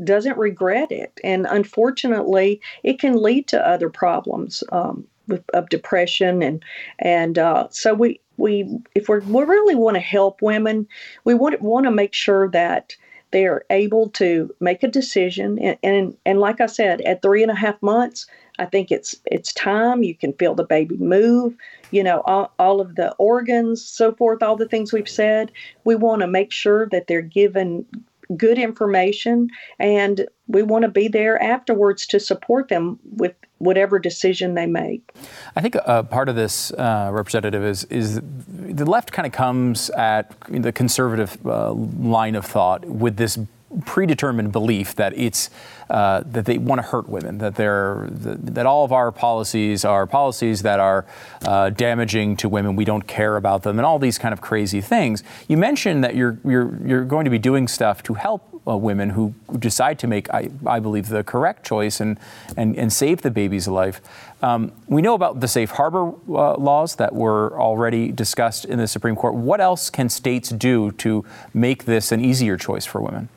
doesn't 0.03 0.37
regret 0.37 0.91
it. 0.91 1.19
And 1.23 1.45
unfortunately, 1.49 2.61
it 2.83 2.99
can 2.99 3.21
lead 3.21 3.47
to 3.49 3.67
other 3.67 3.89
problems 3.89 4.63
um, 4.71 5.05
with, 5.27 5.43
of 5.53 5.69
depression 5.69 6.41
and 6.41 6.63
and 6.99 7.37
uh, 7.37 7.67
so 7.69 7.93
we 7.93 8.19
we 8.37 8.79
if 8.95 9.07
we're, 9.07 9.21
we 9.21 9.43
really 9.43 9.75
want 9.75 9.95
to 9.95 10.01
help 10.01 10.41
women, 10.41 10.87
we 11.23 11.33
want 11.33 11.61
want 11.61 11.85
to 11.85 11.91
make 11.91 12.13
sure 12.13 12.49
that 12.49 12.95
they 13.33 13.47
are 13.47 13.65
able 13.71 14.09
to 14.11 14.53
make 14.59 14.83
a 14.83 14.87
decision. 14.87 15.59
And, 15.59 15.77
and 15.83 16.17
and 16.25 16.39
like 16.39 16.61
I 16.61 16.67
said, 16.67 17.01
at 17.01 17.21
three 17.21 17.41
and 17.41 17.51
a 17.51 17.55
half 17.55 17.81
months, 17.81 18.27
I 18.59 18.65
think 18.65 18.91
it's 18.91 19.15
it's 19.25 19.51
time. 19.51 20.03
You 20.03 20.15
can 20.15 20.33
feel 20.33 20.55
the 20.55 20.63
baby 20.63 20.95
move. 20.97 21.55
You 21.91 22.03
know, 22.03 22.21
all, 22.25 22.53
all 22.59 22.79
of 22.79 22.95
the 22.95 23.13
organs, 23.15 23.83
so 23.83 24.13
forth, 24.13 24.41
all 24.41 24.55
the 24.55 24.67
things 24.67 24.93
we've 24.93 25.09
said. 25.09 25.51
We 25.83 25.95
want 25.95 26.21
to 26.21 26.27
make 26.27 26.51
sure 26.51 26.87
that 26.89 27.07
they're 27.07 27.21
given 27.21 27.85
good 28.37 28.57
information 28.57 29.49
and 29.79 30.25
we 30.47 30.61
want 30.61 30.83
to 30.83 30.89
be 30.89 31.07
there 31.07 31.41
afterwards 31.41 32.05
to 32.07 32.19
support 32.19 32.67
them 32.69 32.99
with 33.03 33.33
whatever 33.59 33.97
decision 33.97 34.55
they 34.55 34.65
make. 34.65 35.13
I 35.55 35.61
think 35.61 35.75
part 36.09 36.27
of 36.27 36.35
this, 36.35 36.71
uh, 36.71 37.09
representative, 37.13 37.63
is 37.63 37.85
is 37.85 38.19
the 38.21 38.85
left 38.85 39.11
kind 39.11 39.25
of 39.25 39.31
comes 39.31 39.89
at 39.91 40.33
the 40.49 40.71
conservative 40.71 41.37
uh, 41.45 41.71
line 41.71 42.35
of 42.35 42.45
thought 42.45 42.85
with 42.85 43.15
this 43.15 43.39
predetermined 43.85 44.51
belief 44.51 44.95
that 44.95 45.17
it's 45.17 45.49
uh, 45.89 46.23
that 46.25 46.45
they 46.45 46.57
want 46.57 46.79
to 46.79 46.87
hurt 46.87 47.07
women, 47.07 47.37
that 47.39 47.55
they're 47.55 48.07
that 48.09 48.65
all 48.65 48.83
of 48.85 48.91
our 48.91 49.11
policies 49.11 49.85
are 49.85 50.07
policies 50.07 50.61
that 50.61 50.79
are 50.79 51.05
uh, 51.45 51.69
damaging 51.69 52.35
to 52.37 52.49
women. 52.49 52.75
We 52.75 52.85
don't 52.85 53.05
care 53.07 53.35
about 53.35 53.63
them, 53.63 53.77
and 53.79 53.85
all 53.85 53.99
these 53.99 54.17
kind 54.17 54.33
of 54.33 54.41
crazy 54.41 54.81
things. 54.81 55.23
You 55.47 55.57
mentioned 55.57 56.03
that 56.03 56.15
you're 56.15 56.37
you're 56.43 56.79
you're 56.85 57.05
going 57.05 57.25
to 57.25 57.31
be 57.31 57.39
doing 57.39 57.67
stuff 57.67 58.01
to 58.03 58.13
help 58.13 58.61
uh, 58.67 58.77
women 58.77 59.11
who 59.11 59.33
decide 59.59 59.99
to 59.99 60.07
make, 60.07 60.33
I, 60.33 60.49
I 60.65 60.79
believe, 60.79 61.09
the 61.09 61.23
correct 61.23 61.65
choice 61.65 61.99
and 61.99 62.17
and, 62.55 62.75
and 62.77 62.91
save 62.91 63.21
the 63.21 63.31
baby's 63.31 63.67
life. 63.67 64.01
Um, 64.41 64.71
we 64.87 65.01
know 65.01 65.13
about 65.13 65.39
the 65.39 65.47
safe 65.47 65.71
harbor 65.71 66.13
uh, 66.29 66.55
laws 66.55 66.95
that 66.95 67.13
were 67.13 67.59
already 67.59 68.11
discussed 68.11 68.65
in 68.65 68.77
the 68.77 68.87
Supreme 68.87 69.15
Court. 69.15 69.35
What 69.35 69.61
else 69.61 69.89
can 69.89 70.09
states 70.09 70.49
do 70.49 70.91
to 70.93 71.25
make 71.53 71.85
this 71.85 72.11
an 72.11 72.23
easier 72.23 72.57
choice 72.57 72.85
for 72.85 73.01
women? 73.01 73.29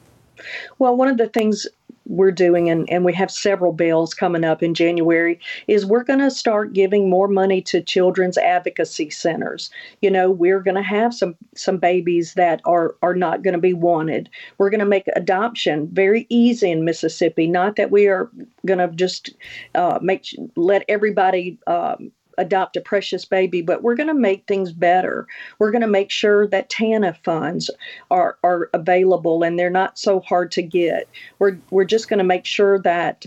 Well, 0.78 0.96
one 0.96 1.08
of 1.08 1.18
the 1.18 1.28
things 1.28 1.66
we're 2.08 2.32
doing, 2.32 2.70
and, 2.70 2.88
and 2.88 3.04
we 3.04 3.12
have 3.12 3.30
several 3.30 3.72
bills 3.72 4.14
coming 4.14 4.44
up 4.44 4.62
in 4.62 4.74
January, 4.74 5.40
is 5.66 5.84
we're 5.84 6.04
going 6.04 6.20
to 6.20 6.30
start 6.30 6.72
giving 6.72 7.10
more 7.10 7.28
money 7.28 7.60
to 7.62 7.82
children's 7.82 8.38
advocacy 8.38 9.10
centers. 9.10 9.70
You 10.02 10.10
know, 10.10 10.30
we're 10.30 10.60
going 10.60 10.76
to 10.76 10.82
have 10.82 11.14
some 11.14 11.34
some 11.54 11.78
babies 11.78 12.34
that 12.34 12.60
are 12.64 12.94
are 13.02 13.14
not 13.14 13.42
going 13.42 13.54
to 13.54 13.60
be 13.60 13.74
wanted. 13.74 14.28
We're 14.58 14.70
going 14.70 14.80
to 14.80 14.86
make 14.86 15.08
adoption 15.16 15.88
very 15.92 16.26
easy 16.28 16.70
in 16.70 16.84
Mississippi. 16.84 17.46
Not 17.46 17.76
that 17.76 17.90
we 17.90 18.06
are 18.06 18.30
going 18.64 18.78
to 18.78 18.88
just 18.88 19.34
uh, 19.74 19.98
make 20.00 20.26
let 20.56 20.84
everybody. 20.88 21.58
Um, 21.66 22.12
adopt 22.38 22.76
a 22.76 22.80
precious 22.80 23.24
baby, 23.24 23.62
but 23.62 23.82
we're 23.82 23.94
going 23.94 24.08
to 24.08 24.14
make 24.14 24.46
things 24.46 24.72
better. 24.72 25.26
We're 25.58 25.70
going 25.70 25.82
to 25.82 25.86
make 25.86 26.10
sure 26.10 26.46
that 26.48 26.70
TANF 26.70 27.22
funds 27.24 27.70
are, 28.10 28.38
are 28.42 28.70
available 28.72 29.42
and 29.42 29.58
they're 29.58 29.70
not 29.70 29.98
so 29.98 30.20
hard 30.20 30.50
to 30.52 30.62
get. 30.62 31.08
We're, 31.38 31.58
we're 31.70 31.84
just 31.84 32.08
going 32.08 32.18
to 32.18 32.24
make 32.24 32.44
sure 32.44 32.78
that 32.80 33.26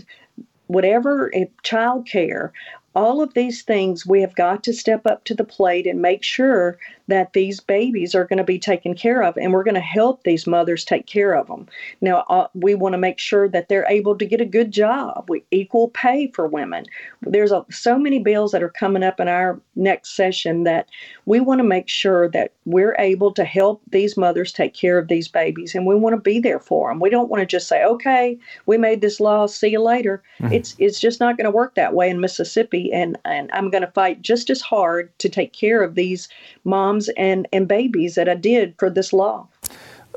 whatever 0.66 1.32
child 1.62 2.06
care 2.06 2.52
all 2.94 3.22
of 3.22 3.34
these 3.34 3.62
things 3.62 4.04
we 4.04 4.20
have 4.20 4.34
got 4.34 4.64
to 4.64 4.72
step 4.72 5.06
up 5.06 5.24
to 5.24 5.34
the 5.34 5.44
plate 5.44 5.86
and 5.86 6.02
make 6.02 6.22
sure 6.22 6.78
that 7.10 7.32
these 7.32 7.60
babies 7.60 8.14
are 8.14 8.24
going 8.24 8.38
to 8.38 8.44
be 8.44 8.58
taken 8.58 8.94
care 8.94 9.22
of 9.22 9.36
and 9.36 9.52
we're 9.52 9.64
going 9.64 9.74
to 9.74 9.80
help 9.80 10.22
these 10.22 10.46
mothers 10.46 10.84
take 10.84 11.06
care 11.06 11.34
of 11.34 11.46
them 11.46 11.66
now 12.00 12.24
uh, 12.28 12.46
we 12.54 12.74
want 12.74 12.92
to 12.92 12.98
make 12.98 13.18
sure 13.18 13.48
that 13.48 13.68
they're 13.68 13.86
able 13.88 14.16
to 14.16 14.26
get 14.26 14.40
a 14.40 14.46
good 14.46 14.70
job 14.70 15.26
we 15.28 15.44
equal 15.50 15.88
pay 15.88 16.28
for 16.28 16.46
women. 16.46 16.86
There's 17.22 17.52
a, 17.52 17.64
so 17.70 17.98
many 17.98 18.18
bills 18.18 18.52
that 18.52 18.62
are 18.62 18.70
coming 18.70 19.02
up 19.02 19.20
in 19.20 19.28
our 19.28 19.60
next 19.76 20.16
session 20.16 20.64
that 20.64 20.88
we 21.26 21.40
want 21.40 21.58
to 21.58 21.64
make 21.64 21.88
sure 21.88 22.28
that 22.30 22.52
we're 22.64 22.96
able 22.98 23.32
to 23.32 23.44
help 23.44 23.82
these 23.90 24.16
mothers 24.16 24.52
take 24.52 24.74
care 24.74 24.98
of 24.98 25.08
these 25.08 25.28
babies 25.28 25.74
and 25.74 25.86
we 25.86 25.94
want 25.94 26.14
to 26.14 26.20
be 26.20 26.38
there 26.38 26.58
for 26.58 26.90
them 26.90 27.00
we 27.00 27.10
don't 27.10 27.30
want 27.30 27.40
to 27.40 27.46
just 27.46 27.68
say 27.68 27.84
okay 27.84 28.38
we 28.66 28.76
made 28.76 29.00
this 29.00 29.20
law 29.20 29.46
see 29.46 29.68
you 29.68 29.80
later. 29.80 30.22
Mm-hmm. 30.40 30.52
it's 30.52 30.74
it's 30.78 31.00
just 31.00 31.20
not 31.20 31.36
going 31.36 31.44
to 31.44 31.50
work 31.50 31.74
that 31.74 31.94
way 31.94 32.10
in 32.10 32.20
mississippi 32.20 32.92
and 32.92 33.18
and 33.24 33.50
I'm 33.52 33.70
going 33.70 33.82
to 33.82 33.90
fight 33.92 34.22
just 34.22 34.50
as 34.50 34.60
hard 34.60 35.16
to 35.18 35.28
take 35.28 35.52
care 35.52 35.82
of 35.82 35.94
these 35.94 36.28
moms 36.64 36.99
and 37.16 37.48
and 37.52 37.66
babies 37.66 38.14
that 38.14 38.28
I 38.28 38.34
did 38.34 38.74
for 38.78 38.90
this 38.90 39.12
law. 39.12 39.48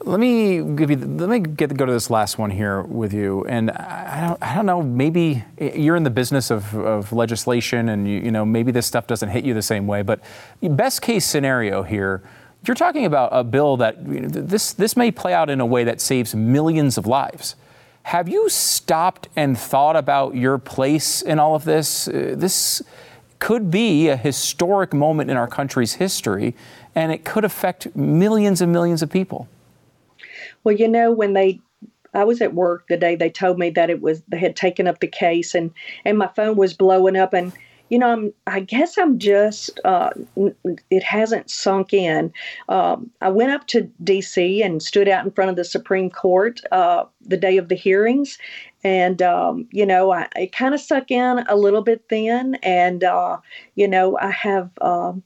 Let 0.01 0.19
me 0.19 0.61
give 0.75 0.89
you. 0.89 0.97
Let 0.97 1.29
me 1.29 1.39
get 1.39 1.75
go 1.77 1.85
to 1.85 1.91
this 1.91 2.09
last 2.09 2.37
one 2.37 2.49
here 2.49 2.81
with 2.81 3.13
you. 3.13 3.45
And 3.45 3.71
I 3.71 4.25
don't. 4.27 4.43
I 4.43 4.55
don't 4.55 4.65
know. 4.65 4.81
Maybe 4.81 5.43
you're 5.59 5.95
in 5.95 6.03
the 6.03 6.09
business 6.09 6.49
of, 6.51 6.75
of 6.75 7.13
legislation, 7.13 7.89
and 7.89 8.07
you, 8.07 8.19
you 8.19 8.31
know 8.31 8.43
maybe 8.43 8.71
this 8.71 8.85
stuff 8.85 9.07
doesn't 9.07 9.29
hit 9.29 9.45
you 9.45 9.53
the 9.53 9.61
same 9.61 9.87
way. 9.87 10.01
But 10.01 10.19
best 10.61 11.01
case 11.01 11.25
scenario 11.25 11.83
here, 11.83 12.23
you're 12.65 12.75
talking 12.75 13.05
about 13.05 13.29
a 13.31 13.43
bill 13.43 13.77
that 13.77 14.05
you 14.05 14.21
know, 14.21 14.27
this 14.27 14.73
this 14.73 14.97
may 14.97 15.11
play 15.11 15.33
out 15.33 15.49
in 15.49 15.61
a 15.61 15.65
way 15.65 15.83
that 15.83 16.01
saves 16.01 16.33
millions 16.33 16.97
of 16.97 17.05
lives. 17.05 17.55
Have 18.03 18.27
you 18.27 18.49
stopped 18.49 19.29
and 19.35 19.57
thought 19.57 19.95
about 19.95 20.35
your 20.35 20.57
place 20.57 21.21
in 21.21 21.39
all 21.39 21.55
of 21.55 21.63
this? 21.63 22.07
Uh, 22.07 22.33
this 22.35 22.81
could 23.43 23.69
be 23.69 24.07
a 24.07 24.15
historic 24.15 24.93
moment 24.93 25.29
in 25.29 25.35
our 25.35 25.49
country's 25.49 25.95
history, 25.95 26.55
and 26.95 27.11
it 27.11 27.25
could 27.25 27.43
affect 27.43 27.93
millions 27.93 28.61
and 28.61 28.71
millions 28.71 29.01
of 29.01 29.09
people. 29.09 29.49
Well, 30.63 30.73
you 30.73 30.87
know, 30.87 31.11
when 31.11 31.33
they 31.33 31.59
I 32.13 32.23
was 32.23 32.39
at 32.41 32.53
work 32.53 32.87
the 32.87 32.95
day 32.95 33.17
they 33.17 33.29
told 33.29 33.59
me 33.59 33.69
that 33.71 33.89
it 33.89 34.01
was 34.01 34.23
they 34.29 34.37
had 34.37 34.55
taken 34.55 34.87
up 34.87 35.01
the 35.01 35.07
case 35.07 35.55
and 35.55 35.71
and 36.05 36.17
my 36.17 36.27
phone 36.27 36.55
was 36.55 36.73
blowing 36.73 37.17
up 37.17 37.33
and 37.33 37.51
you 37.93 37.99
know, 37.99 38.11
I'm, 38.11 38.33
I 38.47 38.59
guess 38.59 38.97
I'm 38.97 39.19
just, 39.19 39.79
uh, 39.85 40.09
it 40.89 41.03
hasn't 41.03 41.51
sunk 41.51 41.93
in. 41.93 42.33
Um, 42.67 43.11
I 43.21 43.29
went 43.29 43.51
up 43.51 43.67
to 43.67 43.81
D.C. 44.03 44.63
and 44.63 44.81
stood 44.81 45.07
out 45.07 45.23
in 45.23 45.29
front 45.29 45.51
of 45.51 45.57
the 45.57 45.63
Supreme 45.63 46.09
Court 46.09 46.59
uh, 46.71 47.03
the 47.21 47.37
day 47.37 47.57
of 47.57 47.69
the 47.69 47.75
hearings. 47.75 48.39
And, 48.83 49.21
um, 49.21 49.67
you 49.71 49.85
know, 49.85 50.11
I, 50.11 50.27
it 50.35 50.51
kind 50.51 50.73
of 50.73 50.81
sunk 50.81 51.11
in 51.11 51.45
a 51.47 51.55
little 51.55 51.83
bit 51.83 52.09
then. 52.09 52.55
And, 52.63 53.03
uh, 53.03 53.37
you 53.75 53.87
know, 53.87 54.17
I 54.17 54.31
have, 54.31 54.71
um, 54.81 55.21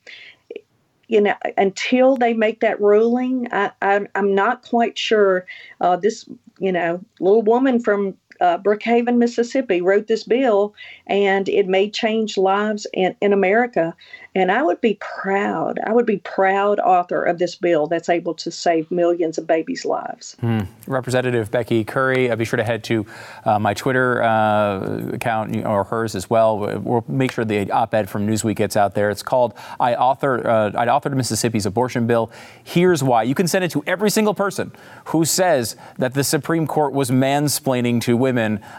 you 1.08 1.22
know, 1.22 1.36
until 1.56 2.18
they 2.18 2.34
make 2.34 2.60
that 2.60 2.82
ruling, 2.82 3.48
I, 3.54 3.72
am 3.82 4.36
not 4.36 4.64
quite 4.64 4.98
sure. 4.98 5.46
Uh, 5.80 5.96
this, 5.96 6.28
you 6.60 6.74
know, 6.74 7.00
little 7.22 7.44
woman 7.44 7.80
from 7.80 8.18
uh, 8.42 8.58
Brookhaven, 8.58 9.18
Mississippi, 9.18 9.82
wrote 9.82 10.08
this 10.08 10.24
bill, 10.24 10.74
and 11.08 11.48
it 11.50 11.68
may 11.68 11.90
change 11.90 12.38
lives 12.38 12.88
in, 12.94 13.16
in 13.22 13.34
America. 13.34 13.96
And 14.36 14.52
I 14.52 14.62
would 14.62 14.82
be 14.82 15.00
proud, 15.02 15.80
I 15.84 15.94
would 15.94 16.06
be 16.06 16.18
proud 16.18 16.80
author 16.80 17.24
of 17.24 17.40
this 17.40 17.56
bill 17.56 17.88
that's 17.88 18.08
able 18.08 18.36
to 18.36 18.52
save 18.52 18.92
millions 18.92 19.40
of 19.40 19.48
babies' 19.48 19.84
lives. 19.84 20.36
Hmm. 20.42 20.60
Representative 20.86 21.50
Becky 21.50 21.84
Currie, 21.84 22.30
uh, 22.30 22.36
be 22.36 22.46
sure 22.46 22.58
to 22.58 22.64
head 22.64 22.84
to 22.84 23.04
uh, 23.46 23.58
my 23.58 23.74
Twitter 23.74 24.22
uh, 24.22 25.10
account 25.14 25.66
or 25.66 25.84
hers 25.86 26.14
as 26.14 26.30
well. 26.30 26.60
We'll 26.80 27.04
make 27.08 27.32
sure 27.32 27.46
the 27.46 27.72
op-ed 27.72 28.12
from 28.12 28.28
Newsweek 28.28 28.58
gets 28.58 28.78
out 28.78 28.94
there. 28.94 29.10
It's 29.10 29.24
called 29.24 29.56
"I 29.80 29.96
authored 29.96 30.46
uh, 30.46 30.78
I 30.78 30.86
authored 30.86 31.16
Mississippi's 31.16 31.66
abortion 31.66 32.06
bill." 32.06 32.30
Here's 32.64 33.04
why. 33.04 33.24
You 33.24 33.34
can 33.34 33.48
send 33.48 33.66
it 33.66 33.72
to 33.72 33.84
every 33.88 34.12
single 34.12 34.36
person 34.36 34.72
who 35.06 35.26
says 35.26 35.76
that 35.98 36.14
the 36.14 36.24
Supreme 36.24 36.68
Court 36.68 36.94
was 36.94 37.10
mansplaining 37.10 38.02
to 38.02 38.16
women 38.16 38.27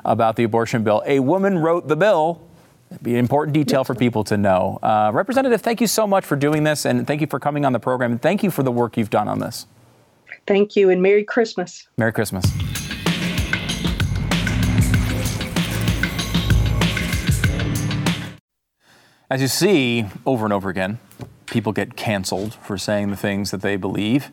about 0.05 0.37
the 0.37 0.45
abortion 0.45 0.83
bill. 0.83 1.03
A 1.07 1.21
woman 1.21 1.59
wrote 1.59 1.89
the 1.89 1.97
bill 1.97 2.49
It'd 2.91 3.03
be 3.03 3.13
an 3.13 3.19
important 3.19 3.53
detail 3.53 3.85
for 3.85 3.95
people 3.95 4.25
to 4.25 4.39
know. 4.39 4.79
Uh, 4.83 5.11
Representative, 5.13 5.61
thank 5.61 5.81
you 5.81 5.87
so 5.87 6.07
much 6.07 6.25
for 6.25 6.37
doing 6.37 6.65
this, 6.65 6.87
and 6.87 7.07
thank 7.07 7.21
you 7.21 7.27
for 7.27 7.39
coming 7.39 7.67
on 7.67 7.75
the 7.75 7.79
program, 7.79 8.13
and 8.13 8.23
thank 8.23 8.43
you 8.43 8.51
for 8.51 8.63
the 8.63 8.73
work 8.73 8.97
you've 8.97 9.11
done 9.11 9.29
on 9.29 9.41
this. 9.41 9.67
Thank 10.47 10.75
you, 10.75 10.89
and 10.89 11.03
Merry 11.03 11.23
Christmas. 11.23 11.87
Merry 11.99 12.13
Christmas. 12.13 12.47
As 19.31 19.43
you 19.43 19.49
see 19.49 20.07
over 20.25 20.47
and 20.47 20.55
over 20.55 20.71
again, 20.71 20.99
people 21.45 21.73
get 21.73 21.97
canceled 21.97 22.55
for 22.55 22.79
saying 22.79 23.11
the 23.11 23.17
things 23.17 23.51
that 23.51 23.61
they 23.61 23.77
believe, 23.77 24.31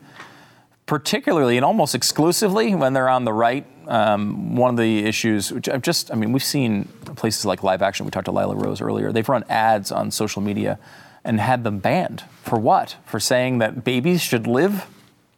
particularly 0.86 1.56
and 1.56 1.64
almost 1.64 1.94
exclusively 1.94 2.74
when 2.74 2.92
they're 2.92 3.08
on 3.08 3.24
the 3.24 3.32
right 3.32 3.66
um, 3.88 4.56
one 4.56 4.70
of 4.70 4.76
the 4.76 5.04
issues, 5.04 5.52
which 5.52 5.68
I've 5.68 5.82
just, 5.82 6.10
I 6.12 6.16
mean, 6.16 6.32
we've 6.32 6.42
seen 6.42 6.86
places 7.16 7.44
like 7.44 7.62
Live 7.62 7.82
Action, 7.82 8.04
we 8.04 8.10
talked 8.10 8.26
to 8.26 8.32
Lila 8.32 8.56
Rose 8.56 8.80
earlier, 8.80 9.12
they've 9.12 9.28
run 9.28 9.44
ads 9.48 9.92
on 9.92 10.10
social 10.10 10.42
media 10.42 10.78
and 11.24 11.40
had 11.40 11.64
them 11.64 11.78
banned. 11.78 12.24
For 12.42 12.58
what? 12.58 12.96
For 13.04 13.20
saying 13.20 13.58
that 13.58 13.84
babies 13.84 14.22
should 14.22 14.46
live? 14.46 14.86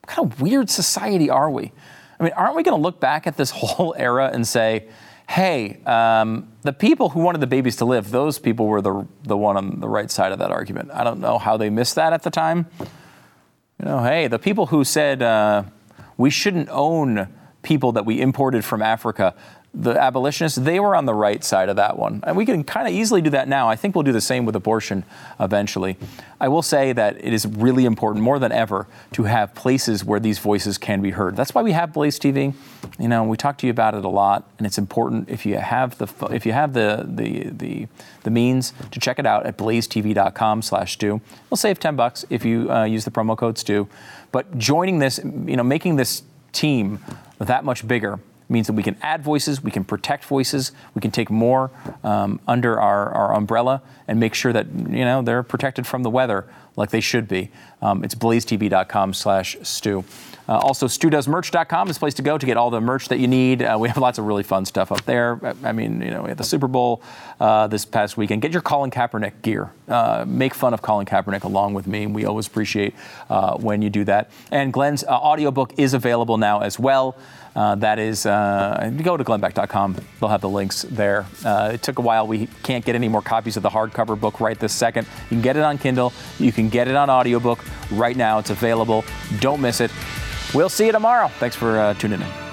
What 0.01 0.07
kind 0.07 0.32
of 0.32 0.40
weird 0.40 0.70
society 0.70 1.30
are 1.30 1.51
we? 1.51 1.72
I 2.20 2.24
mean, 2.24 2.32
aren't 2.34 2.57
we 2.57 2.62
going 2.62 2.76
to 2.76 2.82
look 2.82 3.01
back 3.01 3.26
at 3.26 3.36
this 3.36 3.51
whole 3.55 3.94
era 3.99 4.30
and 4.32 4.46
say, 4.46 4.88
hey, 5.28 5.80
um, 5.84 6.51
the 6.62 6.72
people 6.72 7.11
who 7.11 7.20
wanted 7.20 7.40
the 7.40 7.46
babies 7.46 7.76
to 7.76 7.84
live, 7.84 8.11
those 8.11 8.38
people 8.38 8.66
were 8.66 8.80
the, 8.80 9.07
the 9.24 9.36
one 9.36 9.57
on 9.57 9.80
the 9.80 9.88
right 9.88 10.11
side 10.11 10.32
of 10.32 10.38
that 10.38 10.51
argument. 10.51 10.90
I 10.92 11.05
don't 11.05 11.20
know 11.20 11.38
how 11.38 11.57
they 11.57 11.68
missed 11.68 11.96
that 11.96 12.12
at 12.12 12.22
the 12.22 12.30
time. 12.30 12.66
You 13.81 13.87
know, 13.87 14.03
hey, 14.03 14.26
the 14.26 14.41
people 14.41 14.66
who 14.66 14.83
said 14.83 15.22
uh, 15.22 15.62
we 16.16 16.31
shouldn't 16.31 16.68
own 16.68 17.29
people 17.62 17.93
that 17.93 18.05
we 18.05 18.20
imported 18.20 18.64
from 18.64 18.83
Africa, 18.83 19.37
the 19.74 19.92
abolitionists, 19.92 20.58
they 20.58 20.80
were 20.80 20.96
on 20.96 21.04
the 21.04 21.14
right 21.14 21.44
side 21.44 21.68
of 21.68 21.76
that 21.76 21.98
one. 21.98 22.20
And 22.26 22.36
we 22.36 22.46
can 22.46 22.64
kind 22.64 22.88
of 22.88 22.94
easily 22.94 23.20
do 23.20 23.30
that 23.30 23.48
now. 23.48 23.68
I 23.68 23.76
think 23.76 23.94
we'll 23.94 24.02
do 24.02 24.12
the 24.12 24.20
same 24.20 24.44
with 24.44 24.56
abortion 24.56 25.04
eventually. 25.38 25.96
I 26.40 26.48
will 26.48 26.62
say 26.62 26.92
that 26.94 27.22
it 27.22 27.32
is 27.32 27.46
really 27.46 27.84
important, 27.84 28.24
more 28.24 28.38
than 28.38 28.50
ever, 28.50 28.86
to 29.12 29.24
have 29.24 29.54
places 29.54 30.04
where 30.04 30.20
these 30.20 30.38
voices 30.38 30.78
can 30.78 31.02
be 31.02 31.10
heard. 31.10 31.36
That's 31.36 31.54
why 31.54 31.62
we 31.62 31.72
have 31.72 31.92
Blaze 31.92 32.18
TV. 32.18 32.54
You 32.98 33.08
know, 33.08 33.24
we 33.24 33.36
talk 33.36 33.58
to 33.58 33.66
you 33.66 33.70
about 33.70 33.94
it 33.94 34.04
a 34.04 34.08
lot, 34.08 34.48
and 34.56 34.66
it's 34.66 34.78
important 34.78 35.28
if 35.28 35.44
you 35.44 35.56
have 35.56 35.98
the 35.98 36.06
if 36.30 36.46
you 36.46 36.52
have 36.52 36.72
the 36.72 37.04
the 37.06 37.50
the, 37.50 37.88
the 38.22 38.30
means 38.30 38.72
to 38.90 39.00
check 39.00 39.18
it 39.18 39.26
out 39.26 39.46
at 39.46 39.58
blazetv.com/stu. 39.58 41.20
We'll 41.50 41.56
save 41.56 41.78
ten 41.78 41.96
bucks 41.96 42.24
if 42.30 42.44
you 42.44 42.72
uh, 42.72 42.84
use 42.84 43.04
the 43.04 43.10
promo 43.10 43.36
code 43.36 43.58
Stu. 43.58 43.88
But 44.32 44.58
joining 44.58 44.98
this, 44.98 45.18
you 45.18 45.56
know, 45.56 45.64
making 45.64 45.96
this 45.96 46.22
team 46.52 47.00
that 47.38 47.64
much 47.64 47.86
bigger 47.86 48.18
means 48.49 48.66
that 48.66 48.72
we 48.72 48.82
can 48.82 48.96
add 49.03 49.22
voices, 49.22 49.62
we 49.62 49.70
can 49.70 49.84
protect 49.84 50.24
voices, 50.24 50.72
we 50.94 51.01
can 51.01 51.11
take 51.11 51.30
more 51.30 51.70
um, 52.03 52.40
under 52.46 52.80
our, 52.80 53.11
our 53.11 53.34
umbrella 53.34 53.82
and 54.07 54.18
make 54.18 54.34
sure 54.34 54.53
that 54.53 54.66
you 54.72 55.05
know 55.05 55.22
they're 55.22 55.42
protected 55.42 55.86
from 55.86 56.03
the 56.03 56.11
weather 56.11 56.46
like 56.76 56.90
they 56.90 57.01
should 57.01 57.28
be. 57.28 57.51
Um, 57.82 58.05
it's 58.05 58.14
blazetv.com 58.14 59.12
slash 59.12 59.57
Stu. 59.62 60.05
Uh, 60.49 60.57
also, 60.59 60.86
studoesmerch.com 60.86 61.90
is 61.90 61.96
a 61.96 62.01
place 62.01 62.14
to 62.14 62.22
go 62.22 62.38
to 62.38 62.46
get 62.46 62.57
all 62.57 62.70
the 62.70 62.80
merch 62.80 63.09
that 63.09 63.18
you 63.18 63.28
need. 63.28 63.62
Uh, 63.62 63.76
we 63.78 63.88
have 63.88 63.99
lots 63.99 64.16
of 64.16 64.24
really 64.24 64.42
fun 64.42 64.64
stuff 64.64 64.90
up 64.90 65.05
there. 65.05 65.38
I 65.62 65.72
mean, 65.72 66.01
you 66.01 66.11
know, 66.11 66.22
we 66.22 66.30
had 66.30 66.38
the 66.38 66.44
Super 66.44 66.68
Bowl 66.68 67.03
uh, 67.38 67.66
this 67.66 67.84
past 67.84 68.16
weekend. 68.16 68.40
Get 68.40 68.53
your 68.53 68.62
Colin 68.62 68.90
Kaepernick 68.90 69.42
gear. 69.42 69.70
Uh, 69.86 70.24
make 70.26 70.55
fun 70.55 70.72
of 70.72 70.80
Colin 70.80 71.05
Kaepernick 71.05 71.44
along 71.44 71.74
with 71.74 71.86
me. 71.86 72.07
We 72.07 72.24
always 72.24 72.46
appreciate 72.46 72.94
uh, 73.28 73.59
when 73.59 73.82
you 73.82 73.90
do 73.90 74.05
that. 74.05 74.30
And 74.51 74.72
Glenn's 74.72 75.05
uh, 75.05 75.09
audiobook 75.09 75.74
is 75.76 75.92
available 75.92 76.38
now 76.38 76.61
as 76.61 76.78
well. 76.78 77.18
Uh, 77.59 77.74
that 77.74 77.98
is, 77.98 78.24
uh, 78.24 78.88
go 79.02 79.16
to 79.16 79.24
glennbeck.com. 79.24 79.96
They'll 80.20 80.28
have 80.28 80.42
the 80.42 80.48
links 80.48 80.82
there. 80.82 81.26
Uh, 81.44 81.72
it 81.74 81.82
took 81.82 81.98
a 81.98 82.02
while. 82.02 82.24
We 82.24 82.46
can't 82.62 82.84
get 82.84 82.94
any 82.94 83.09
more 83.09 83.20
copies 83.20 83.56
of 83.56 83.64
the 83.64 83.68
hardcover 83.68 84.18
book 84.18 84.38
right 84.38 84.56
this 84.56 84.72
second. 84.72 85.09
You 85.24 85.30
can 85.30 85.42
get 85.42 85.56
it 85.56 85.64
on 85.64 85.76
Kindle. 85.76 86.12
You 86.38 86.52
can 86.52 86.68
get 86.68 86.86
it 86.86 86.94
on 86.94 87.11
audiobook 87.11 87.59
right 87.90 88.16
now. 88.16 88.38
It's 88.38 88.50
available. 88.50 89.04
Don't 89.40 89.61
miss 89.61 89.80
it. 89.80 89.90
We'll 90.54 90.68
see 90.68 90.86
you 90.86 90.92
tomorrow. 90.92 91.26
Thanks 91.40 91.56
for 91.56 91.80
uh, 91.80 91.94
tuning 91.94 92.20
in. 92.20 92.47